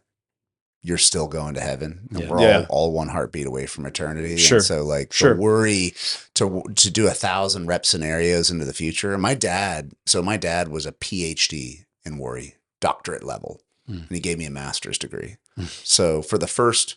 you're 0.85 0.97
still 0.99 1.27
going 1.27 1.55
to 1.55 1.61
heaven. 1.61 2.07
And 2.11 2.19
Yeah. 2.19 2.29
we're 2.29 2.41
Yeah. 2.41 2.65
all 2.69 2.85
all 2.85 2.91
one 2.93 3.07
heartbeat 3.09 3.47
away 3.47 3.65
from 3.65 3.85
eternity. 3.85 4.37
Sure. 4.37 4.57
And 4.57 4.65
so 4.65 4.83
like 4.83 5.11
Sure. 5.11 5.33
the 5.33 5.41
worry 5.41 5.93
to 6.35 6.61
to 6.75 6.91
do 6.91 7.07
a 7.07 7.11
thousand 7.13 7.65
rep 7.67 7.85
scenarios 7.85 8.51
into 8.51 8.65
the 8.65 8.73
future. 8.73 9.17
My 9.17 9.33
dad, 9.33 9.93
so 10.05 10.21
my 10.21 10.37
dad 10.37 10.67
was 10.67 10.85
a 10.85 10.91
PhD 10.91 11.85
in 12.05 12.17
worry, 12.19 12.55
doctorate 12.81 13.23
level. 13.23 13.61
Hmm. 13.87 13.93
And 13.99 14.11
he 14.11 14.19
gave 14.19 14.37
me 14.37 14.45
a 14.45 14.51
master's 14.51 14.97
degree. 14.97 15.37
Hmm. 15.55 15.65
so 15.83 16.21
for 16.21 16.37
the 16.37 16.47
first 16.47 16.95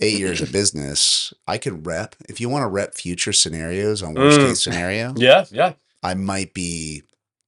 eight 0.00 0.18
years 0.18 0.40
of 0.40 0.50
business, 0.50 1.32
I 1.46 1.56
could 1.56 1.86
rep. 1.86 2.16
If 2.28 2.40
you 2.40 2.48
want 2.48 2.64
to 2.64 2.68
rep 2.68 2.94
future 2.94 3.32
scenarios 3.32 4.02
on 4.02 4.14
worst 4.14 4.40
Mm. 4.40 4.48
case 4.48 4.62
scenario, 4.62 5.14
Yeah. 5.16 5.44
Yeah. 5.50 5.74
I 6.02 6.14
might 6.14 6.52
be 6.52 7.04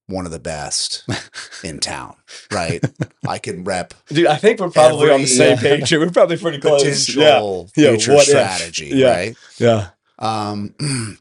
one 0.07 0.25
of 0.25 0.31
the 0.31 0.39
best 0.39 1.03
in 1.63 1.79
town, 1.79 2.15
right? 2.51 2.83
I 3.27 3.37
can 3.39 3.63
rep 3.63 3.93
Dude, 4.07 4.27
I 4.27 4.37
think 4.37 4.59
we're 4.59 4.69
probably 4.69 5.09
on 5.11 5.21
the 5.21 5.27
same 5.27 5.57
page 5.57 5.89
here. 5.89 5.99
We're 5.99 6.09
probably 6.11 6.37
pretty 6.37 6.59
close. 6.59 6.83
Yeah. 7.09 7.33
potential 7.35 7.69
Yeah, 7.75 7.89
future 7.91 8.13
what 8.13 8.21
if? 8.23 8.29
strategy, 8.29 8.87
Yeah. 8.93 9.09
right? 9.11 9.37
Yeah. 9.57 9.89
Um, 10.19 10.75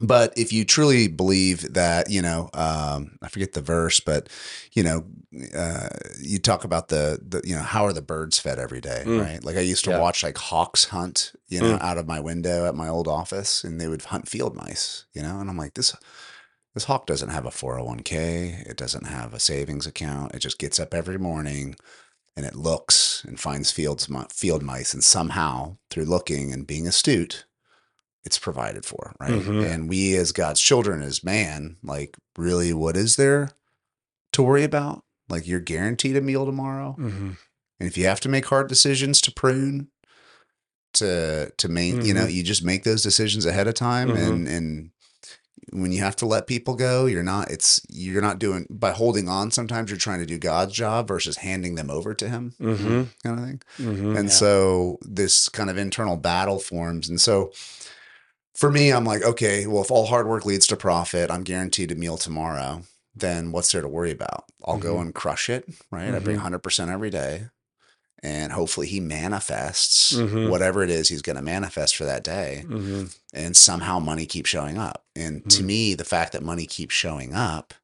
but 0.00 0.32
if 0.36 0.52
you 0.52 0.64
truly 0.64 1.08
believe 1.08 1.72
that, 1.74 2.10
you 2.10 2.22
know, 2.22 2.50
um, 2.54 3.18
I 3.22 3.28
forget 3.28 3.52
the 3.54 3.60
verse, 3.60 3.98
but 4.00 4.28
you 4.72 4.82
know, 4.82 5.06
uh, 5.56 5.88
you 6.20 6.38
talk 6.38 6.64
about 6.64 6.88
the, 6.88 7.18
the, 7.26 7.40
you 7.44 7.54
know, 7.56 7.62
how 7.62 7.84
are 7.84 7.92
the 7.92 8.02
birds 8.02 8.38
fed 8.38 8.58
every 8.58 8.80
day, 8.80 9.02
Mm. 9.06 9.20
right? 9.20 9.42
Like 9.44 9.56
I 9.56 9.60
used 9.60 9.84
to 9.84 9.90
Yeah. 9.90 9.98
watch 10.00 10.22
like 10.22 10.38
hawks 10.38 10.84
hunt, 10.86 11.32
you 11.48 11.60
know, 11.60 11.78
out 11.80 11.98
of 11.98 12.06
my 12.06 12.20
window 12.20 12.66
at 12.66 12.74
my 12.74 12.88
old 12.88 13.08
office, 13.08 13.64
and 13.64 13.80
they 13.80 13.88
would 13.88 14.02
hunt 14.02 14.28
field 14.28 14.54
mice, 14.54 15.06
you 15.14 15.22
know, 15.22 15.40
and 15.40 15.50
I'm 15.50 15.56
like, 15.56 15.74
this, 15.74 15.94
this 16.78 16.84
hawk 16.84 17.06
doesn't 17.06 17.30
have 17.30 17.44
a 17.44 17.50
401k, 17.50 18.66
it 18.68 18.76
doesn't 18.76 19.06
have 19.06 19.34
a 19.34 19.40
savings 19.40 19.86
account, 19.86 20.34
it 20.34 20.38
just 20.38 20.58
gets 20.58 20.78
up 20.78 20.94
every 20.94 21.18
morning 21.18 21.74
and 22.36 22.46
it 22.46 22.54
looks 22.54 23.24
and 23.26 23.40
finds 23.40 23.72
fields 23.72 24.08
field 24.30 24.62
mice 24.62 24.94
and 24.94 25.02
somehow 25.02 25.76
through 25.90 26.04
looking 26.04 26.52
and 26.52 26.66
being 26.68 26.86
astute 26.86 27.44
it's 28.24 28.38
provided 28.38 28.84
for 28.84 29.14
right 29.18 29.32
Mhm. 29.32 29.64
and 29.68 29.88
we 29.88 30.14
as 30.16 30.30
god's 30.32 30.60
children 30.60 31.02
as 31.02 31.24
man 31.24 31.76
like 31.82 32.16
really 32.36 32.72
what 32.72 32.96
is 32.96 33.16
there 33.16 33.50
to 34.32 34.42
worry 34.42 34.62
about 34.64 35.02
like 35.28 35.46
you're 35.48 35.58
guaranteed 35.60 36.16
a 36.16 36.20
meal 36.20 36.46
tomorrow 36.46 36.94
Mm-hmm. 36.98 37.30
and 37.80 37.88
if 37.88 37.96
you 37.98 38.06
have 38.06 38.20
to 38.20 38.28
make 38.28 38.46
hard 38.46 38.68
decisions 38.68 39.20
to 39.22 39.32
prune 39.32 39.88
to 40.94 41.50
to 41.56 41.68
make 41.68 42.02
you 42.04 42.14
know 42.14 42.26
you 42.26 42.42
just 42.42 42.62
make 42.64 42.84
those 42.84 43.02
decisions 43.02 43.44
ahead 43.46 43.66
of 43.66 43.74
time 43.74 44.08
Mhm. 44.10 44.16
and 44.28 44.48
and 44.48 44.90
when 45.72 45.92
you 45.92 46.00
have 46.02 46.16
to 46.16 46.26
let 46.26 46.46
people 46.46 46.74
go 46.74 47.06
you're 47.06 47.22
not 47.22 47.50
it's 47.50 47.80
you're 47.88 48.22
not 48.22 48.38
doing 48.38 48.66
by 48.70 48.90
holding 48.92 49.28
on 49.28 49.50
sometimes 49.50 49.90
you're 49.90 49.98
trying 49.98 50.18
to 50.20 50.26
do 50.26 50.38
god's 50.38 50.72
job 50.72 51.06
versus 51.08 51.36
handing 51.38 51.74
them 51.74 51.90
over 51.90 52.14
to 52.14 52.28
him 52.28 52.54
Mm-hmm. 52.60 53.02
kind 53.22 53.38
of 53.38 53.44
thing 53.44 53.60
Mm-hmm. 53.78 54.16
and 54.16 54.28
Yeah. 54.28 54.34
so 54.34 54.98
this 55.02 55.48
kind 55.48 55.70
of 55.70 55.76
internal 55.78 56.16
battle 56.16 56.58
forms. 56.58 57.08
And 57.08 57.20
so 57.20 57.52
for 58.54 58.70
me, 58.72 58.90
I'm 58.92 59.04
like, 59.04 59.22
okay, 59.22 59.66
well, 59.68 59.82
if 59.82 59.90
all 59.90 60.06
hard 60.06 60.26
work 60.26 60.44
leads 60.44 60.66
to 60.68 60.76
profit, 60.76 61.30
I'm 61.30 61.44
guaranteed 61.44 61.92
a 61.92 61.94
meal 61.94 62.16
tomorrow. 62.16 62.82
Then 63.14 63.52
what's 63.52 63.70
there 63.70 63.82
to 63.82 63.88
worry 63.88 64.10
about? 64.10 64.44
I'll 64.64 64.78
go 64.78 64.98
and 64.98 65.14
crush 65.14 65.48
it, 65.48 65.68
right? 65.92 66.12
I 66.12 66.18
bring 66.18 66.38
100% 66.38 66.88
every 66.92 67.10
day. 67.10 67.46
And 68.22 68.52
hopefully 68.52 68.88
he 68.88 68.98
manifests 69.00 70.12
Mhm. 70.12 70.50
whatever 70.50 70.82
it 70.82 70.90
is 70.90 71.08
he's 71.08 71.22
going 71.22 71.36
to 71.36 71.42
manifest 71.42 71.94
for 71.96 72.04
that 72.04 72.24
day. 72.24 72.64
Mm-hmm. 72.66 73.04
And 73.32 73.56
somehow 73.56 74.00
money 74.00 74.26
keeps 74.26 74.50
showing 74.50 74.76
up. 74.76 75.04
And 75.14 75.48
to 75.50 75.62
Mhm. 75.62 75.66
me, 75.66 75.94
the 75.94 76.04
fact 76.04 76.32
that 76.32 76.42
money 76.42 76.66
keeps 76.66 76.94
showing 76.94 77.32
up 77.34 77.74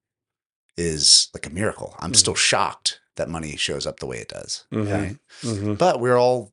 is 0.76 1.28
like 1.32 1.46
a 1.46 1.50
miracle. 1.50 1.94
I'm 2.00 2.12
Mhm. 2.12 2.16
still 2.16 2.34
shocked 2.34 3.00
that 3.16 3.28
money 3.28 3.56
shows 3.56 3.86
up 3.86 4.00
the 4.00 4.06
way 4.06 4.18
it 4.18 4.28
does. 4.28 4.64
Mhm. 4.72 4.92
Right 4.92 5.16
Mm-hmm. 5.42 5.74
but 5.74 6.00
we're 6.00 6.18
all 6.18 6.52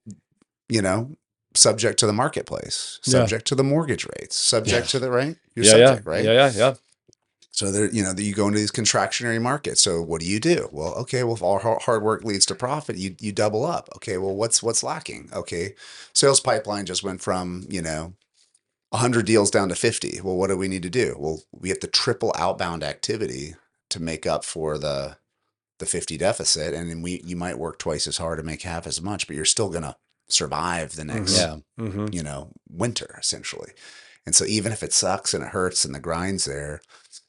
you 0.69 0.81
know 0.81 1.15
subject 1.55 1.99
to 1.99 2.05
the 2.07 2.13
marketplace 2.13 2.99
Yeah. 3.03 3.11
subject 3.11 3.45
to 3.47 3.55
the 3.55 3.63
mortgage 3.63 4.05
rates 4.05 4.37
subject 4.37 4.85
Yeah. 4.87 4.91
to 4.91 4.99
the 4.99 5.11
right 5.11 5.35
you're 5.55 5.65
Yeah, 5.65 5.71
subject 5.71 6.03
yeah. 6.05 6.11
right 6.11 6.23
Yeah, 6.25 6.31
yeah, 6.31 6.51
yeah. 6.55 6.73
So 7.53 7.71
there 7.71 7.89
you 7.91 8.01
know 8.01 8.13
that 8.13 8.23
you 8.23 8.33
go 8.33 8.47
into 8.47 8.59
these 8.59 8.71
contractionary 8.71 9.41
markets. 9.41 9.81
So 9.81 10.01
what 10.01 10.21
do 10.21 10.27
you 10.27 10.39
do? 10.39 10.69
Well 10.71 10.93
okay 10.95 11.23
well 11.23 11.35
if 11.35 11.41
all 11.41 11.59
hard 11.59 12.01
work 12.01 12.23
leads 12.23 12.45
to 12.47 12.55
profit 12.55 12.97
you 12.97 13.15
you 13.19 13.31
double 13.31 13.65
up. 13.65 13.89
Okay 13.97 14.17
well 14.17 14.33
what's 14.33 14.63
what's 14.63 14.83
lacking? 14.83 15.29
Okay 15.33 15.75
sales 16.13 16.39
pipeline 16.39 16.85
just 16.85 17.03
went 17.03 17.21
from 17.21 17.65
you 17.69 17.81
know 17.81 18.13
100 18.89 19.25
deals 19.25 19.51
down 19.51 19.69
to 19.69 19.75
50 19.75 20.21
well 20.23 20.35
what 20.35 20.47
do 20.47 20.57
we 20.57 20.67
need 20.67 20.83
to 20.83 20.89
do? 20.89 21.15
Well 21.19 21.41
we 21.51 21.69
have 21.69 21.79
to 21.81 21.87
triple 21.87 22.33
outbound 22.37 22.83
activity 22.83 23.55
to 23.89 24.01
make 24.01 24.25
up 24.25 24.43
for 24.45 24.77
the 24.77 25.17
the 25.79 25.85
50 25.85 26.15
deficit 26.17 26.73
and 26.73 26.89
then 26.89 27.01
we 27.01 27.21
you 27.25 27.35
might 27.35 27.57
work 27.57 27.79
twice 27.79 28.07
as 28.07 28.17
hard 28.17 28.39
and 28.39 28.45
make 28.45 28.61
half 28.61 28.85
as 28.87 29.01
much 29.01 29.27
but 29.27 29.35
you're 29.35 29.45
still 29.45 29.69
going 29.69 29.83
to 29.83 29.95
survive 30.29 30.95
the 30.95 31.03
next 31.03 31.37
Yeah. 31.37 31.57
Mm-hmm. 31.79 32.07
you 32.13 32.23
know 32.23 32.51
winter 32.69 33.17
essentially. 33.19 33.71
And 34.25 34.35
so 34.35 34.45
even 34.45 34.71
if 34.71 34.83
it 34.83 34.93
sucks 34.93 35.33
and 35.33 35.43
it 35.43 35.49
hurts 35.49 35.83
and 35.83 35.93
the 35.95 35.99
grind's 35.99 36.45
there 36.45 36.81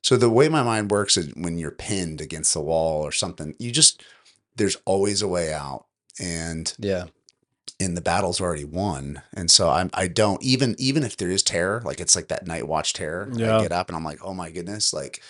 so 0.02 0.16
the 0.16 0.28
way 0.30 0.48
my 0.48 0.62
mind 0.62 0.90
works 0.90 1.16
is 1.16 1.32
when 1.34 1.56
you're 1.58 1.70
pinned 1.70 2.20
against 2.20 2.52
the 2.54 2.60
wall 2.60 3.02
or 3.02 3.12
something 3.12 3.54
you 3.58 3.70
just 3.70 4.02
there's 4.56 4.76
always 4.84 5.22
a 5.22 5.28
way 5.28 5.52
out 5.52 5.86
and 6.20 6.74
Yeah. 6.78 7.04
and 7.80 7.96
the 7.96 8.00
battle's 8.02 8.40
already 8.40 8.64
won 8.66 9.22
and 9.32 9.50
so 9.50 9.70
i'm 9.70 9.90
i 9.94 10.06
don't 10.08 10.42
even 10.42 10.74
even 10.78 11.02
if 11.04 11.16
there 11.16 11.30
is 11.30 11.42
terror 11.42 11.80
like 11.84 12.00
it's 12.00 12.14
like 12.16 12.28
that 12.28 12.46
night 12.46 12.68
watch 12.68 12.92
terror 12.92 13.30
Yeah. 13.32 13.56
i 13.58 13.62
get 13.62 13.72
up 13.72 13.88
and 13.88 13.96
i'm 13.96 14.04
like 14.04 14.18
oh 14.22 14.34
my 14.34 14.50
goodness 14.50 14.92
like 14.92 15.22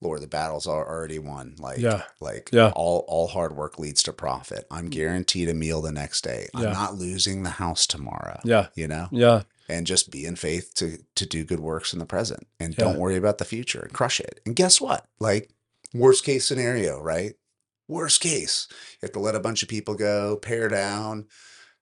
lord 0.00 0.20
the 0.22 0.26
battle's 0.26 0.66
are 0.66 0.86
already 0.86 1.18
won 1.18 1.54
like 1.58 1.78
Yeah. 1.78 2.02
like 2.20 2.50
Yeah. 2.52 2.70
all 2.76 3.04
all 3.08 3.26
hard 3.28 3.56
work 3.56 3.78
leads 3.78 4.02
to 4.04 4.12
profit 4.12 4.66
i'm 4.70 4.86
mm. 4.88 4.90
guaranteed 4.90 5.48
a 5.48 5.54
meal 5.54 5.82
the 5.82 5.92
next 5.92 6.22
day 6.24 6.48
Yeah. 6.54 6.66
i'm 6.68 6.72
not 6.72 6.94
losing 6.94 7.42
the 7.42 7.50
house 7.50 7.86
tomorrow 7.86 8.40
Yeah. 8.44 8.68
you 8.74 8.88
know 8.88 9.08
Yeah. 9.10 9.42
And 9.68 9.86
just 9.86 10.10
be 10.10 10.24
in 10.24 10.36
faith 10.36 10.72
to 10.74 10.98
to 11.14 11.26
do 11.26 11.44
good 11.44 11.60
works 11.60 11.92
in 11.92 11.98
the 11.98 12.06
present 12.06 12.46
and 12.60 12.74
Yeah. 12.76 12.84
don't 12.84 12.98
worry 12.98 13.16
about 13.16 13.38
the 13.38 13.44
future 13.44 13.80
and 13.80 13.92
crush 13.92 14.20
it 14.20 14.40
and 14.46 14.54
guess 14.56 14.80
what 14.80 15.06
like 15.20 15.50
worst 15.94 16.24
case 16.24 16.44
scenario 16.46 17.00
right 17.00 17.34
worst 17.88 18.20
case 18.20 18.66
you 18.70 18.98
have 19.06 19.12
to 19.12 19.20
let 19.20 19.34
a 19.34 19.40
bunch 19.40 19.62
of 19.62 19.68
people 19.68 19.94
go 19.94 20.36
pare 20.36 20.68
down 20.68 21.26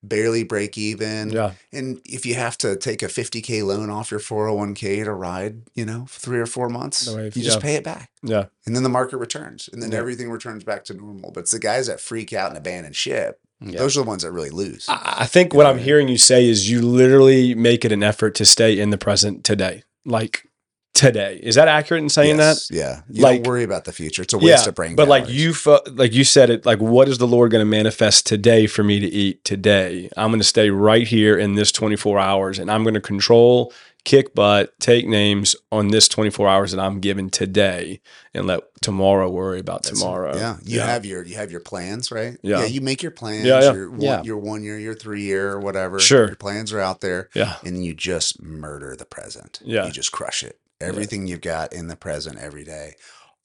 barely 0.02 0.44
break 0.44 0.76
even 0.76 1.30
Yeah. 1.30 1.52
and 1.72 1.98
if 2.04 2.26
you 2.26 2.34
have 2.34 2.58
to 2.58 2.76
take 2.76 3.02
a 3.02 3.06
50k 3.06 3.62
loan 3.64 3.88
off 3.88 4.10
your 4.10 4.20
401k 4.20 5.02
to 5.04 5.12
ride 5.14 5.62
you 5.74 5.86
know 5.86 6.04
three 6.10 6.38
or 6.38 6.44
four 6.46 6.68
months 6.68 7.06
No 7.06 7.16
way, 7.16 7.24
you 7.34 7.42
just 7.42 7.56
yeah. 7.58 7.62
pay 7.62 7.74
it 7.76 7.84
back 7.84 8.10
Yeah. 8.22 8.46
and 8.66 8.76
then 8.76 8.82
the 8.82 8.90
market 8.90 9.16
returns 9.16 9.70
and 9.72 9.82
then 9.82 9.92
Yeah. 9.92 9.98
everything 9.98 10.30
returns 10.30 10.62
back 10.62 10.84
to 10.84 10.94
normal 10.94 11.30
but 11.30 11.40
it's 11.40 11.52
the 11.52 11.58
guys 11.58 11.86
that 11.86 12.00
freak 12.00 12.34
out 12.34 12.50
and 12.50 12.58
abandon 12.58 12.92
ship 12.92 13.40
Yeah. 13.66 13.78
those 13.78 13.96
are 13.96 14.02
the 14.02 14.08
ones 14.08 14.22
that 14.22 14.32
really 14.32 14.50
lose 14.50 14.86
I 14.88 15.16
I 15.20 15.26
think 15.26 15.54
what 15.54 15.66
I'm 15.66 15.78
hearing 15.78 16.08
you 16.08 16.18
say 16.18 16.46
is 16.48 16.68
you 16.70 16.82
literally 16.82 17.54
make 17.54 17.84
it 17.84 17.92
an 17.92 18.02
effort 18.02 18.34
to 18.36 18.44
stay 18.44 18.78
in 18.78 18.90
the 18.90 18.98
present 18.98 19.44
today. 19.44 19.82
Like 20.04 20.46
today. 20.94 21.40
Is 21.42 21.56
that 21.56 21.66
accurate 21.66 22.02
in 22.04 22.08
saying 22.08 22.36
Yes, 22.38 22.68
yeah 22.70 23.00
you 23.10 23.22
Like- 23.22 23.42
don't 23.42 23.50
worry 23.50 23.64
about 23.64 23.84
the 23.84 23.92
future 23.92 24.22
it's 24.22 24.32
a 24.32 24.36
that? 24.38 24.44
waste 24.44 24.66
of 24.68 24.74
brain 24.76 24.94
But 24.94 25.08
like 25.08 25.28
you 25.28 25.52
fe- 25.52 25.80
like 25.92 26.12
you 26.14 26.22
said 26.24 26.50
it 26.50 26.64
like 26.64 26.78
what 26.80 27.08
is 27.08 27.18
the 27.18 27.26
Lord 27.26 27.50
going 27.50 27.62
to 27.66 27.70
manifest 27.70 28.26
today 28.26 28.66
for 28.68 28.84
me 28.84 29.00
to 29.00 29.06
eat 29.08 29.44
today? 29.44 30.08
I'm 30.16 30.30
going 30.30 30.38
to 30.40 30.44
stay 30.46 30.70
right 30.70 31.06
here 31.06 31.36
in 31.36 31.54
this 31.56 31.72
24 31.72 32.18
hours 32.20 32.58
and 32.60 32.70
I'm 32.70 32.84
going 32.84 32.94
to 32.94 33.00
control 33.00 33.72
kick 34.04 34.34
butt, 34.34 34.78
take 34.80 35.06
names 35.06 35.56
on 35.72 35.88
this 35.88 36.08
24 36.08 36.48
hours 36.48 36.72
that 36.72 36.80
I'm 36.80 37.00
given 37.00 37.30
today, 37.30 38.00
and 38.34 38.46
let 38.46 38.60
tomorrow 38.82 39.30
worry 39.30 39.60
about 39.60 39.82
That's 39.84 39.98
it. 39.98 40.02
tomorrow. 40.02 40.36
Yeah, 40.36 40.56
you 40.62 40.80
have 40.80 41.04
your 41.06 41.24
you 41.24 41.36
have 41.36 41.50
your 41.50 41.60
plans, 41.60 42.10
right? 42.10 42.36
Yeah. 42.42 42.64
you 42.66 42.80
make 42.80 43.02
your 43.02 43.10
plans. 43.12 43.46
Yeah, 43.46 43.60
yeah. 43.60 43.72
Your 43.72 43.90
one, 43.90 44.00
Yeah. 44.00 44.22
your 44.22 44.38
one 44.38 44.62
year, 44.62 44.78
your 44.78 44.94
three 44.94 45.22
year, 45.22 45.52
or 45.52 45.60
whatever. 45.60 45.98
Sure. 45.98 46.26
your 46.26 46.36
plans 46.36 46.72
are 46.72 46.80
out 46.80 47.00
there, 47.00 47.30
yeah, 47.34 47.56
and 47.64 47.84
you 47.84 47.94
just 47.94 48.42
murder 48.42 48.94
the 48.96 49.06
present. 49.06 49.60
Yeah. 49.64 49.86
you 49.86 49.92
just 49.92 50.12
crush 50.12 50.42
it. 50.42 50.58
Everything 50.80 51.26
you've 51.26 51.40
got 51.40 51.72
in 51.72 51.88
the 51.88 51.96
present 51.96 52.38
every 52.38 52.64
day, 52.64 52.94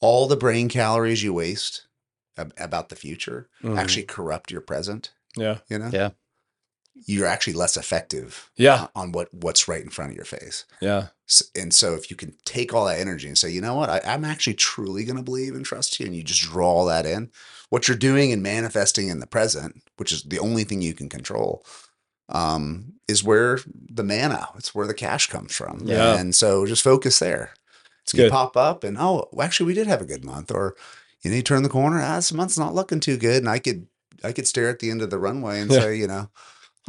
all 0.01 0.28
the 0.28 0.36
brain 0.36 0.68
calories 0.68 1.24
you 1.24 1.34
waste 1.34 1.86
ab- 2.38 2.53
about 2.57 2.89
the 2.89 2.95
future 2.95 3.47
Mhm. 3.64 3.78
actually 3.78 4.03
corrupt 4.03 4.51
your 4.51 4.62
present. 4.62 5.12
yeah, 5.38 5.60
You 5.70 5.78
know, 5.80 5.89
Yeah. 5.93 6.10
You're 7.06 7.26
actually 7.28 7.54
less 7.54 7.78
effective. 7.78 8.50
Yeah. 8.56 8.88
on- 8.95 9.12
what 9.12 9.34
what's 9.34 9.68
right 9.68 9.84
in 9.84 9.89
front 9.89 10.12
of 10.12 10.16
your 10.16 10.26
face. 10.26 10.66
yeah, 10.82 11.08
And 11.56 11.74
so, 11.74 11.93
if 11.95 12.10
you 12.12 12.16
can 12.18 12.34
take 12.45 12.74
all 12.74 12.86
that 12.86 13.00
energy 13.00 13.28
and 13.28 13.38
say, 13.38 13.50
you 13.50 13.62
know 13.62 13.76
what, 13.76 13.89
I, 13.89 14.02
I'm 14.06 14.26
actually 14.26 14.56
truly 14.56 15.06
going 15.06 15.18
to 15.18 15.24
believe 15.24 15.56
and 15.56 15.66
trust 15.66 16.00
you, 16.00 16.06
and 16.06 16.16
you 16.16 16.24
just 16.24 16.41
draw 16.41 16.68
all 16.68 16.86
that 16.86 17.06
in, 17.06 17.32
what 17.70 17.88
you're 17.88 17.97
doing 17.97 18.32
and 18.32 18.41
manifesting 18.43 19.08
in 19.10 19.20
the 19.20 19.28
present, 19.28 19.82
which 19.97 20.12
is 20.12 20.24
the 20.24 20.39
only 20.39 20.64
thing 20.64 20.82
you 20.82 20.93
can 20.93 21.10
control, 21.10 21.64
um, 22.30 22.93
is 23.08 23.24
where 23.24 23.60
the 23.74 24.04
mana, 24.04 24.47
it's 24.58 24.74
where 24.76 24.88
the 24.88 24.93
cash 24.93 25.28
comes 25.28 25.54
from. 25.56 25.82
Yeah. 25.86 26.18
And 26.20 26.36
so, 26.36 26.66
just 26.66 26.84
focus 26.84 27.20
there. 27.20 27.54
it's 28.04 28.14
you 28.14 28.24
good. 28.24 28.32
pop 28.32 28.56
up, 28.58 28.84
and 28.84 28.97
oh, 29.00 29.30
actually, 29.39 29.68
we 29.68 29.74
did 29.74 29.88
have 29.88 30.02
a 30.02 30.06
good 30.06 30.24
month, 30.26 30.52
or 30.52 30.76
you 31.22 31.30
know, 31.32 31.38
you 31.38 31.43
turn 31.43 31.64
the 31.64 31.70
corner, 31.70 32.00
ah, 32.02 32.16
this 32.18 32.32
month's 32.34 32.58
not 32.58 32.74
looking 32.76 33.00
too 33.00 33.18
good, 33.18 33.38
and 33.38 33.50
I 33.50 33.60
could, 33.60 33.88
I 34.24 34.32
could 34.32 34.47
stare 34.47 34.70
at 34.70 34.80
the 34.80 34.89
end 34.89 35.02
of 35.02 35.10
the 35.10 35.20
runway 35.20 35.60
and 35.62 35.72
Yeah. 35.72 35.80
say, 35.80 35.95
you 35.97 36.08
know. 36.08 36.30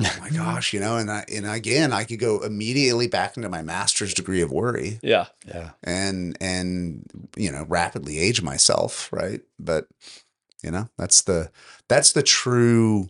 Oh 0.01 0.16
my 0.20 0.30
gosh, 0.30 0.72
you 0.72 0.80
know, 0.80 0.96
and 0.96 1.11
I 1.11 1.24
and 1.32 1.46
again 1.46 1.92
I 1.92 2.05
could 2.05 2.18
go 2.18 2.40
immediately 2.40 3.07
back 3.09 3.36
into 3.36 3.48
my 3.48 3.62
master's 3.62 4.14
degree 4.14 4.40
of 4.42 4.51
worry 4.51 4.98
Yeah, 5.03 5.26
Yeah. 5.46 5.70
and 5.82 6.36
and 6.40 7.07
you 7.36 7.51
know 7.53 7.64
rapidly 7.68 8.18
age 8.18 8.42
myself 8.42 9.12
right 9.12 9.40
but 9.59 9.86
you 10.62 10.70
know 10.70 10.88
that's 10.98 11.22
the 11.22 11.51
that's 11.88 12.12
the 12.12 12.22
true 12.22 13.09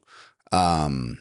um 0.53 1.20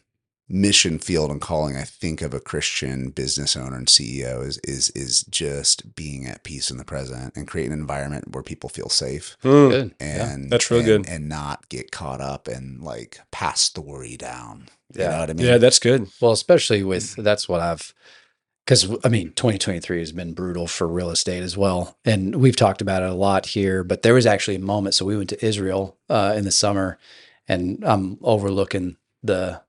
mission 0.52 0.98
field 0.98 1.30
and 1.30 1.42
calling 1.42 1.76
i 1.78 1.84
think 1.84 2.24
of 2.24 2.34
a 2.34 2.40
christian 2.40 3.12
business 3.12 3.56
owner 3.56 3.78
and 3.78 3.88
ceo 3.88 4.44
is 4.44 4.58
is 4.64 4.90
is 4.96 5.22
just 5.24 5.94
being 5.96 6.26
at 6.26 6.44
peace 6.44 6.72
in 6.72 6.78
the 6.78 6.84
present 6.86 7.36
and 7.36 7.48
create 7.48 7.68
an 7.68 7.74
environment 7.74 8.32
where 8.34 8.42
people 8.42 8.68
feel 8.70 8.90
safe 8.90 9.38
Mm. 9.44 9.70
Good. 9.70 9.96
Yeah. 10.02 10.30
and 10.32 10.50
That's 10.52 10.72
real 10.72 10.80
and- 10.80 11.06
good. 11.06 11.10
and 11.14 11.30
not 11.30 11.70
get 11.70 11.92
caught 11.92 12.20
up 12.22 12.48
and 12.48 12.82
like 12.82 13.20
pass 13.30 13.70
the 13.70 13.82
worry 13.82 14.18
down 14.18 14.70
you 14.94 15.02
Yeah. 15.04 15.10
know 15.12 15.20
what 15.20 15.30
i 15.30 15.34
mean 15.34 15.46
yeah, 15.46 15.58
that's 15.58 15.80
good. 15.80 16.08
Well, 16.22 16.32
especially 16.32 16.84
with 16.84 17.16
that's 17.16 17.48
what 17.48 17.62
I've 17.62 17.94
because 18.66 18.88
I 19.04 19.10
mean, 19.10 19.32
2023 19.34 20.00
has 20.00 20.12
been 20.12 20.34
brutal 20.34 20.68
for 20.68 20.88
real 20.88 21.10
estate 21.10 21.42
as 21.42 21.58
well, 21.58 21.98
and 22.06 22.36
we've 22.36 22.56
talked 22.56 22.82
about 22.82 23.02
it 23.02 23.10
a 23.10 23.14
lot 23.16 23.48
here. 23.48 23.84
But 23.84 24.04
there 24.04 24.14
was 24.14 24.28
actually 24.28 24.56
a 24.56 24.60
moment. 24.60 24.94
So 24.96 25.06
we 25.06 25.18
went 25.18 25.30
to 25.30 25.44
Israel 25.46 25.98
uh, 26.08 26.36
in 26.38 26.44
the 26.44 26.52
summer, 26.52 27.00
and 27.48 27.84
I'm 27.84 28.20
overlooking 28.22 28.98
the 29.24 29.62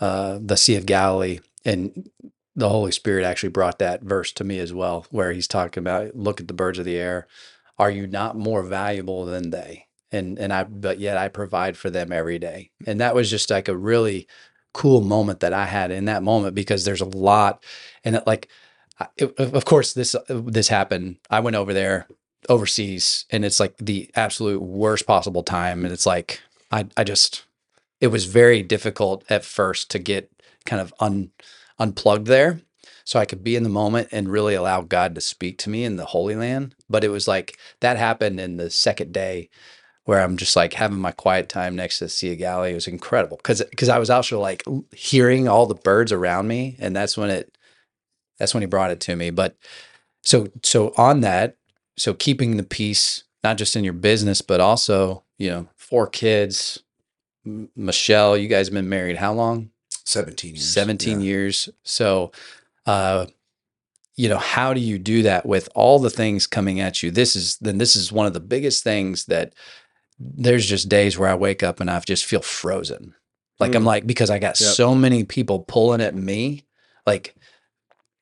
uh, 0.00 0.38
the 0.42 0.56
Sea 0.56 0.76
of 0.76 0.86
Galilee, 0.86 1.40
and 1.64 2.10
the 2.56 2.68
Holy 2.68 2.90
Spirit 2.90 3.24
actually 3.24 3.50
brought 3.50 3.78
that 3.78 4.02
verse 4.02 4.32
to 4.32 4.44
me 4.44 4.58
as 4.58 4.72
well, 4.72 5.06
where 5.10 5.32
He's 5.32 5.48
talking 5.48 5.80
about 5.80 6.16
look 6.16 6.40
at 6.40 6.48
the 6.48 6.54
birds 6.54 6.78
of 6.80 6.84
the 6.84 6.96
air. 6.96 7.28
Are 7.78 7.90
you 7.90 8.06
not 8.06 8.36
more 8.36 8.62
valuable 8.64 9.24
than 9.26 9.50
they? 9.50 9.86
And 10.10 10.38
and 10.40 10.52
I 10.52 10.64
but 10.64 10.98
yet 10.98 11.16
I 11.16 11.28
provide 11.28 11.76
for 11.76 11.88
them 11.88 12.10
every 12.10 12.40
day, 12.40 12.72
and 12.84 13.00
that 13.00 13.14
was 13.14 13.30
just 13.30 13.48
like 13.48 13.68
a 13.68 13.76
really 13.76 14.26
cool 14.72 15.00
moment 15.00 15.40
that 15.40 15.52
I 15.52 15.66
had 15.66 15.90
in 15.90 16.04
that 16.06 16.22
moment 16.22 16.54
because 16.54 16.84
there's 16.84 17.00
a 17.00 17.06
lot, 17.06 17.62
and 18.04 18.16
it, 18.16 18.26
like, 18.26 18.48
it, 19.16 19.38
of 19.38 19.64
course 19.64 19.92
this 19.92 20.14
uh, 20.14 20.20
this 20.28 20.68
happened. 20.68 21.16
I 21.30 21.40
went 21.40 21.56
over 21.56 21.72
there 21.72 22.06
overseas, 22.48 23.24
and 23.30 23.44
it's 23.44 23.60
like 23.60 23.76
the 23.78 24.10
absolute 24.14 24.62
worst 24.62 25.06
possible 25.06 25.42
time, 25.42 25.84
and 25.84 25.92
it's 25.92 26.06
like 26.06 26.40
I 26.70 26.86
I 26.96 27.04
just 27.04 27.44
it 28.00 28.08
was 28.08 28.24
very 28.26 28.62
difficult 28.62 29.24
at 29.30 29.44
first 29.44 29.90
to 29.90 29.98
get 29.98 30.30
kind 30.64 30.80
of 30.80 30.94
un 31.00 31.30
unplugged 31.78 32.26
there, 32.26 32.60
so 33.04 33.18
I 33.18 33.24
could 33.24 33.42
be 33.42 33.56
in 33.56 33.62
the 33.62 33.68
moment 33.68 34.08
and 34.12 34.28
really 34.28 34.54
allow 34.54 34.82
God 34.82 35.14
to 35.14 35.20
speak 35.20 35.58
to 35.58 35.70
me 35.70 35.84
in 35.84 35.96
the 35.96 36.06
Holy 36.06 36.34
Land. 36.34 36.74
But 36.88 37.04
it 37.04 37.08
was 37.08 37.26
like 37.26 37.58
that 37.80 37.96
happened 37.96 38.38
in 38.40 38.56
the 38.56 38.70
second 38.70 39.12
day 39.12 39.48
where 40.10 40.22
I'm 40.22 40.36
just 40.36 40.56
like 40.56 40.72
having 40.72 40.98
my 40.98 41.12
quiet 41.12 41.48
time 41.48 41.76
next 41.76 41.98
to 41.98 42.06
the 42.06 42.08
Sea 42.08 42.32
of 42.32 42.38
Galilee. 42.38 42.72
It 42.72 42.74
was 42.74 42.88
incredible 42.88 43.36
because 43.36 43.62
because 43.70 43.88
I 43.88 44.00
was 44.00 44.10
also 44.10 44.40
like 44.40 44.64
hearing 44.92 45.46
all 45.46 45.66
the 45.66 45.76
birds 45.76 46.10
around 46.10 46.48
me, 46.48 46.74
and 46.80 46.96
that's 46.96 47.16
when 47.16 47.30
it 47.30 47.56
that's 48.36 48.52
when 48.52 48.62
he 48.62 48.66
brought 48.66 48.90
it 48.90 48.98
to 49.02 49.14
me. 49.14 49.30
But 49.30 49.54
so 50.24 50.48
so 50.64 50.92
on 50.96 51.20
that, 51.20 51.58
so 51.96 52.12
keeping 52.12 52.56
the 52.56 52.64
peace 52.64 53.22
not 53.44 53.56
just 53.56 53.76
in 53.76 53.84
your 53.84 53.92
business, 53.92 54.42
but 54.42 54.58
also 54.58 55.22
you 55.38 55.48
know 55.48 55.68
four 55.76 56.08
kids. 56.08 56.82
M- 57.46 57.68
Michelle, 57.76 58.36
you 58.36 58.48
guys 58.48 58.66
have 58.66 58.74
been 58.74 58.88
married 58.88 59.16
how 59.18 59.32
long? 59.32 59.70
17 60.04 60.56
years 60.56 60.72
17 60.72 61.20
Yeah. 61.20 61.24
years. 61.24 61.68
So, 61.84 62.32
uh, 62.84 63.26
you 64.16 64.28
know, 64.28 64.38
how 64.38 64.74
do 64.74 64.80
you 64.80 64.98
do 64.98 65.22
that 65.22 65.46
with 65.46 65.68
all 65.76 66.00
the 66.00 66.10
things 66.10 66.48
coming 66.48 66.80
at 66.80 67.00
you? 67.00 67.12
This 67.12 67.36
is 67.36 67.58
then 67.58 67.78
this 67.78 67.94
is 67.94 68.10
one 68.10 68.26
of 68.26 68.32
the 68.32 68.40
biggest 68.40 68.82
things 68.82 69.26
that 69.26 69.54
there's 70.20 70.66
just 70.66 70.88
days 70.88 71.18
where 71.18 71.30
I 71.30 71.34
wake 71.34 71.62
up 71.62 71.80
and 71.80 71.90
I 71.90 71.98
just 72.00 72.26
feel 72.26 72.42
frozen. 72.42 73.14
Like 73.58 73.74
I'm 73.74 73.82
Mm. 73.82 73.86
like 73.86 74.06
because 74.06 74.28
I 74.30 74.38
got 74.38 74.60
Yep. 74.60 74.70
so 74.74 74.94
many 74.94 75.24
people 75.24 75.60
pulling 75.60 76.00
at 76.02 76.14
me. 76.14 76.64
Like, 77.06 77.34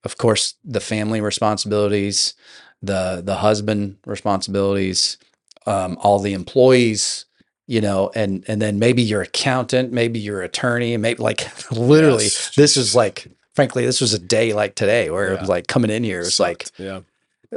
of 0.04 0.16
course, 0.16 0.54
the 0.64 0.80
family 0.80 1.20
responsibilities, 1.20 2.34
the 2.82 3.20
the 3.24 3.36
husband 3.36 3.96
responsibilities, 4.06 5.18
um, 5.66 5.98
all 6.00 6.18
the 6.20 6.32
employees, 6.34 7.24
you 7.66 7.80
know, 7.80 8.10
and 8.14 8.44
and 8.48 8.62
then 8.62 8.78
maybe 8.78 9.02
your 9.02 9.22
accountant, 9.22 9.92
maybe 9.92 10.18
your 10.18 10.42
attorney, 10.42 10.96
maybe 10.96 11.20
like 11.22 11.48
literally 11.72 12.24
Yes. 12.24 12.54
this 12.56 12.76
is 12.76 12.94
like 12.94 13.26
frankly 13.54 13.84
this 13.84 14.00
was 14.00 14.14
a 14.14 14.18
day 14.20 14.52
like 14.52 14.76
today 14.76 15.10
where 15.10 15.34
it 15.34 15.40
was 15.40 15.48
like 15.48 15.66
coming 15.66 15.90
in 15.90 16.04
here 16.04 16.20
it's 16.20 16.38
like 16.38 16.62
Sucked. 16.68 16.78
yeah, 16.80 17.00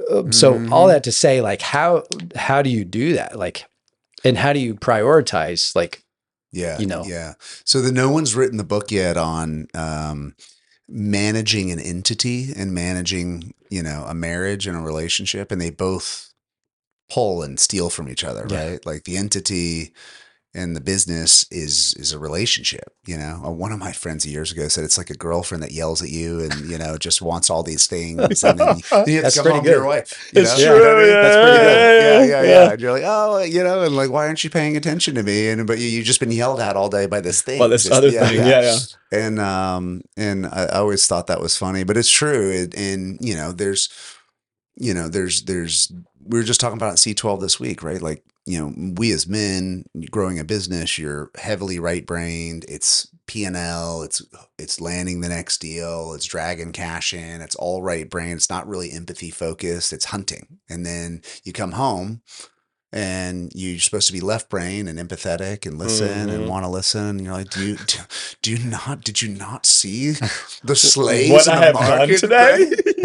uh, 0.09 0.23
so 0.31 0.55
all 0.71 0.87
Mhm. 0.87 0.93
that 0.93 1.03
to 1.03 1.11
say 1.11 1.41
like 1.41 1.61
how 1.61 2.03
how 2.35 2.63
do 2.63 2.71
you 2.71 2.83
do 2.83 3.13
that 3.13 3.37
like 3.37 3.65
and 4.23 4.37
how 4.37 4.53
do 4.53 4.59
you 4.59 4.75
prioritize 4.75 5.75
like 5.75 6.03
Yeah. 6.51 6.79
you 6.79 6.85
know. 6.85 7.03
Yeah. 7.05 7.33
So 7.65 7.81
the 7.81 7.91
no 7.91 8.09
one's 8.11 8.35
written 8.35 8.57
the 8.57 8.63
book 8.63 8.91
yet 8.91 9.17
on 9.17 9.67
um, 9.73 10.35
managing 10.87 11.71
an 11.71 11.79
entity 11.79 12.51
and 12.55 12.73
managing, 12.73 13.53
you 13.69 13.81
know, 13.83 14.05
a 14.07 14.13
marriage 14.13 14.67
and 14.67 14.75
a 14.77 14.81
relationship, 14.81 15.51
and 15.51 15.61
they 15.61 15.69
both 15.69 16.33
pull 17.09 17.41
and 17.43 17.59
steal 17.59 17.89
from 17.89 18.07
each 18.09 18.23
other, 18.23 18.45
Yeah. 18.49 18.69
right? 18.71 18.85
Like 18.85 19.03
the 19.03 19.17
entity 19.17 19.93
and 20.53 20.75
the 20.75 20.81
business 20.81 21.45
is 21.51 21.95
is 21.97 22.11
a 22.13 22.19
relationship. 22.19 22.93
You 23.05 23.17
know, 23.17 23.41
Uh, 23.45 23.51
one 23.51 23.71
of 23.71 23.79
my 23.79 23.91
friends 23.91 24.25
years 24.25 24.51
ago 24.51 24.67
said 24.67 24.83
it's 24.83 24.97
like 24.97 25.09
a 25.09 25.15
girlfriend 25.15 25.63
that 25.63 25.71
yells 25.71 26.01
at 26.01 26.09
you 26.09 26.39
and 26.41 26.69
you 26.69 26.77
know 26.77 26.97
just 26.97 27.21
wants 27.21 27.49
all 27.49 27.63
these 27.63 27.87
things, 27.87 28.43
and 28.43 28.59
then 28.59 28.77
you, 28.77 28.83
then 28.91 29.07
you 29.07 29.15
have 29.15 29.23
That's 29.23 29.35
to 29.35 29.43
come 29.43 29.43
pretty 29.43 29.57
home 29.57 29.65
to 29.65 29.71
your 29.71 29.81
good. 29.81 29.87
wife. 29.87 30.31
You 30.33 30.41
It's 30.41 30.51
know? 30.57 30.57
You 30.57 30.65
know 30.65 30.75
I 30.75 30.93
true, 30.93 30.97
mean? 31.01 31.09
yeah, 31.09 31.21
That's 31.21 31.37
pretty 31.37 31.57
good. 31.59 31.77
yeah, 31.77 32.01
Yeah, 32.01 32.23
yeah, 32.23 32.41
yeah, 32.43 32.43
yeah. 32.43 32.65
yeah. 32.65 32.71
And 32.71 32.81
you're 32.81 32.91
like, 32.91 33.03
oh, 33.05 33.39
you 33.43 33.63
know, 33.63 33.83
and 33.83 33.95
like, 33.95 34.09
why 34.11 34.27
aren't 34.27 34.43
you 34.43 34.49
paying 34.49 34.75
attention 34.77 35.15
to 35.15 35.23
me? 35.23 35.49
And 35.49 35.65
but 35.67 35.79
you 35.79 35.87
you 35.87 36.03
just 36.03 36.19
been 36.19 36.31
yelled 36.31 36.59
at 36.59 36.75
all 36.75 36.89
day 36.89 37.05
by 37.07 37.21
this 37.21 37.41
thing. 37.41 37.59
By 37.59 37.67
this 37.67 37.89
other 37.89 38.11
thing, 38.11 38.35
yeah, 38.35 38.61
yeah. 38.61 38.77
And 39.11 39.39
um 39.39 40.01
and 40.17 40.45
I, 40.47 40.63
I 40.65 40.77
always 40.79 41.07
thought 41.07 41.27
that 41.27 41.41
was 41.41 41.57
funny, 41.57 41.83
but 41.83 41.97
it's 41.97 42.09
true. 42.11 42.49
It, 42.51 42.75
and 42.75 43.17
you 43.21 43.35
know, 43.35 43.51
there's 43.51 43.89
you 44.75 44.93
know, 44.93 45.09
there's 45.09 45.43
there's 45.43 45.91
we 46.23 46.39
were 46.39 46.45
just 46.45 46.61
talking 46.61 46.77
about 46.77 46.97
C12 46.97 47.41
this 47.41 47.59
week, 47.59 47.83
right? 47.83 48.01
Like, 48.01 48.23
you 48.45 48.59
know, 48.59 48.93
we 48.97 49.11
as 49.11 49.27
men 49.27 49.85
growing 50.09 50.39
a 50.39 50.43
business, 50.43 50.97
you're 50.97 51.31
heavily 51.35 51.79
right 51.79 52.05
brained. 52.05 52.65
It's 52.67 53.07
P 53.27 53.45
and 53.45 53.55
L. 53.55 54.01
It's 54.01 54.21
it's 54.57 54.81
landing 54.81 55.21
the 55.21 55.29
next 55.29 55.59
deal. 55.59 56.13
It's 56.13 56.25
dragging 56.25 56.71
cash 56.71 57.13
in. 57.13 57.41
It's 57.41 57.55
all 57.55 57.81
right 57.81 58.09
brain. 58.09 58.35
It's 58.35 58.49
not 58.49 58.67
really 58.67 58.91
empathy 58.91 59.29
focused. 59.29 59.93
It's 59.93 60.05
hunting. 60.05 60.59
And 60.69 60.85
then 60.85 61.21
you 61.43 61.53
come 61.53 61.73
home 61.73 62.21
and 62.93 63.51
you're 63.55 63.79
supposed 63.79 64.07
to 64.07 64.13
be 64.13 64.19
left 64.21 64.49
brain 64.49 64.87
and 64.87 64.99
empathetic 64.99 65.65
and 65.65 65.77
listen 65.79 66.29
and 66.29 66.43
Mhm. 66.43 66.47
want 66.47 66.65
to 66.65 66.69
listen. 66.69 67.05
And 67.07 67.21
you're 67.23 67.33
like, 67.33 67.49
do 67.49 67.65
you 67.65 67.77
do, 67.87 67.97
do 68.41 68.51
you 68.51 68.59
not 68.69 69.01
did 69.03 69.21
you 69.21 69.29
not 69.29 69.65
see 69.65 70.11
the 70.63 70.75
slaves 70.75 71.31
what 71.31 71.47
in 71.47 71.53
I 71.53 71.71
the 71.71 71.77
have 71.77 72.09
done 72.09 72.17
today, 72.19 72.71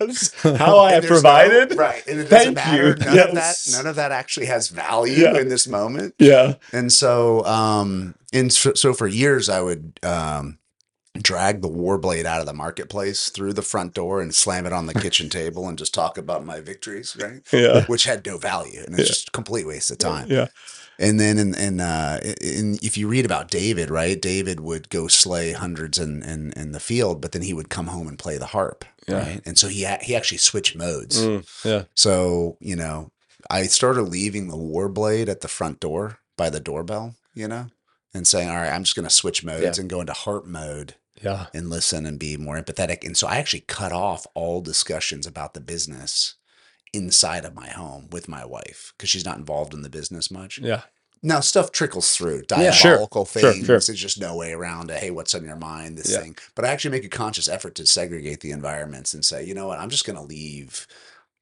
yes. 0.00 0.32
how 0.58 0.78
I 0.80 0.92
have 0.92 1.02
there's 1.02 1.22
no- 1.22 1.30
provided, 1.30 1.76
right? 1.76 2.06
And 2.06 2.20
it 2.20 2.28
Thank 2.28 2.54
doesn't 2.54 2.54
matter. 2.54 2.88
you. 2.88 2.94
None 3.04 3.18
of 3.28 3.34
that. 3.34 3.56
None 3.72 3.86
of 3.86 3.96
that 3.96 4.12
actually 4.12 4.46
has 4.46 4.68
value 4.68 5.22
Yeah. 5.24 5.38
in 5.38 5.48
this 5.48 5.66
moment. 5.68 6.14
yeah, 6.18 6.54
And 6.72 6.92
so, 6.92 7.44
um, 7.44 8.14
and 8.32 8.52
so, 8.52 8.74
so 8.74 8.92
for 8.94 9.06
years, 9.08 9.48
I 9.48 9.60
would 9.60 9.98
um, 10.02 10.58
drag 11.20 11.60
the 11.62 11.68
war 11.68 11.98
blade 11.98 12.26
out 12.26 12.40
of 12.40 12.46
the 12.46 12.52
marketplace 12.52 13.28
through 13.28 13.52
the 13.52 13.62
front 13.62 13.94
door 13.94 14.20
and 14.20 14.34
slam 14.34 14.66
it 14.66 14.72
on 14.72 14.86
the 14.86 14.94
kitchen 14.94 15.28
table 15.40 15.68
and 15.68 15.76
just 15.78 15.92
talk 15.94 16.16
about 16.18 16.44
my 16.44 16.60
victories, 16.60 17.16
right? 17.20 17.42
yeah, 17.52 17.84
Which 17.86 18.04
had 18.04 18.24
no 18.26 18.38
value 18.38 18.80
and 18.86 18.94
it's 18.94 19.02
Yeah. 19.02 19.06
just 19.14 19.28
a 19.28 19.32
complete 19.32 19.66
waste 19.66 19.90
of 19.90 19.98
time. 19.98 20.28
yeah, 20.30 20.46
And 20.98 21.18
then 21.20 21.38
in, 21.38 21.54
in, 21.54 21.80
uh, 21.80 22.20
in, 22.40 22.78
if 22.82 22.96
you 22.96 23.08
read 23.08 23.24
about 23.24 23.50
David, 23.50 23.90
right, 23.90 24.20
David 24.20 24.60
would 24.60 24.88
go 24.88 25.08
slay 25.08 25.52
hundreds 25.52 25.98
in, 25.98 26.22
in, 26.22 26.52
in 26.54 26.72
the 26.72 26.80
field, 26.80 27.20
but 27.20 27.32
then 27.32 27.42
he 27.42 27.52
would 27.54 27.68
come 27.70 27.88
home 27.88 28.08
and 28.08 28.18
play 28.18 28.38
the 28.38 28.46
harp. 28.46 28.84
Yeah. 29.08 29.18
Right. 29.18 29.42
And 29.44 29.58
so 29.58 29.68
he, 29.68 29.84
ha- 29.84 29.98
he 30.00 30.14
actually 30.14 30.38
switched 30.38 30.76
modes. 30.76 31.20
Mm, 31.20 31.64
yeah. 31.64 31.84
So, 31.94 32.56
you 32.60 32.76
know, 32.76 33.10
I 33.48 33.64
started 33.64 34.02
leaving 34.02 34.48
the 34.48 34.56
war 34.56 34.88
blade 34.88 35.28
at 35.28 35.40
the 35.40 35.48
front 35.48 35.80
door 35.80 36.18
by 36.36 36.50
the 36.50 36.60
doorbell, 36.60 37.14
you 37.34 37.48
know, 37.48 37.66
and 38.14 38.26
saying, 38.26 38.48
all 38.48 38.56
right, 38.56 38.72
I'm 38.72 38.84
just 38.84 38.94
going 38.96 39.08
to 39.08 39.14
switch 39.14 39.42
modes 39.44 39.62
Yeah. 39.62 39.72
and 39.80 39.90
go 39.90 40.00
into 40.00 40.12
harp 40.12 40.46
mode 40.46 40.94
Yeah. 41.20 41.46
and 41.54 41.68
listen 41.70 42.06
and 42.06 42.18
be 42.18 42.36
more 42.36 42.60
empathetic. 42.60 43.04
And 43.04 43.16
so 43.16 43.26
I 43.26 43.36
actually 43.36 43.60
cut 43.66 43.92
off 43.92 44.26
all 44.34 44.60
discussions 44.60 45.26
about 45.26 45.54
the 45.54 45.60
business 45.60 46.34
inside 46.92 47.44
of 47.44 47.54
my 47.54 47.68
home 47.68 48.08
with 48.10 48.28
my 48.28 48.44
wife 48.44 48.92
because 48.96 49.10
she's 49.10 49.24
not 49.24 49.38
involved 49.38 49.74
in 49.74 49.82
the 49.82 49.88
business 49.90 50.30
much. 50.30 50.58
Yeah. 50.58 50.82
Now 51.22 51.40
stuff 51.40 51.70
trickles 51.70 52.16
through 52.16 52.44
Yeah, 52.50 52.70
sure. 52.70 52.92
diabolical 52.92 53.26
Sure, 53.26 53.52
things. 53.52 53.66
sure. 53.66 53.78
There's 53.78 54.00
just 54.00 54.18
no 54.20 54.34
way 54.36 54.52
around 54.52 54.90
it. 54.90 54.98
Hey, 54.98 55.10
what's 55.10 55.34
on 55.34 55.44
your 55.44 55.56
mind? 55.56 55.98
This 55.98 56.10
Yeah. 56.10 56.20
thing. 56.20 56.36
But 56.54 56.64
I 56.64 56.68
actually 56.68 56.92
make 56.92 57.04
a 57.04 57.08
conscious 57.10 57.46
effort 57.48 57.74
to 57.76 57.86
segregate 57.86 58.40
the 58.40 58.50
environments 58.52 59.12
and 59.14 59.24
say, 59.24 59.44
you 59.44 59.52
know 59.54 59.66
what, 59.66 59.78
I'm 59.78 59.90
just 59.90 60.06
gonna 60.06 60.22
leave 60.24 60.86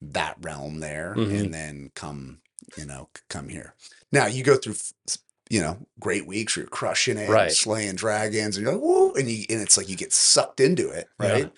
that 0.03 0.37
realm 0.41 0.81
there 0.81 1.15
Mhm. 1.17 1.41
and 1.41 1.55
then 1.55 1.91
come, 1.95 2.41
you 2.77 2.85
know, 2.85 3.09
come 3.29 3.49
here. 3.49 3.75
Now 4.13 4.27
you 4.27 4.43
go 4.43 4.57
through 4.57 4.75
f- 4.75 5.19
you 5.51 5.61
know, 5.61 5.79
great 5.99 6.27
weeks 6.27 6.57
where 6.57 6.63
you're 6.65 6.71
crushing 6.71 7.17
it, 7.19 7.29
Right. 7.29 7.53
slaying 7.53 7.97
dragons, 7.97 8.57
and 8.57 8.65
you're 8.65 8.75
like, 8.75 8.83
whoa, 8.83 9.13
and 9.13 9.29
you 9.31 9.45
and 9.49 9.61
it's 9.61 9.77
like 9.77 9.89
you 9.89 9.97
get 9.97 10.13
sucked 10.13 10.61
into 10.61 10.89
it, 10.91 11.09
Yeah. 11.21 11.29
right? 11.33 11.53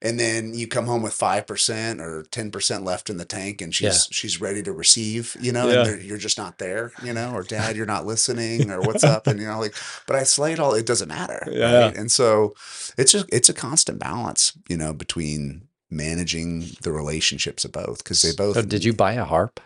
And 0.00 0.20
then 0.20 0.54
you 0.54 0.68
come 0.68 0.86
home 0.86 1.02
with 1.02 1.12
five 1.12 1.46
percent 1.48 2.00
or 2.00 2.22
ten 2.30 2.52
percent 2.52 2.84
left 2.84 3.10
in 3.10 3.16
the 3.16 3.24
tank, 3.24 3.60
and 3.60 3.74
she's 3.74 3.84
Yeah. 3.84 3.98
she's 4.10 4.40
ready 4.40 4.62
to 4.62 4.72
receive, 4.72 5.36
you 5.40 5.50
know, 5.50 5.68
Yeah. 5.68 5.86
and 5.88 6.02
you're 6.02 6.18
just 6.18 6.38
not 6.38 6.58
there, 6.58 6.92
you 7.02 7.12
know, 7.12 7.32
or 7.32 7.42
Dad, 7.42 7.76
you're 7.76 7.84
not 7.86 8.06
listening, 8.06 8.70
or 8.70 8.80
what's 8.80 9.02
up, 9.02 9.26
and 9.26 9.40
you 9.40 9.46
know, 9.46 9.58
like, 9.58 9.74
but 10.06 10.14
I 10.14 10.22
slayed 10.22 10.60
all. 10.60 10.74
It 10.74 10.86
doesn't 10.86 11.08
matter, 11.08 11.42
Yeah. 11.50 11.86
right? 11.86 11.96
And 11.96 12.12
so 12.12 12.54
it's 12.96 13.10
just 13.12 13.26
it's 13.30 13.48
a 13.48 13.54
constant 13.54 13.98
balance, 13.98 14.52
you 14.68 14.76
know, 14.76 14.92
between 14.92 15.66
managing 15.90 16.70
the 16.82 16.92
relationships 16.92 17.64
of 17.64 17.72
both 17.72 17.98
because 18.04 18.22
they 18.22 18.32
both. 18.32 18.54
So 18.56 18.62
did 18.62 18.84
you 18.84 18.92
buy 18.92 19.14
a 19.14 19.24
harp? 19.24 19.58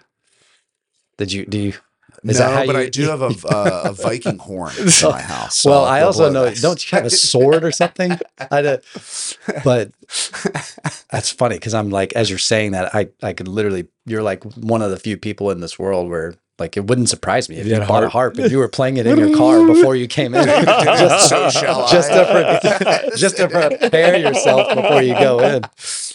Did 1.18 1.32
you 1.32 1.44
do 1.44 1.58
you? 1.58 1.74
Is 2.24 2.38
no, 2.38 2.64
but 2.66 2.76
you, 2.76 2.82
I 2.82 2.88
do 2.88 3.02
have 3.08 3.22
a, 3.22 3.26
a, 3.26 3.48
uh, 3.48 3.82
a 3.86 3.92
Viking 3.92 4.38
horn 4.38 4.72
in 4.78 4.86
my 5.02 5.20
house. 5.20 5.56
so 5.56 5.70
well, 5.70 5.84
I'll 5.84 5.90
I 5.90 6.00
also 6.02 6.30
know. 6.30 6.44
that. 6.44 6.56
Don't 6.58 6.90
you 6.90 6.96
have 6.96 7.04
a 7.04 7.10
sword 7.10 7.64
or 7.64 7.72
something? 7.72 8.12
I 8.50 8.62
do, 8.62 8.78
but 9.64 9.90
that's 11.10 11.30
funny 11.30 11.56
because 11.56 11.74
I'm 11.74 11.90
like, 11.90 12.12
as 12.12 12.30
you're 12.30 12.38
saying 12.38 12.72
that, 12.72 12.94
I 12.94 13.08
I 13.22 13.32
could 13.32 13.48
literally. 13.48 13.88
You're 14.06 14.22
like 14.22 14.44
one 14.56 14.82
of 14.82 14.90
the 14.90 14.98
few 14.98 15.16
people 15.16 15.50
in 15.50 15.60
this 15.60 15.78
world 15.78 16.08
where. 16.08 16.34
Like 16.58 16.76
it 16.76 16.86
wouldn't 16.86 17.08
surprise 17.08 17.48
me 17.48 17.56
if 17.56 17.64
You 17.66 17.70
you 17.70 17.74
had 17.80 17.84
a 17.84 17.86
bought 17.88 18.04
a 18.04 18.08
harp. 18.08 18.36
harp 18.36 18.44
and 18.44 18.52
you 18.52 18.58
were 18.58 18.68
playing 18.68 18.98
it 18.98 19.06
in 19.06 19.18
your 19.18 19.34
car 19.36 19.66
before 19.66 19.96
you 19.96 20.06
came 20.06 20.34
in. 20.34 20.44
just, 20.46 21.28
So 21.30 21.48
just 21.90 22.08
to 22.12 22.60
pre- 23.10 23.10
just 23.16 23.36
to 23.38 23.48
prepare 23.48 24.16
yourself 24.18 24.74
before 24.74 25.02
you 25.02 25.14
go 25.14 25.40
in. 25.40 25.62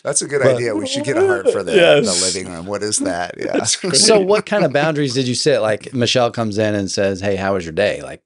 That's 0.04 0.22
a 0.22 0.28
good 0.28 0.44
But- 0.44 0.56
idea. 0.56 0.76
We 0.76 0.88
should 0.88 1.04
get 1.04 1.18
a 1.18 1.26
harp 1.26 1.50
for 1.50 1.64
the, 1.64 1.76
Yes. 1.76 2.06
the 2.20 2.26
living 2.26 2.54
room. 2.54 2.66
What 2.68 2.84
is 2.84 2.98
that? 3.00 3.34
Yeah. 3.38 3.64
So, 3.64 4.20
what 4.20 4.46
kind 4.46 4.64
of 4.64 4.72
boundaries 4.72 5.14
did 5.16 5.28
you 5.28 5.36
set? 5.36 5.62
Like 5.62 5.94
Michelle 5.94 6.32
comes 6.32 6.58
in 6.60 6.76
and 6.76 6.90
says, 6.90 7.20
"Hey, 7.20 7.36
how 7.36 7.56
was 7.56 7.66
your 7.66 7.74
day?" 7.74 8.02
Like, 8.04 8.22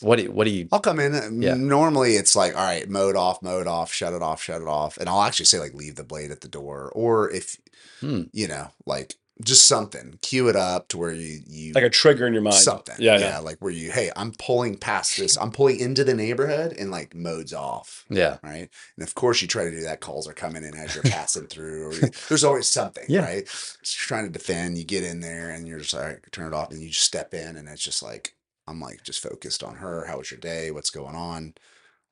what 0.00 0.16
do 0.16 0.22
you, 0.24 0.30
what 0.32 0.44
do 0.44 0.50
you? 0.50 0.68
I'll 0.72 0.78
come 0.80 1.00
in. 1.00 1.42
Yeah. 1.42 1.54
Normally 1.54 2.12
it's 2.14 2.36
like, 2.36 2.54
all 2.56 2.62
right, 2.64 2.88
mode 2.88 3.16
off, 3.16 3.42
mode 3.42 3.66
off, 3.66 3.92
shut 3.92 4.12
it 4.14 4.22
off, 4.22 4.40
shut 4.42 4.62
it 4.62 4.68
off. 4.68 4.96
And 4.96 5.08
I'll 5.08 5.22
actually 5.22 5.46
say 5.46 5.58
like 5.58 5.74
leave 5.74 5.96
the 5.96 6.04
blade 6.04 6.30
at 6.30 6.40
the 6.40 6.48
door. 6.48 6.90
Or 6.94 7.28
if 7.30 7.58
Hmm. 8.00 8.22
you 8.32 8.46
know, 8.46 8.68
like 8.86 9.14
just 9.44 9.66
something, 9.66 10.18
cue 10.22 10.48
it 10.48 10.56
up 10.56 10.88
to 10.88 10.96
where 10.98 11.12
you 11.12 11.40
you 11.46 11.72
Like 11.74 11.84
a 11.84 11.90
trigger 11.90 12.26
in 12.26 12.32
your 12.32 12.40
mind. 12.42 12.54
something. 12.54 12.94
Yeah. 12.98 13.18
yeah. 13.18 13.28
Yeah. 13.32 13.38
Like 13.40 13.58
where 13.58 13.70
you, 13.72 13.90
hey, 13.92 14.10
I'm 14.16 14.32
pulling 14.38 14.78
past 14.78 15.18
this, 15.18 15.36
I'm 15.36 15.50
pulling 15.52 15.78
into 15.78 16.04
the 16.04 16.14
neighborhood 16.14 16.72
and 16.78 16.90
like 16.90 17.14
modes 17.14 17.52
off. 17.52 18.04
Yeah, 18.08 18.38
right? 18.42 18.70
And 18.96 19.06
of 19.06 19.14
course, 19.14 19.42
you 19.42 19.48
try 19.48 19.64
to 19.64 19.70
do 19.70 19.82
that. 19.82 20.00
Calls 20.00 20.26
are 20.26 20.32
coming 20.32 20.64
in 20.64 20.74
as 20.74 20.94
you're 20.94 21.04
passing 21.04 21.46
through. 21.48 21.88
Or 21.88 21.92
you, 21.92 22.08
there's 22.28 22.44
always 22.44 22.66
something, 22.66 23.04
Yeah. 23.08 23.24
right? 23.24 23.46
So 23.48 23.76
you're 23.82 24.06
trying 24.06 24.24
to 24.32 24.38
defend. 24.38 24.78
You 24.78 24.84
get 24.84 25.04
in 25.04 25.20
there, 25.20 25.50
and 25.50 25.68
you're 25.68 25.80
just 25.80 25.92
like, 25.94 26.30
turn 26.30 26.46
it 26.46 26.54
off, 26.54 26.70
and 26.70 26.80
you 26.80 26.88
just 26.88 27.02
step 27.04 27.34
in, 27.34 27.56
and 27.56 27.68
it's 27.68 27.82
just 27.82 28.02
like 28.02 28.34
I'm 28.66 28.80
like 28.80 29.02
just 29.04 29.22
focused 29.22 29.62
on 29.62 29.76
her. 29.76 30.06
How 30.06 30.16
was 30.18 30.30
your 30.30 30.40
day? 30.40 30.70
What's 30.70 30.90
going 30.90 31.14
on, 31.14 31.54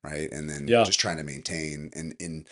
right? 0.03 0.31
And 0.31 0.47
then 0.49 0.67
Yeah. 0.67 0.83
just 0.83 0.99
trying 0.99 1.17
to 1.17 1.23
maintain. 1.23 1.89
And 1.95 2.15
in 2.19 2.45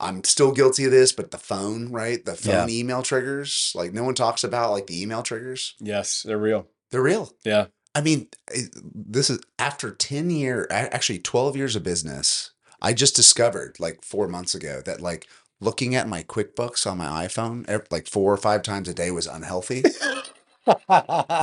I'm 0.00 0.24
still 0.24 0.52
guilty 0.52 0.84
of 0.86 0.90
this, 0.90 1.12
but 1.12 1.30
the 1.30 1.38
phone, 1.38 1.90
right? 1.92 2.24
The 2.24 2.32
Yeah. 2.42 2.60
phone 2.62 2.70
email 2.70 3.02
triggers, 3.02 3.72
like 3.74 3.92
no 3.92 4.02
one 4.02 4.14
talks 4.14 4.42
about 4.44 4.72
like 4.72 4.86
the 4.86 5.00
email 5.00 5.22
triggers. 5.22 5.74
Yes. 5.78 6.22
They're 6.22 6.38
real. 6.38 6.66
They're 6.90 7.02
real. 7.02 7.32
Yeah. 7.44 7.66
I 7.94 8.00
mean, 8.00 8.28
eh, 8.54 8.62
this 8.74 9.30
is 9.30 9.40
after 9.58 9.90
10 9.92 10.30
year, 10.30 10.66
actually 10.70 11.18
12 11.18 11.56
years 11.56 11.76
of 11.76 11.82
business. 11.82 12.50
I 12.80 12.92
just 12.94 13.14
discovered 13.14 13.76
like 13.78 14.02
four 14.04 14.26
months 14.26 14.54
ago 14.54 14.80
that 14.86 15.00
like 15.00 15.26
looking 15.60 15.94
at 15.94 16.08
my 16.08 16.22
QuickBooks 16.22 16.90
on 16.90 16.98
my 16.98 17.26
iPhone 17.26 17.68
like 17.90 18.06
four 18.08 18.32
or 18.32 18.36
five 18.38 18.62
times 18.62 18.88
a 18.88 18.94
day 18.94 19.10
was 19.10 19.26
unhealthy. 19.26 19.82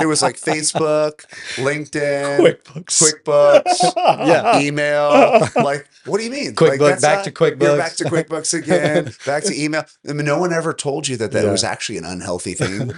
it 0.02 0.06
was 0.06 0.22
like 0.22 0.36
Facebook, 0.36 1.24
LinkedIn, 1.56 2.38
QuickBooks. 2.64 3.22
QuickBooks, 3.24 3.92
Yeah. 4.26 4.60
email. 4.60 5.40
Like, 5.62 5.88
what 6.06 6.18
do 6.18 6.24
you 6.24 6.30
mean? 6.30 6.54
QuickBooks, 6.54 6.78
Like, 6.80 7.00
back 7.00 7.16
not- 7.18 7.24
to 7.24 7.30
QuickBooks. 7.32 7.62
You're 7.62 7.76
back 7.76 7.92
to 7.96 8.04
QuickBooks 8.04 8.54
again, 8.58 9.12
back 9.26 9.44
to 9.44 9.54
email. 9.60 9.84
I 10.08 10.12
mean, 10.12 10.26
no 10.26 10.38
one 10.38 10.52
ever 10.52 10.72
told 10.72 11.08
you 11.08 11.16
that 11.18 11.32
that 11.32 11.44
Yeah. 11.44 11.50
was 11.50 11.64
actually 11.64 11.98
an 11.98 12.04
unhealthy 12.04 12.54
thing. 12.54 12.92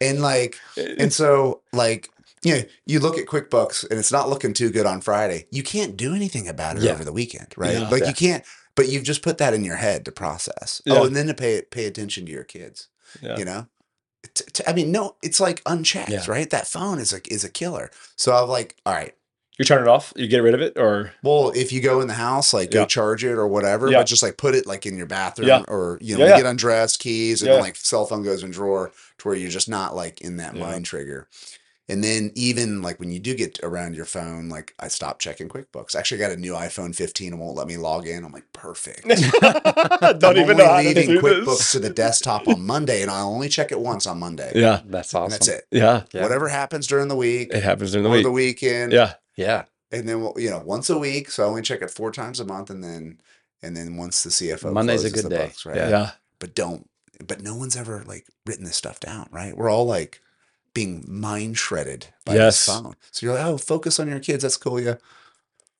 and 0.00 0.20
like, 0.22 0.56
and 0.76 1.12
so, 1.12 1.62
like, 1.72 2.08
you 2.42 2.54
know, 2.54 2.62
you 2.86 3.00
look 3.00 3.18
at 3.18 3.26
QuickBooks 3.26 3.88
and 3.90 3.98
it's 3.98 4.12
not 4.12 4.28
looking 4.28 4.52
too 4.54 4.70
good 4.70 4.86
on 4.86 5.00
Friday. 5.00 5.46
You 5.50 5.62
can't 5.62 5.96
do 5.96 6.14
anything 6.14 6.46
about 6.48 6.76
it 6.76 6.84
Yeah. 6.84 6.92
over 6.92 7.04
the 7.04 7.12
weekend, 7.12 7.48
right? 7.56 7.72
Yeah. 7.78 7.88
like 7.88 8.02
Yeah. 8.02 8.08
you 8.08 8.14
can't, 8.14 8.44
but 8.76 8.88
you've 8.88 9.02
just 9.02 9.22
put 9.22 9.38
that 9.38 9.54
in 9.54 9.64
your 9.64 9.74
head 9.76 10.04
to 10.04 10.12
process. 10.12 10.80
Oh, 10.86 10.92
yeah. 10.94 11.00
Oh, 11.00 11.04
and 11.06 11.16
then 11.16 11.26
to 11.26 11.34
pay 11.34 11.62
pay 11.62 11.86
attention 11.86 12.26
to 12.26 12.32
your 12.32 12.44
kids. 12.44 12.86
Yeah. 13.20 13.38
You 13.38 13.44
know, 13.44 13.66
T- 14.34 14.44
t- 14.52 14.64
I 14.66 14.72
mean, 14.72 14.90
no, 14.92 15.16
it's 15.22 15.40
like 15.40 15.62
unchecked, 15.66 16.10
Yeah. 16.10 16.24
right? 16.28 16.48
That 16.50 16.66
phone 16.66 16.98
is 16.98 17.12
a 17.12 17.20
is 17.32 17.44
a 17.44 17.48
killer. 17.48 17.90
So 18.16 18.32
I'm 18.34 18.48
like, 18.48 18.76
all 18.84 18.94
right. 18.94 19.14
You 19.58 19.64
turn 19.64 19.82
it 19.82 19.88
off. 19.88 20.12
You 20.14 20.28
get 20.28 20.38
rid 20.44 20.54
of 20.54 20.60
it, 20.60 20.74
or 20.78 21.12
Well, 21.24 21.50
if 21.54 21.72
you 21.72 21.80
go 21.80 22.00
in 22.00 22.06
the 22.06 22.14
house, 22.14 22.54
like 22.54 22.70
go 22.70 22.86
charge 22.86 23.24
it 23.24 23.32
or 23.32 23.48
whatever, 23.48 23.90
Yeah. 23.90 23.98
but 23.98 24.06
just 24.06 24.22
like 24.22 24.36
put 24.36 24.54
it 24.54 24.66
like 24.66 24.86
in 24.86 24.96
your 24.96 25.06
bathroom 25.06 25.48
Yeah. 25.48 25.62
or 25.66 25.98
you 26.00 26.14
know, 26.16 26.20
Yeah, 26.20 26.26
you 26.26 26.30
yeah. 26.36 26.42
get 26.42 26.46
undressed, 26.46 27.00
keys, 27.00 27.42
and 27.42 27.48
Yeah. 27.48 27.54
then 27.54 27.62
like 27.64 27.74
cell 27.76 28.06
phone 28.06 28.22
goes 28.22 28.44
in 28.44 28.50
drawer 28.52 28.92
to 29.18 29.28
where 29.28 29.36
you're 29.36 29.50
just 29.50 29.68
not 29.68 29.96
like 29.96 30.20
in 30.20 30.36
that 30.36 30.54
Yeah. 30.54 30.62
mind 30.62 30.84
trigger. 30.84 31.26
And 31.90 32.04
then 32.04 32.32
even 32.34 32.82
like 32.82 33.00
when 33.00 33.10
you 33.10 33.18
do 33.18 33.34
get 33.34 33.58
around 33.62 33.94
your 33.96 34.04
phone, 34.04 34.48
like 34.50 34.74
I 34.78 34.88
stopped 34.88 35.22
checking 35.22 35.48
QuickBooks. 35.48 35.94
Actually, 35.96 36.22
I 36.22 36.28
got 36.28 36.36
a 36.36 36.40
new 36.40 36.52
iPhone 36.52 36.94
15 36.94 37.32
and 37.32 37.40
won't 37.40 37.56
let 37.56 37.66
me 37.66 37.78
log 37.78 38.06
in. 38.06 38.24
I'm 38.24 38.32
like, 38.32 38.52
perfect. 38.52 39.08
don't 39.08 40.24
I'm 40.24 40.36
even 40.36 40.50
only 40.50 40.54
know 40.56 40.68
how 40.68 40.82
to 40.82 40.88
leaving 40.88 41.08
do 41.08 41.20
QuickBooks 41.22 41.44
this. 41.46 41.72
to 41.72 41.78
the 41.78 41.90
desktop 41.90 42.46
on 42.46 42.64
Monday, 42.66 43.00
and 43.02 43.10
I'll 43.10 43.28
only 43.30 43.48
check 43.48 43.72
it 43.72 43.80
once 43.80 44.06
on 44.06 44.18
Monday. 44.18 44.52
Yeah. 44.54 44.80
That's 44.84 45.14
and 45.14 45.22
awesome. 45.24 45.30
that's 45.30 45.48
it. 45.48 45.64
Yeah. 45.70 46.02
Yeah. 46.12 46.22
Whatever 46.22 46.48
happens 46.48 46.86
during 46.86 47.08
the 47.08 47.16
week 47.16 47.52
It 47.54 47.62
happens 47.62 47.92
during 47.92 48.04
the 48.04 48.10
or 48.10 48.12
week. 48.16 48.24
the 48.24 48.30
weekend, 48.32 48.92
Yeah. 48.92 49.14
Yeah, 49.36 49.64
and 49.92 50.08
then 50.08 50.20
we'll, 50.20 50.34
you 50.36 50.50
know 50.50 50.60
once 50.64 50.90
a 50.90 50.98
week. 50.98 51.30
So 51.30 51.44
I 51.44 51.46
only 51.46 51.62
check 51.62 51.80
it 51.80 51.90
four 51.92 52.10
times 52.10 52.40
a 52.40 52.44
month, 52.44 52.70
and 52.70 52.82
then 52.82 53.20
and 53.62 53.76
then 53.76 53.96
once 53.96 54.24
the 54.24 54.30
CFO 54.30 54.72
Monday's 54.72 55.04
a 55.04 55.10
good 55.10 55.24
the 55.26 55.28
day. 55.30 55.44
books, 55.46 55.64
right? 55.64 55.76
Yeah. 55.76 55.88
Yeah. 55.88 56.10
But 56.40 56.56
don't. 56.56 56.90
But 57.24 57.40
no 57.40 57.54
one's 57.54 57.76
ever 57.76 58.02
like 58.04 58.26
written 58.46 58.64
this 58.64 58.74
stuff 58.76 58.98
down, 58.98 59.28
right? 59.30 59.56
We're 59.56 59.70
all 59.70 59.86
like 59.86 60.20
being 60.78 61.04
mind 61.08 61.58
shredded 61.58 62.06
by 62.24 62.34
Yes. 62.34 62.64
this 62.66 62.74
phone. 62.74 62.94
So 63.10 63.26
you're 63.26 63.34
like, 63.34 63.46
oh, 63.46 63.58
focus 63.58 63.98
on 63.98 64.08
your 64.08 64.20
kids. 64.20 64.42
That's 64.42 64.56
cool. 64.56 64.80
Yeah. 64.80 64.96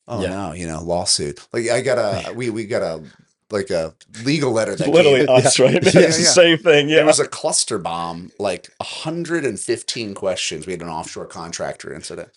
Oh 0.09 0.23
Yeah. 0.23 0.31
no, 0.31 0.53
you 0.55 0.67
know, 0.67 0.83
lawsuit. 0.83 1.47
Like 1.53 1.69
I 1.69 1.81
got 1.83 1.99
a 1.99 2.33
we 2.39 2.51
we 2.51 2.67
got 2.67 2.83
a 2.83 3.03
like 3.51 3.71
a 3.71 3.95
legal 4.25 4.53
letter 4.53 4.75
that 4.77 4.89
Literally 4.89 5.25
came. 5.27 5.37
us, 5.37 5.59
right? 5.59 5.73
Yeah, 5.95 6.01
it's 6.09 6.17
the 6.17 6.23
yeah. 6.25 6.29
same 6.43 6.59
thing. 6.59 6.89
Yeah. 6.89 7.01
It 7.01 7.07
was 7.07 7.21
a 7.21 7.27
cluster 7.29 7.79
bomb, 7.79 8.31
like 8.39 8.71
115 8.79 10.15
questions. 10.15 10.67
We 10.67 10.73
had 10.73 10.83
an 10.83 10.89
offshore 10.89 11.27
contractor 11.27 11.95
incident. 11.95 12.31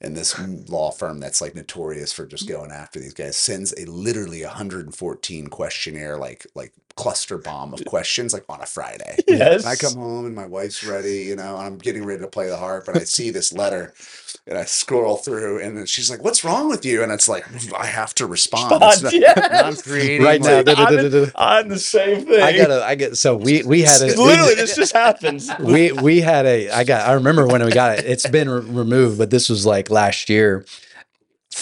And 0.00 0.16
this 0.16 0.38
law 0.68 0.90
firm 0.90 1.18
that's 1.18 1.40
like 1.40 1.54
notorious 1.54 2.12
for 2.12 2.26
just 2.26 2.44
mm. 2.46 2.50
going 2.50 2.70
after 2.70 3.00
these 3.00 3.14
guys 3.14 3.36
sends 3.36 3.72
a 3.78 3.86
literally 3.86 4.44
114 4.44 5.46
questionnaire, 5.48 6.18
like 6.18 6.46
like 6.54 6.72
cluster 6.96 7.38
bomb 7.38 7.72
of 7.74 7.84
questions, 7.84 8.32
like 8.32 8.44
on 8.48 8.60
a 8.60 8.66
Friday. 8.66 9.16
yes. 9.28 9.64
And 9.64 9.68
I 9.72 9.76
come 9.76 9.94
home 9.94 10.26
and 10.26 10.34
my 10.34 10.46
wife's 10.46 10.84
ready, 10.84 11.22
you 11.24 11.36
know, 11.36 11.56
and 11.56 11.66
I'm 11.66 11.78
getting 11.78 12.04
ready 12.04 12.20
to 12.22 12.28
play 12.28 12.48
the 12.48 12.56
harp, 12.56 12.88
and 12.88 12.96
I 12.96 13.04
see 13.04 13.30
this 13.30 13.52
letter, 13.52 13.92
and 14.46 14.56
I 14.58 14.64
scroll 14.64 15.16
through, 15.16 15.60
and 15.60 15.88
she's 15.88 16.10
like, 16.10 16.22
"What's 16.22 16.44
wrong 16.44 16.68
with 16.68 16.84
you?" 16.84 17.02
And 17.02 17.10
it's 17.12 17.28
like, 17.28 17.44
I 17.74 17.86
have 17.86 18.14
to 18.16 18.26
respond. 18.26 18.80
Not- 18.80 19.12
Yes. 19.12 19.38
I'm 19.64 19.76
creating 19.76 20.22
right 20.24 20.40
now. 20.40 20.56
like- 20.56 20.64
da- 20.66 20.74
da- 20.74 21.08
da. 21.08 21.26
I'm 21.36 21.68
the 21.68 21.78
same 21.78 22.26
thing. 22.26 22.42
I 22.42 22.56
gotta. 22.56 22.84
I 22.84 22.94
get. 22.94 23.16
So 23.16 23.36
we 23.36 23.62
we 23.64 23.82
had 23.82 24.00
a 24.02 24.06
Literally, 24.20 24.54
this 24.54 24.76
just 24.76 24.92
happens. 24.92 25.50
we 25.60 25.92
we 25.92 26.20
had 26.20 26.46
a 26.46 26.70
i 26.70 26.84
got 26.84 27.08
i 27.08 27.12
remember 27.12 27.46
when 27.46 27.64
we 27.64 27.70
got 27.70 27.98
it 27.98 28.04
it's 28.06 28.26
been 28.28 28.48
re- 28.48 28.60
removed 28.60 29.18
but 29.18 29.30
this 29.30 29.48
was 29.48 29.64
like 29.66 29.90
last 29.90 30.28
year 30.28 30.64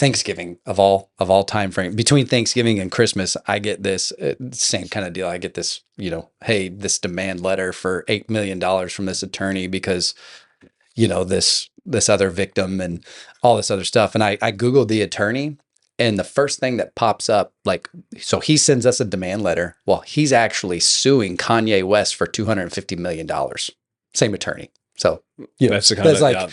thanksgiving 0.03 0.59
of 0.67 0.81
all 0.81 1.11
of 1.19 1.31
all 1.31 1.45
time 1.45 1.71
frame 1.71 1.95
between 1.95 2.27
thanksgiving 2.27 2.81
and 2.81 2.91
christmas 2.91 3.37
i 3.47 3.59
get 3.61 3.85
this 3.85 4.11
uh, 4.13 4.35
same 4.51 4.89
kind 4.89 5.07
of 5.07 5.13
deal 5.13 5.29
i 5.29 5.39
get 5.39 5.55
this 5.55 5.83
you 5.97 6.11
know 6.11 6.29
hey 6.45 6.69
this 6.69 6.99
demand 6.99 7.41
letter 7.41 7.73
for 7.73 8.05
eight 8.09 8.29
million 8.29 8.59
dollars 8.59 8.93
from 8.93 9.07
this 9.07 9.23
attorney 9.23 9.69
because 9.69 10.15
you 10.95 11.09
know, 11.09 11.25
this 11.25 11.69
this 11.85 12.09
other 12.09 12.31
victim 12.31 12.81
and 12.81 13.05
all 13.43 13.57
this 13.57 13.71
other 13.71 13.85
stuff. 13.85 14.15
And 14.15 14.23
I 14.23 14.39
I 14.43 14.53
googled 14.53 14.89
the 14.89 15.03
attorney, 15.03 15.57
and 15.99 16.19
the 16.19 16.25
first 16.25 16.59
thing 16.59 16.77
that 16.77 16.95
pops 16.95 17.29
up, 17.29 17.53
like, 17.65 17.89
so 18.19 18.41
he 18.41 18.57
sends 18.57 18.87
us 18.87 19.01
a 19.01 19.05
demand 19.05 19.43
letter. 19.43 19.77
Well, 19.87 20.01
he's 20.01 20.33
actually 20.33 20.81
suing 20.81 21.37
Kanye 21.37 21.85
West 21.85 22.15
for 22.15 22.27
two 22.27 22.47
hundred 22.47 22.63
and 22.63 22.73
fifty 22.73 22.97
million 22.97 23.27
dollars. 23.27 23.71
Same 24.15 24.35
attorney. 24.35 24.71
So 24.97 25.23
you 25.59 25.69
know, 25.69 25.75
That's 25.75 25.89
the 25.89 25.97
kind 25.97 26.09
that's 26.09 26.19
of 26.19 26.23
like, 26.23 26.53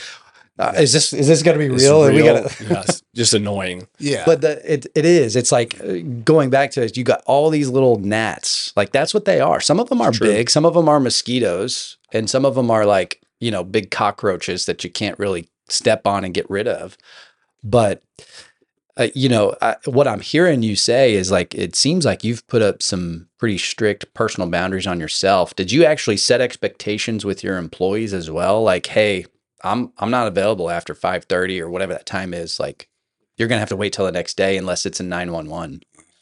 uh, 0.59 0.73
is 0.77 0.91
this 0.91 1.13
is 1.13 1.27
this 1.27 1.41
going 1.41 1.57
to 1.57 1.67
be 1.67 1.73
it's 1.73 1.83
real? 1.83 2.03
And 2.03 2.13
we 2.13 2.21
real, 2.21 2.43
gotta. 2.43 2.63
yeah, 2.69 2.83
just 3.15 3.33
annoying. 3.33 3.87
Yeah. 3.97 4.23
But 4.25 4.41
the, 4.41 4.73
it 4.73 4.87
it 4.93 5.05
is. 5.05 5.37
It's 5.37 5.53
like 5.53 5.79
uh, 5.79 5.99
going 6.25 6.49
back 6.49 6.71
to 6.71 6.83
it. 6.83 6.97
You 6.97 7.05
got 7.05 7.23
all 7.25 7.49
these 7.49 7.69
little 7.69 7.97
gnats. 7.97 8.73
Like 8.75 8.91
that's 8.91 9.13
what 9.13 9.23
they 9.23 9.39
are. 9.39 9.61
Some 9.61 9.79
of 9.79 9.87
them 9.87 10.01
are 10.01 10.11
True. 10.11 10.27
big. 10.27 10.49
Some 10.49 10.65
of 10.65 10.73
them 10.73 10.89
are 10.89 10.99
mosquitoes, 10.99 11.97
and 12.11 12.29
some 12.29 12.43
of 12.43 12.55
them 12.55 12.69
are 12.69 12.85
like 12.85 13.21
you 13.39 13.51
know 13.51 13.63
big 13.63 13.89
cockroaches 13.89 14.65
that 14.65 14.83
you 14.83 14.89
can't 14.89 15.17
really 15.17 15.47
step 15.69 16.05
on 16.05 16.25
and 16.25 16.33
get 16.33 16.49
rid 16.49 16.67
of. 16.67 16.97
But 17.63 18.03
uh, 18.97 19.07
you 19.15 19.29
know 19.29 19.55
I, 19.61 19.77
what 19.85 20.09
I'm 20.09 20.19
hearing 20.19 20.61
you 20.61 20.75
say 20.75 21.13
is 21.13 21.31
like 21.31 21.55
it 21.55 21.73
seems 21.73 22.03
like 22.03 22.25
you've 22.25 22.45
put 22.47 22.61
up 22.61 22.83
some 22.83 23.29
pretty 23.37 23.59
strict 23.59 24.13
personal 24.13 24.49
boundaries 24.49 24.87
on 24.87 24.99
yourself. 24.99 25.55
Did 25.55 25.71
you 25.71 25.85
actually 25.85 26.17
set 26.17 26.41
expectations 26.41 27.23
with 27.23 27.45
your 27.45 27.55
employees 27.55 28.13
as 28.13 28.29
well? 28.29 28.61
Like, 28.61 28.87
hey, 28.87 29.25
I'm 29.63 29.91
I'm 29.97 30.11
not 30.11 30.27
available 30.27 30.69
after 30.69 30.93
5:30 30.93 31.59
or 31.61 31.69
whatever 31.69 31.93
that 31.93 32.05
time 32.05 32.33
is. 32.33 32.59
Like 32.59 32.89
you're 33.37 33.47
gonna 33.47 33.59
have 33.59 33.69
to 33.69 33.75
wait 33.75 33.93
till 33.93 34.05
the 34.05 34.11
next 34.11 34.37
day 34.37 34.57
unless 34.57 34.85
it's 34.85 34.99
a 34.99 35.03
911. 35.03 35.81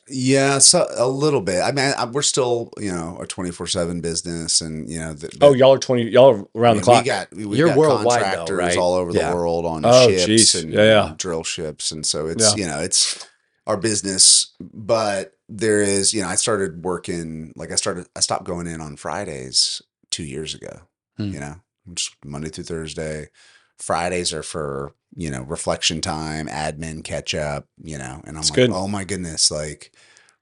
yeah, 0.10 0.58
so 0.60 0.88
a 0.96 1.08
little 1.08 1.42
bit. 1.42 1.62
I 1.62 1.72
mean, 1.72 1.94
I, 1.98 2.06
we're 2.06 2.22
still, 2.22 2.72
you 2.80 2.92
know, 2.92 3.18
a 3.22 3.28
24/7 3.28 4.02
business 4.02 4.62
and, 4.62 4.90
you 4.90 5.00
know, 5.00 5.14
the, 5.14 5.30
Oh, 5.42 5.54
y'all 5.54 5.74
are 5.74 5.78
twenty. 5.80 6.04
Y'all 6.04 6.30
are 6.34 6.40
I 6.40 6.60
around 6.60 6.74
mean, 6.76 6.82
the 6.82 6.84
clock. 6.86 7.04
We 7.04 7.08
got 7.08 7.34
we 7.36 7.58
You're 7.58 7.68
got 7.70 7.78
worldwide 7.78 8.22
though, 8.22 8.38
contractors 8.46 8.58
right? 8.58 8.78
all 8.78 8.94
over 8.94 9.12
the 9.12 9.20
world 9.34 9.66
on 9.66 9.82
Oh, 9.86 10.08
ships 10.10 10.26
geez. 10.26 10.56
and 10.56 10.72
Yeah, 10.74 10.80
yeah. 10.84 11.04
you 11.04 11.10
know, 11.10 11.16
drill 11.18 11.44
ships, 11.44 11.92
and 11.92 12.06
so 12.06 12.28
it's 12.28 12.56
Yeah. 12.56 12.64
you 12.64 12.68
know 12.72 12.80
it's 12.80 13.28
our 13.66 13.76
business. 13.78 14.54
But 14.62 15.34
there 15.50 15.82
is, 15.82 16.14
you 16.14 16.22
know, 16.22 16.28
I 16.30 16.36
started 16.36 16.84
working 16.86 17.52
like 17.58 17.72
I 17.72 17.76
started. 17.76 18.08
I 18.16 18.22
stopped 18.22 18.46
going 18.46 18.68
in 18.68 18.80
on 18.82 18.96
Fridays 18.96 19.82
two 20.12 20.24
years 20.24 20.54
ago. 20.56 20.82
Hmm. 21.18 21.32
You 21.34 21.40
know, 21.42 21.56
just 21.94 22.16
Monday 22.26 22.50
through 22.50 22.66
Thursday. 22.66 23.30
Fridays 23.78 24.34
are 24.34 24.44
for 24.44 24.94
you 25.16 25.30
know 25.30 25.42
reflection 25.44 26.02
time, 26.02 26.48
admin 26.48 27.04
catch 27.04 27.36
up. 27.36 27.68
You 27.84 27.98
know, 27.98 28.22
and 28.26 28.38
I'm 28.38 28.42
It's 28.42 28.50
like, 28.50 28.56
good. 28.56 28.72
oh 28.72 28.88
my 28.88 29.04
goodness, 29.04 29.52
like 29.52 29.92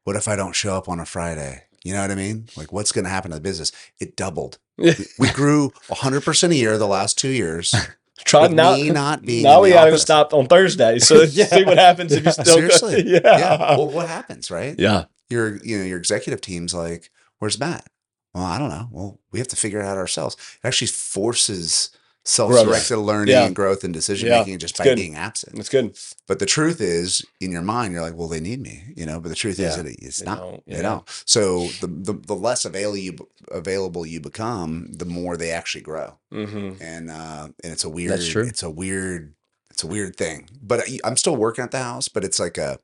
what 0.03 0.15
if 0.15 0.27
I 0.27 0.35
don't 0.35 0.53
show 0.55 0.75
up 0.75 0.87
on 0.87 0.99
a 0.99 1.05
Friday? 1.05 1.63
You 1.83 1.93
know 1.93 2.01
what 2.01 2.11
I 2.11 2.15
mean? 2.15 2.47
Like, 2.57 2.71
what's 2.73 2.91
going 2.91 3.05
to 3.05 3.11
happen 3.11 3.29
to 3.31 3.35
the 3.37 3.41
business? 3.41 3.71
It 3.99 4.15
doubled. 4.15 4.57
We 4.77 5.29
grew 5.33 5.69
100% 5.89 6.49
a 6.49 6.55
year 6.55 6.77
the 6.79 6.87
last 6.87 7.17
two 7.17 7.29
years. 7.29 7.73
Try 8.23 8.47
not. 8.47 8.79
not 8.79 9.21
being 9.23 9.43
now 9.43 9.61
we 9.61 9.69
gotta 9.71 9.97
stop 9.99 10.33
on 10.33 10.47
Thursday. 10.47 10.97
So 10.99 11.21
Yeah. 11.29 11.45
see 11.45 11.63
what 11.63 11.77
happens 11.77 12.11
if 12.13 12.25
you 12.25 12.31
still 12.31 12.67
go. 12.67 12.89
Yeah. 12.89 13.19
Yeah. 13.23 13.57
Well, 13.77 13.89
what 13.89 14.07
happens, 14.07 14.49
right? 14.49 14.75
yeah. 14.79 15.05
Your, 15.29 15.57
you 15.63 15.77
know, 15.79 15.83
your 15.83 15.97
executive 15.97 16.39
team's 16.41 16.73
like, 16.73 17.09
"Where's 17.39 17.59
Matt?" 17.59 17.87
Well, 18.35 18.43
I 18.43 18.59
don't 18.59 18.69
know. 18.69 18.87
Well, 18.91 19.19
we 19.31 19.39
have 19.39 19.47
to 19.47 19.55
figure 19.55 19.79
it 19.79 19.85
out 19.85 19.97
ourselves. 19.97 20.35
It 20.63 20.67
actually 20.67 20.87
forces 20.87 21.89
self-directed 22.27 22.97
learning 22.97 23.33
Yeah. 23.33 23.45
and 23.45 23.55
growth 23.55 23.83
and 23.83 23.93
decision 23.93 24.29
Yeah. 24.29 24.39
making 24.39 24.57
just 24.59 24.71
It's 24.73 24.79
by 24.79 24.83
good. 24.85 24.95
being 24.97 25.15
absent. 25.15 25.55
That's 25.55 25.69
good. 25.69 25.95
But 26.27 26.39
the 26.39 26.45
truth 26.47 26.81
is, 26.81 27.23
in 27.39 27.51
your 27.51 27.61
mind, 27.61 27.93
you're 27.93 28.01
like, 28.01 28.15
"Well, 28.15 28.27
they 28.27 28.39
need 28.39 28.59
me," 28.61 28.83
you 28.95 29.05
know. 29.05 29.19
But 29.19 29.29
the 29.29 29.35
truth 29.35 29.59
is 29.59 29.77
Yeah. 29.77 29.83
that 29.83 29.95
it's 30.01 30.19
They 30.19 30.25
not. 30.25 30.39
don't, 30.39 30.63
They 30.67 30.81
don't. 30.81 31.07
So 31.25 31.67
the, 31.81 31.87
the 31.87 32.13
the 32.13 32.35
less 32.35 32.65
available 32.65 32.97
you 32.97 33.15
available 33.51 34.05
you 34.07 34.19
become, 34.19 34.87
the 34.91 35.05
more 35.05 35.37
they 35.37 35.51
actually 35.51 35.81
grow. 35.81 36.17
Mm-hmm. 36.33 36.81
and 36.83 37.11
uh 37.11 37.49
and 37.63 37.71
it's 37.71 37.83
a 37.85 37.89
weird 37.89 38.11
That's 38.11 38.27
true. 38.27 38.43
it's 38.43 38.63
a 38.63 38.69
weird 38.71 39.35
it's 39.69 39.83
a 39.83 39.87
weird 39.87 40.15
thing 40.17 40.49
but 40.61 40.79
I- 40.81 40.99
i'm 41.05 41.15
still 41.17 41.35
working 41.35 41.63
at 41.63 41.71
the 41.71 41.79
house 41.83 42.07
but 42.09 42.23
it's 42.25 42.39
like 42.39 42.57
a 42.57 42.79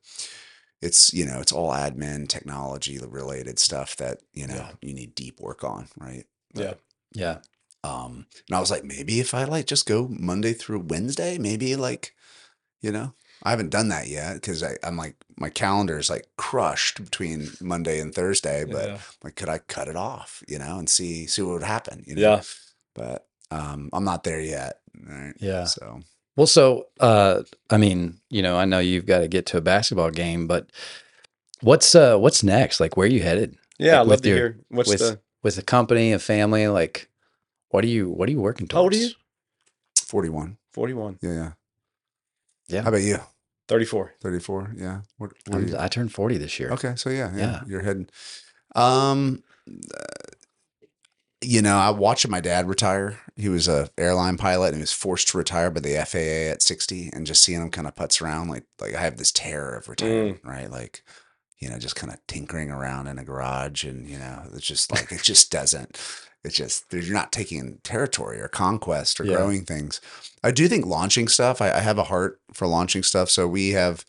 it's 0.82 1.12
you 1.14 1.24
know 1.24 1.40
it's 1.40 1.52
all 1.52 1.70
admin 1.70 2.28
technology 2.28 2.98
related 2.98 3.58
stuff 3.58 3.96
that 3.96 4.18
you 4.32 4.46
know 4.46 4.56
Yeah. 4.56 4.70
you 4.82 4.94
need 4.94 5.14
deep 5.14 5.40
work 5.40 5.64
on 5.64 5.88
right 5.98 6.24
Yeah. 6.54 6.74
Yeah. 7.14 7.38
um 7.84 8.26
and 8.48 8.56
i 8.56 8.60
was 8.60 8.70
like 8.70 8.84
maybe 8.84 9.20
if 9.20 9.32
i 9.34 9.44
like 9.44 9.66
just 9.66 9.86
go 9.86 10.08
monday 10.10 10.52
through 10.52 10.80
wednesday 10.80 11.38
maybe 11.38 11.76
like 11.76 12.14
you 12.80 12.90
know 12.92 13.14
i 13.42 13.50
haven't 13.50 13.70
done 13.70 13.88
that 13.88 14.08
yet 14.08 14.34
because 14.34 14.62
i'm 14.82 14.96
like 14.96 15.16
my 15.38 15.48
calendar 15.50 15.98
is 15.98 16.10
like 16.10 16.26
crushed 16.36 17.02
between 17.04 17.48
monday 17.60 17.98
and 18.00 18.14
thursday 18.14 18.64
but 18.64 18.88
yeah. 18.88 18.98
like 19.24 19.36
could 19.36 19.48
i 19.48 19.58
cut 19.58 19.88
it 19.88 19.96
off 19.96 20.42
you 20.48 20.58
know 20.58 20.78
and 20.78 20.88
see 20.90 21.26
see 21.26 21.42
what 21.42 21.52
would 21.54 21.62
happen 21.62 22.02
you 22.06 22.14
know 22.14 22.20
Yeah. 22.22 22.42
but 22.94 23.26
um 23.50 23.88
i'm 23.92 24.04
not 24.04 24.24
there 24.24 24.40
yet 24.40 24.80
right 25.06 25.34
Yeah. 25.40 25.64
so 25.64 26.00
Well, 26.36 26.46
so 26.46 26.86
uh, 27.00 27.42
I 27.70 27.76
mean, 27.76 28.18
you 28.30 28.42
know, 28.42 28.56
I 28.56 28.64
know 28.64 28.78
you've 28.78 29.06
got 29.06 29.18
to 29.18 29.28
get 29.28 29.46
to 29.46 29.58
a 29.58 29.60
basketball 29.60 30.10
game, 30.10 30.46
but 30.46 30.70
what's 31.60 31.94
uh 31.94 32.16
what's 32.16 32.42
next? 32.42 32.80
Like, 32.80 32.96
where 32.96 33.06
are 33.06 33.10
you 33.10 33.22
headed 33.22 33.56
Yeah. 33.78 33.96
I 33.96 33.98
Like, 33.98 34.00
love 34.00 34.08
with 34.10 34.22
to 34.22 34.28
your- 34.28 34.38
hear 34.38 34.58
what's 34.70 34.88
with 34.88 34.98
the. 35.00 35.20
with 35.42 35.58
a 35.58 35.62
company, 35.62 36.12
a 36.12 36.18
family? 36.18 36.68
Like, 36.68 37.08
what 37.70 37.84
are 37.84 37.88
you 37.88 38.08
what 38.08 38.28
are 38.28 38.32
you 38.32 38.40
working 38.40 38.66
towards? 38.66 38.74
How 38.78 38.82
old 38.82 38.94
are 38.94 38.96
you? 38.96 39.10
41 39.96 40.56
41. 40.72 41.18
yeah 41.22 41.32
yeah 41.32 41.52
Yeah. 42.68 42.82
how 42.82 42.88
about 42.88 43.02
you 43.02 43.18
34. 43.68 44.14
34 44.20 44.74
yeah 44.76 45.00
what, 45.18 45.32
what 45.46 45.56
I'm, 45.56 45.68
you? 45.68 45.76
I 45.78 45.88
turned 45.88 46.12
forty 46.12 46.36
this 46.38 46.58
year. 46.60 46.70
okay 46.70 46.94
so 46.96 47.08
yeah, 47.10 47.30
yeah 47.34 47.40
Yeah. 47.40 47.60
you're 47.66 47.80
heading 47.82 48.08
um 48.74 49.42
you 51.42 51.60
know 51.62 51.76
i 51.76 51.90
watched 51.90 52.28
my 52.28 52.40
dad 52.40 52.68
retire. 52.68 53.18
He 53.36 53.48
was 53.48 53.66
a 53.68 53.88
airline 53.98 54.36
pilot 54.36 54.68
and 54.68 54.76
he 54.76 54.82
was 54.82 54.92
forced 54.92 55.28
to 55.28 55.38
retire 55.38 55.70
by 55.70 55.80
the 55.80 55.94
faa 56.06 56.52
at 56.52 56.62
60 56.62 57.10
and 57.12 57.26
just 57.26 57.42
seeing 57.42 57.60
him 57.62 57.70
kind 57.70 57.86
of 57.88 57.94
putz 57.94 58.22
around 58.22 58.48
like 58.48 58.64
like 58.80 58.94
i 58.94 59.00
have 59.00 59.16
this 59.16 59.32
terror 59.32 59.74
of 59.76 59.84
mm. 59.84 59.88
retirement 59.90 60.40
right? 60.44 60.70
Like 60.70 61.02
you 61.58 61.68
know 61.70 61.78
just 61.78 61.96
kind 61.96 62.12
of 62.12 62.18
tinkering 62.26 62.70
around 62.70 63.06
in 63.06 63.18
a 63.18 63.24
garage 63.24 63.84
and 63.84 64.08
you 64.08 64.18
know 64.18 64.42
it's 64.54 64.66
just 64.66 64.90
like 64.92 65.10
it 65.12 65.22
just 65.22 65.50
doesn't 65.50 65.98
it's 66.44 66.56
just 66.56 66.92
you're 66.92 67.14
not 67.14 67.30
taking 67.30 67.78
territory 67.84 68.40
or 68.40 68.48
conquest 68.48 69.20
or 69.20 69.24
Yeah. 69.24 69.36
growing 69.36 69.64
things. 69.64 70.00
I 70.42 70.50
do 70.50 70.66
think 70.66 70.84
launching 70.84 71.28
stuff 71.28 71.60
I, 71.62 71.70
I 71.70 71.78
have 71.80 71.98
a 71.98 72.04
heart 72.04 72.40
for 72.52 72.66
launching 72.66 73.04
stuff. 73.04 73.30
So 73.30 73.46
we 73.46 73.70
have 73.70 74.04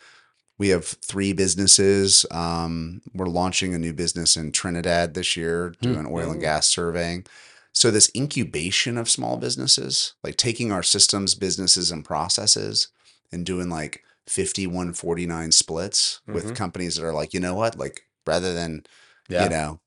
we 0.58 0.70
have 0.70 0.86
three 0.86 1.34
businesses. 1.34 2.26
Um, 2.32 3.02
we're 3.14 3.26
launching 3.28 3.74
a 3.74 3.80
new 3.80 3.94
business 3.94 4.38
in 4.38 4.52
Trinidad 4.52 5.14
this 5.14 5.36
year, 5.36 5.74
Hmm. 5.82 5.94
doing 5.94 6.08
oil 6.10 6.32
and 6.32 6.42
gas 6.42 6.68
surveying. 6.68 7.26
So 7.74 7.90
this 7.90 8.12
incubation 8.16 8.98
of 8.98 9.10
small 9.10 9.38
businesses, 9.38 10.14
like 10.24 10.38
taking 10.38 10.72
our 10.72 10.84
systems, 10.84 11.34
businesses, 11.36 11.90
and 11.92 12.06
processes 12.06 12.90
and 13.32 13.46
doing 13.46 13.68
like 13.70 14.04
50, 14.28 14.68
149 14.68 15.52
splits 15.52 16.22
with 16.28 16.52
Mhm. 16.52 16.56
companies 16.56 16.96
that 16.96 17.04
are 17.06 17.14
like, 17.14 17.34
you 17.34 17.40
know 17.40 17.56
what, 17.56 17.78
like 17.78 18.04
rather 18.28 18.54
than, 18.54 18.86
Yeah. 19.28 19.46
you 19.46 19.50
know, 19.50 19.80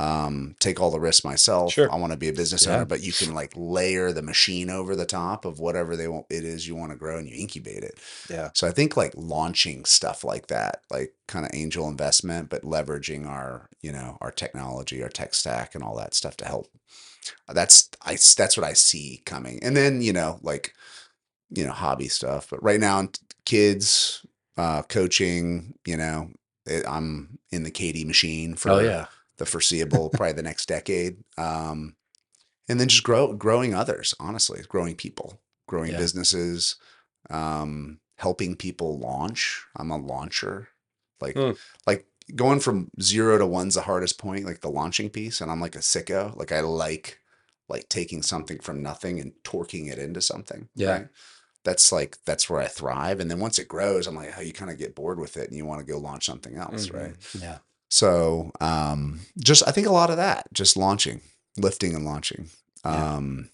um, 0.00 0.56
take 0.60 0.80
all 0.80 0.90
the 0.90 0.98
risks 0.98 1.24
myself. 1.26 1.74
Sure. 1.74 1.92
I 1.92 1.96
want 1.96 2.12
to 2.12 2.16
be 2.18 2.28
a 2.28 2.32
business 2.32 2.64
Yeah. 2.64 2.76
owner, 2.76 2.84
but 2.86 3.02
you 3.02 3.12
can 3.12 3.34
like 3.34 3.52
layer 3.54 4.12
the 4.12 4.22
machine 4.22 4.70
over 4.70 4.96
the 4.96 5.04
top 5.04 5.44
of 5.44 5.60
whatever 5.60 5.94
they 5.94 6.08
want 6.08 6.24
it 6.30 6.42
is 6.42 6.66
you 6.66 6.74
want 6.74 6.90
to 6.92 6.96
grow 6.96 7.18
and 7.18 7.28
you 7.28 7.36
incubate 7.36 7.84
it. 7.84 7.98
Yeah. 8.30 8.48
So 8.54 8.66
I 8.66 8.70
think 8.70 8.96
like 8.96 9.12
launching 9.14 9.84
stuff 9.84 10.24
like 10.24 10.46
that, 10.46 10.84
like 10.90 11.12
kind 11.28 11.44
of 11.44 11.50
angel 11.52 11.86
investment, 11.86 12.48
but 12.48 12.62
leveraging 12.62 13.26
our, 13.28 13.68
you 13.82 13.92
know, 13.92 14.16
our 14.22 14.30
technology, 14.30 15.02
our 15.02 15.10
tech 15.10 15.34
stack 15.34 15.74
and 15.74 15.84
all 15.84 15.96
that 15.96 16.14
stuff 16.14 16.34
to 16.38 16.46
help. 16.46 16.68
That's 17.46 17.90
I 18.00 18.12
that's 18.36 18.56
what 18.56 18.64
I 18.66 18.72
see 18.72 19.20
coming. 19.26 19.62
And 19.62 19.76
then, 19.76 20.00
you 20.00 20.14
know, 20.14 20.38
like 20.42 20.72
you 21.50 21.66
know, 21.66 21.72
hobby 21.72 22.08
stuff, 22.08 22.48
but 22.48 22.62
right 22.62 22.80
now 22.80 23.08
kids 23.44 24.24
uh 24.56 24.80
coaching, 24.82 25.74
you 25.84 25.98
know, 25.98 26.30
it, 26.64 26.86
I'm 26.88 27.38
in 27.50 27.64
the 27.64 27.70
Katy 27.70 28.04
machine 28.06 28.54
for 28.54 28.70
Oh 28.70 28.78
yeah. 28.78 29.06
The 29.40 29.46
foreseeable 29.46 30.10
probably 30.10 30.34
the 30.34 30.42
next 30.42 30.66
decade. 30.66 31.16
Um 31.36 31.96
and 32.68 32.78
then 32.78 32.86
just 32.88 33.02
grow 33.02 33.32
growing 33.32 33.74
others, 33.74 34.14
honestly, 34.20 34.62
growing 34.68 34.94
people, 34.94 35.40
growing 35.66 35.90
Yeah. 35.90 35.98
businesses, 35.98 36.76
um, 37.28 37.98
helping 38.16 38.54
people 38.54 38.98
launch. 38.98 39.64
I'm 39.76 39.90
a 39.90 39.96
launcher. 39.96 40.68
Like 41.20 41.34
Hmm. 41.36 41.52
like 41.86 42.06
going 42.36 42.60
from 42.60 42.90
zero 43.02 43.38
to 43.38 43.46
one's 43.46 43.74
the 43.74 43.82
hardest 43.82 44.18
point, 44.18 44.44
like 44.46 44.60
the 44.60 44.70
launching 44.70 45.10
piece. 45.10 45.40
And 45.40 45.50
I'm 45.50 45.60
like 45.60 45.74
a 45.74 45.80
sicko. 45.80 46.36
Like 46.36 46.52
I 46.52 46.60
like 46.60 47.18
like 47.68 47.88
taking 47.88 48.22
something 48.22 48.58
from 48.60 48.82
nothing 48.82 49.20
and 49.20 49.32
torquing 49.44 49.90
it 49.92 49.98
into 49.98 50.20
something. 50.20 50.68
Yeah. 50.74 51.04
That's 51.64 51.92
like 51.92 52.18
that's 52.24 52.48
where 52.48 52.60
I 52.60 52.66
thrive. 52.68 53.20
And 53.20 53.30
then 53.30 53.38
once 53.40 53.58
it 53.58 53.68
grows, 53.68 54.06
I'm 54.06 54.14
like, 54.16 54.32
oh, 54.36 54.40
you 54.40 54.52
kind 54.52 54.70
of 54.70 54.78
get 54.78 54.94
bored 54.94 55.18
with 55.20 55.36
it 55.36 55.48
and 55.48 55.56
you 55.56 55.64
want 55.64 55.80
to 55.84 55.92
go 55.92 55.98
launch 55.98 56.24
something 56.26 56.56
else, 56.56 56.86
Mhm. 56.88 56.94
right? 56.94 57.16
Yeah. 57.40 57.58
So 57.90 58.52
um 58.60 59.20
just 59.38 59.62
I 59.66 59.72
think 59.72 59.86
a 59.86 59.92
lot 59.92 60.10
of 60.10 60.16
that, 60.16 60.46
just 60.52 60.76
launching, 60.76 61.20
lifting 61.58 61.94
and 61.94 62.04
launching. 62.04 62.48
Yeah. 62.84 63.14
Um 63.16 63.50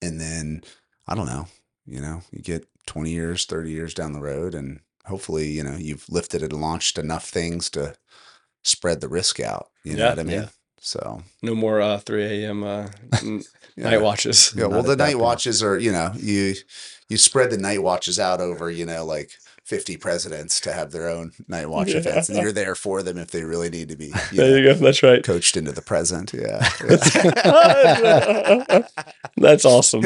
and 0.00 0.20
then 0.20 0.62
I 1.06 1.14
don't 1.14 1.26
know, 1.26 1.46
you 1.86 2.00
know, 2.00 2.22
you 2.30 2.40
get 2.42 2.66
20 2.86 3.10
years, 3.10 3.44
30 3.46 3.70
years 3.70 3.94
down 3.94 4.12
the 4.12 4.20
road 4.20 4.54
and 4.54 4.80
hopefully, 5.06 5.48
you 5.48 5.62
know, 5.64 5.76
you've 5.76 6.08
lifted 6.08 6.42
and 6.42 6.52
launched 6.52 6.98
enough 6.98 7.28
things 7.28 7.68
to 7.70 7.94
spread 8.62 9.00
the 9.00 9.08
risk 9.08 9.40
out. 9.40 9.70
You 9.84 9.96
know 9.96 10.04
Yeah, 10.04 10.10
what 10.10 10.18
I 10.18 10.22
mean? 10.24 10.36
yeah. 10.42 10.48
So 10.80 11.22
No 11.42 11.54
more 11.56 11.80
uh, 11.80 11.98
3 11.98 12.44
a.m. 12.44 12.62
Uh, 12.64 12.88
n- 13.22 13.42
Yeah. 13.76 13.90
night 13.90 14.02
watches. 14.02 14.52
yeah, 14.56 14.66
well, 14.66 14.82
Not 14.82 14.86
the 14.86 14.96
night 14.96 15.18
watches 15.18 15.62
are 15.62 15.78
you 15.78 15.92
know 15.92 16.12
you 16.16 16.54
you 17.08 17.16
spread 17.16 17.50
the 17.50 17.58
night 17.58 17.82
watches 17.82 18.18
out 18.20 18.40
over 18.40 18.70
you 18.70 18.86
know 18.86 19.04
like. 19.04 19.30
50 19.68 19.98
presidents 19.98 20.60
to 20.60 20.72
have 20.72 20.92
their 20.92 21.10
own 21.10 21.32
night 21.46 21.68
watch 21.68 21.88
Yeah. 21.88 21.98
events 21.98 22.30
and 22.30 22.38
you're 22.38 22.52
there 22.52 22.74
for 22.74 23.02
them 23.02 23.18
if 23.18 23.32
they 23.32 23.44
really 23.44 23.68
need 23.68 23.90
to 23.90 23.96
be 23.96 24.06
you 24.10 24.12
There 24.32 24.50
know, 24.50 24.56
you 24.56 24.64
go. 24.64 24.74
That's 24.74 25.02
right. 25.02 25.22
coached 25.22 25.58
into 25.58 25.72
the 25.72 25.82
present 25.82 26.32
yeah 26.32 26.66
That's 29.36 29.64
awesome. 29.64 30.04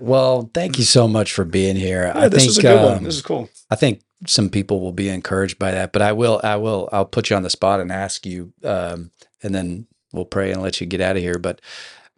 Well, 0.00 0.50
thank 0.54 0.78
you 0.78 0.84
so 0.84 1.06
much 1.06 1.32
for 1.32 1.44
being 1.44 1.76
here. 1.76 2.10
I 2.14 2.28
this 2.28 2.40
think 2.40 2.48
was 2.48 2.58
a 2.58 2.62
good 2.62 2.78
um, 2.78 2.84
one. 2.94 3.04
This 3.04 3.16
is 3.16 3.22
cool. 3.22 3.48
I 3.70 3.76
think 3.76 4.00
some 4.26 4.48
people 4.48 4.80
will 4.80 4.92
be 4.92 5.08
encouraged 5.10 5.58
by 5.58 5.72
that, 5.72 5.92
but 5.92 6.00
I 6.02 6.12
will, 6.12 6.40
I 6.42 6.56
will, 6.56 6.88
I'll 6.92 7.04
put 7.04 7.28
you 7.30 7.36
on 7.36 7.42
the 7.42 7.50
spot 7.50 7.80
and 7.80 7.92
ask 7.92 8.24
you, 8.26 8.52
um, 8.64 9.10
and 9.42 9.54
then 9.54 9.86
we'll 10.12 10.24
pray 10.24 10.50
and 10.52 10.62
let 10.62 10.80
you 10.80 10.86
get 10.86 11.00
out 11.02 11.16
of 11.16 11.22
here. 11.22 11.38
But 11.38 11.60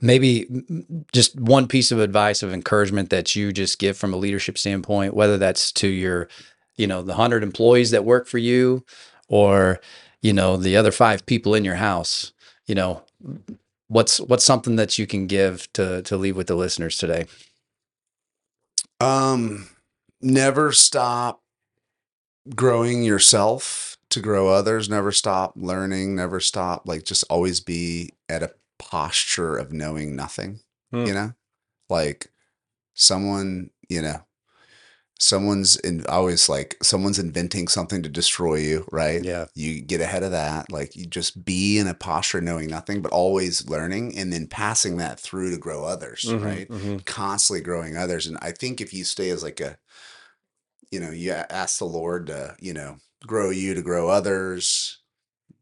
maybe 0.00 0.46
just 1.12 1.38
one 1.38 1.66
piece 1.68 1.92
of 1.92 2.00
advice 2.00 2.42
of 2.42 2.52
encouragement 2.52 3.10
that 3.10 3.36
you 3.36 3.52
just 3.52 3.78
give 3.78 3.96
from 3.96 4.12
a 4.14 4.16
leadership 4.16 4.58
standpoint, 4.58 5.14
whether 5.14 5.36
that's 5.38 5.70
to 5.72 5.88
your, 5.88 6.28
you 6.76 6.86
know, 6.86 7.02
the 7.02 7.14
hundred 7.14 7.42
employees 7.42 7.90
that 7.90 8.04
work 8.04 8.26
for 8.26 8.38
you, 8.38 8.84
or 9.28 9.80
you 10.20 10.32
know, 10.32 10.56
the 10.56 10.76
other 10.76 10.92
five 10.92 11.26
people 11.26 11.54
in 11.54 11.64
your 11.64 11.74
house. 11.76 12.32
You 12.66 12.74
know, 12.74 13.02
what's 13.88 14.20
what's 14.20 14.44
something 14.44 14.76
that 14.76 14.98
you 14.98 15.06
can 15.06 15.26
give 15.26 15.70
to 15.74 16.02
to 16.02 16.16
leave 16.16 16.36
with 16.36 16.46
the 16.46 16.54
listeners 16.54 16.96
today? 16.96 17.26
Um, 19.00 19.68
never 20.20 20.72
stop 20.72 21.42
growing 22.54 23.02
yourself 23.02 23.96
to 24.10 24.20
grow 24.20 24.48
others. 24.48 24.88
Never 24.88 25.10
stop 25.10 25.54
learning. 25.56 26.14
Never 26.14 26.38
stop. 26.38 26.86
Like, 26.86 27.04
just 27.04 27.24
always 27.28 27.60
be 27.60 28.10
at 28.28 28.42
a 28.42 28.52
posture 28.78 29.56
of 29.56 29.72
knowing 29.72 30.14
nothing. 30.14 30.60
Hmm. 30.92 31.06
You 31.06 31.14
know, 31.14 31.32
like 31.88 32.30
someone. 32.94 33.70
You 33.88 34.00
know, 34.00 34.24
someone's 35.18 35.76
in. 35.76 36.04
Always 36.06 36.48
like 36.48 36.76
someone's 36.82 37.18
inventing 37.18 37.68
something 37.68 38.02
to 38.02 38.08
destroy 38.08 38.56
you. 38.56 38.86
Right. 38.90 39.22
Yeah, 39.24 39.46
You 39.54 39.80
get 39.80 40.00
ahead 40.00 40.22
of 40.22 40.32
that. 40.32 40.70
Like 40.72 40.96
you 40.96 41.06
just 41.06 41.44
be 41.44 41.78
in 41.78 41.86
a 41.86 41.94
posture 41.94 42.40
knowing 42.40 42.68
nothing, 42.68 43.02
but 43.02 43.12
always 43.12 43.68
learning, 43.68 44.16
and 44.18 44.32
then 44.32 44.46
passing 44.48 44.96
that 44.96 45.20
through 45.20 45.50
to 45.50 45.58
grow 45.58 45.84
others. 45.84 46.24
Mhm, 46.26 46.44
Right 46.44 46.68
mhm. 46.68 47.04
constantly 47.04 47.60
growing 47.62 47.96
others. 47.96 48.26
And 48.26 48.36
I 48.42 48.52
think 48.52 48.80
if 48.80 48.92
you 48.92 49.04
stay 49.04 49.30
as 49.30 49.42
like 49.42 49.60
a, 49.60 49.78
you 50.90 51.00
know, 51.00 51.10
you 51.10 51.32
ask 51.32 51.78
the 51.78 51.84
Lord 51.86 52.26
to, 52.26 52.56
you 52.60 52.74
know, 52.74 52.96
grow 53.26 53.50
you 53.50 53.74
to 53.74 53.82
grow 53.82 54.08
others, 54.08 54.98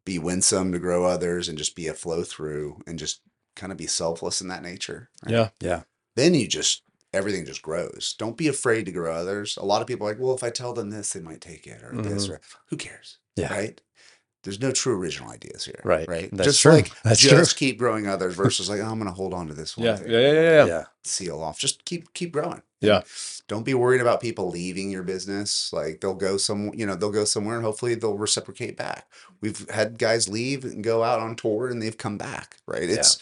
be 0.05 0.18
winsome 0.18 0.72
to 0.72 0.78
grow 0.78 1.05
others, 1.05 1.48
and 1.48 1.59
just 1.59 1.76
be 1.76 1.86
a 1.86 1.94
flow 1.94 2.22
through 2.24 2.80
and 2.86 2.98
just 2.98 3.20
kind 3.55 3.70
of 3.70 3.78
be 3.78 3.86
selfless 3.86 4.40
in 4.40 4.48
that 4.48 4.62
nature. 4.62 5.11
right? 5.24 5.32
Yeah. 5.32 5.48
yeah, 5.61 5.82
Then 6.16 6.34
you 6.34 6.48
just, 6.48 6.82
everything 7.12 7.44
just 7.44 7.62
grows. 7.62 8.14
Don't 8.18 8.36
be 8.36 8.48
afraid 8.48 8.86
to 8.86 8.92
grow 8.92 9.12
others. 9.12 9.56
A 9.56 9.64
lot 9.64 9.82
of 9.82 9.88
people 9.88 10.06
are 10.06 10.11
like, 10.11 10.20
well, 10.20 10.34
if 10.34 10.44
I 10.44 10.50
tell 10.50 10.72
them 10.72 10.90
this, 10.90 11.12
they 11.12 11.20
might 11.20 11.40
take 11.40 11.66
it 11.66 11.82
or 11.82 11.94
this 11.94 12.24
mm-hmm. 12.24 12.34
or 12.34 12.40
who 12.66 12.76
cares? 12.76 13.18
Yeah. 13.36 13.52
Right. 13.52 13.80
There's 14.42 14.61
no 14.61 14.72
true 14.72 14.98
original 14.98 15.30
ideas 15.30 15.66
here. 15.66 15.80
Right. 15.84 16.08
Right. 16.08 16.30
That's 16.32 16.48
just 16.48 16.62
true. 16.62 16.72
like 16.72 16.90
That's 17.02 17.20
true. 17.20 17.30
just 17.30 17.56
keep 17.56 17.78
growing 17.78 18.06
others 18.06 18.34
versus 18.34 18.70
like, 18.70 18.80
oh, 18.80 18.86
I'm 18.86 18.98
going 18.98 19.04
to 19.04 19.14
hold 19.14 19.34
on 19.34 19.48
to 19.48 19.54
this 19.54 19.76
one. 19.76 19.86
Yeah. 19.86 19.96
thing 19.96 20.11
Yeah. 20.11 20.18
Yeah. 20.18 20.32
Yeah. 20.32 20.42
yeah. 20.42 20.66
yeah. 20.66 20.84
seal 21.04 21.42
off. 21.42 21.58
Just 21.58 21.84
keep 21.84 22.12
keep 22.14 22.32
growing. 22.32 22.62
Yeah. 22.80 23.02
Don't 23.48 23.64
be 23.64 23.74
worried 23.74 24.00
about 24.00 24.22
people 24.22 24.48
leaving 24.48 24.90
your 24.90 25.02
business. 25.02 25.72
Like 25.72 26.00
they'll 26.00 26.14
go 26.14 26.38
some, 26.38 26.72
you 26.72 26.86
know, 26.86 26.94
they'll 26.94 27.11
go 27.11 27.24
somewhere 27.24 27.56
and 27.56 27.64
hopefully 27.64 27.94
they'll 27.94 28.16
reciprocate 28.16 28.78
back. 28.78 29.06
We've 29.42 29.68
had 29.68 29.98
guys 29.98 30.28
leave 30.28 30.64
and 30.64 30.82
go 30.82 31.02
out 31.02 31.20
on 31.20 31.36
tour 31.36 31.68
and 31.68 31.82
they've 31.82 31.98
come 31.98 32.16
back, 32.16 32.56
right? 32.66 32.88
It's 32.88 33.18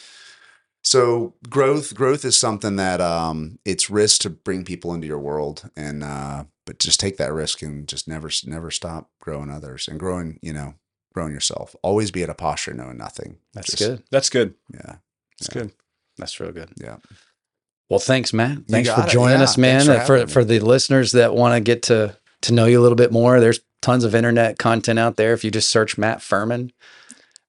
so 0.84 1.34
growth 1.48 1.94
growth 1.94 2.24
is 2.24 2.36
something 2.36 2.76
that 2.76 3.00
um 3.00 3.58
it's 3.64 3.90
risk 3.90 4.20
to 4.22 4.30
bring 4.30 4.64
people 4.64 4.94
into 4.94 5.06
your 5.06 5.18
world 5.18 5.68
and 5.76 6.02
uh 6.04 6.44
but 6.64 6.78
just 6.78 7.00
take 7.00 7.16
that 7.16 7.32
risk 7.32 7.62
and 7.62 7.88
just 7.88 8.06
never 8.08 8.30
never 8.44 8.70
stop 8.70 9.10
growing 9.20 9.50
others 9.50 9.88
and 9.88 9.98
growing, 9.98 10.38
you 10.42 10.52
know, 10.52 10.74
growing 11.14 11.32
yourself. 11.32 11.74
Always 11.82 12.10
be 12.10 12.22
at 12.22 12.28
a 12.30 12.34
posture 12.34 12.74
knowing 12.74 12.98
nothing. 12.98 13.38
That's 13.54 13.68
Just- 13.70 13.78
good. 13.82 14.02
That's 14.10 14.28
good. 14.30 14.54
Yeah. 14.74 14.96
That's 15.40 15.54
Yeah. 15.54 15.62
good. 15.62 15.72
That's 16.18 16.38
real 16.40 16.52
good. 16.52 16.68
Yeah. 16.76 16.96
Well, 17.88 18.00
thanks, 18.00 18.34
Matt. 18.34 18.58
Thanks 18.68 18.90
for 18.90 19.06
joining 19.06 19.38
Yeah, 19.38 19.44
us, 19.44 19.56
man. 19.56 19.86
thanks 19.86 20.06
for 20.06 20.20
for 20.26 20.26
for, 20.26 20.44
the 20.44 20.60
listeners 20.60 21.12
that 21.12 21.34
want 21.34 21.54
to 21.54 21.60
get 21.60 21.82
to 21.84 22.18
to 22.42 22.52
know 22.52 22.66
you 22.66 22.78
a 22.80 22.82
little 22.82 22.96
bit 22.96 23.12
more, 23.12 23.40
there's 23.40 23.60
tons 23.80 24.04
of 24.04 24.14
internet 24.14 24.58
content 24.58 24.98
out 24.98 25.16
there. 25.16 25.32
If 25.32 25.44
you 25.44 25.50
just 25.50 25.70
search 25.70 25.96
Matt 25.96 26.18
Fuhrman, 26.18 26.70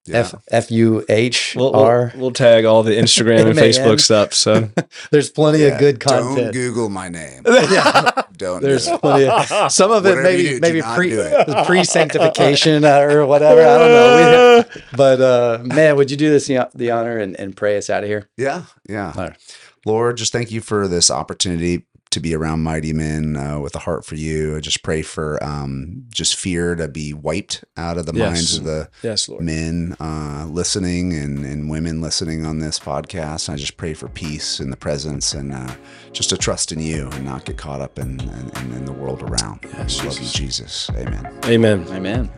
Yeah. 0.09 0.17
F 0.19 0.35
F 0.49 0.71
U 0.71 1.05
H 1.07 1.55
We'll, 1.55 1.71
we'll, 2.15 2.31
tag 2.31 2.65
all 2.65 2.83
the 2.83 2.91
Instagram 2.91 3.45
and 3.47 3.57
Facebook 3.59 3.99
stuff. 3.99 4.33
So 4.33 4.69
There's 5.11 5.29
plenty 5.29 5.59
Yeah, 5.59 5.67
of 5.67 5.79
good 5.79 5.99
Don't 5.99 6.27
content. 6.35 6.53
Google 6.53 6.89
my 6.89 7.09
name. 7.09 7.43
yeah, 7.47 8.23
Don't. 8.35 8.61
there's 8.61 8.87
it. 8.87 8.99
plenty. 9.01 9.27
Of, 9.27 9.71
some 9.71 9.91
of 9.91 10.05
it 10.05 10.09
Whatever 10.15 10.31
you 10.37 10.37
maybe 10.37 10.49
do, 10.49 10.55
do 10.55 10.61
maybe 10.61 10.79
not 10.81 10.95
pre 10.95 11.65
pre 11.65 11.83
sanctification 11.83 12.83
or 12.85 13.25
whatever. 13.25 13.61
I 13.61 13.77
don't 13.77 13.91
know. 13.91 14.63
We- 14.75 14.81
but 14.97 15.21
uh, 15.21 15.59
man, 15.63 15.95
would 15.95 16.09
you 16.11 16.17
do 16.17 16.29
this 16.29 16.47
the, 16.47 16.69
the 16.73 16.91
honor 16.91 17.17
and, 17.17 17.39
and 17.39 17.55
pray 17.55 17.77
us 17.77 17.89
out 17.89 18.03
of 18.03 18.09
here? 18.09 18.29
Yeah, 18.37 18.63
yeah. 18.87 19.13
All 19.15 19.23
right. 19.23 19.37
Lord, 19.85 20.17
just 20.17 20.31
thank 20.33 20.51
you 20.51 20.59
for 20.61 20.87
this 20.87 21.09
opportunity 21.09 21.85
to 22.11 22.19
be 22.19 22.33
around 22.33 22.61
mighty 22.63 22.91
men 22.91 23.37
uh, 23.37 23.59
with 23.59 23.75
a 23.75 23.79
heart 23.79 24.03
for 24.03 24.15
you. 24.15 24.57
I 24.57 24.59
just 24.61 24.81
pray 24.81 25.01
for 25.03 25.41
um, 25.43 26.05
just 26.09 26.35
fear 26.35 26.73
to 26.75 26.87
be 26.87 27.13
wiped 27.13 27.63
out 27.77 27.97
of 27.97 28.07
the 28.07 28.13
Yes. 28.15 28.31
minds 28.33 28.57
of 28.57 28.63
the 28.63 28.89
yes, 29.03 29.29
Lord. 29.29 29.43
men 29.43 29.95
uh, 29.99 30.47
listening 30.49 31.13
and, 31.13 31.45
and 31.45 31.69
women 31.69 32.01
listening 32.01 32.45
on 32.45 32.59
this 32.59 32.79
podcast. 32.79 33.47
I 33.49 33.55
just 33.57 33.77
pray 33.77 33.93
for 33.93 34.07
peace 34.09 34.59
in 34.59 34.71
the 34.71 34.77
presence 34.77 35.33
and 35.33 35.53
uh, 35.53 35.75
just 36.11 36.29
to 36.31 36.37
trust 36.37 36.71
in 36.71 36.79
you 36.79 37.09
and 37.13 37.25
not 37.25 37.45
get 37.45 37.57
caught 37.57 37.79
up 37.81 37.99
in, 37.99 38.19
in, 38.19 38.73
in 38.73 38.85
the 38.85 38.93
world 38.93 39.21
around. 39.21 39.59
Yes, 39.73 40.03
Love 40.03 40.13
you, 40.15 40.19
Jesus. 40.21 40.87
Jesus. 40.87 40.89
Amen. 40.97 41.39
Amen. 41.45 41.85
Amen. 41.89 42.31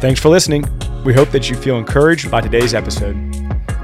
Thanks 0.00 0.20
for 0.20 0.30
listening. 0.30 0.64
We 1.04 1.12
hope 1.12 1.30
that 1.32 1.50
you 1.50 1.56
feel 1.56 1.76
encouraged 1.76 2.30
by 2.30 2.40
today's 2.40 2.72
episode. 2.72 3.14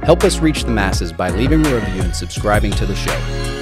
Help 0.05 0.25
us 0.25 0.39
reach 0.41 0.65
the 0.65 0.71
masses 0.71 1.13
by 1.13 1.29
leaving 1.31 1.65
a 1.67 1.75
review 1.75 2.03
and 2.03 2.17
subscribing 2.17 2.73
to 2.73 2.87
the 2.87 2.97
show. 2.97 3.62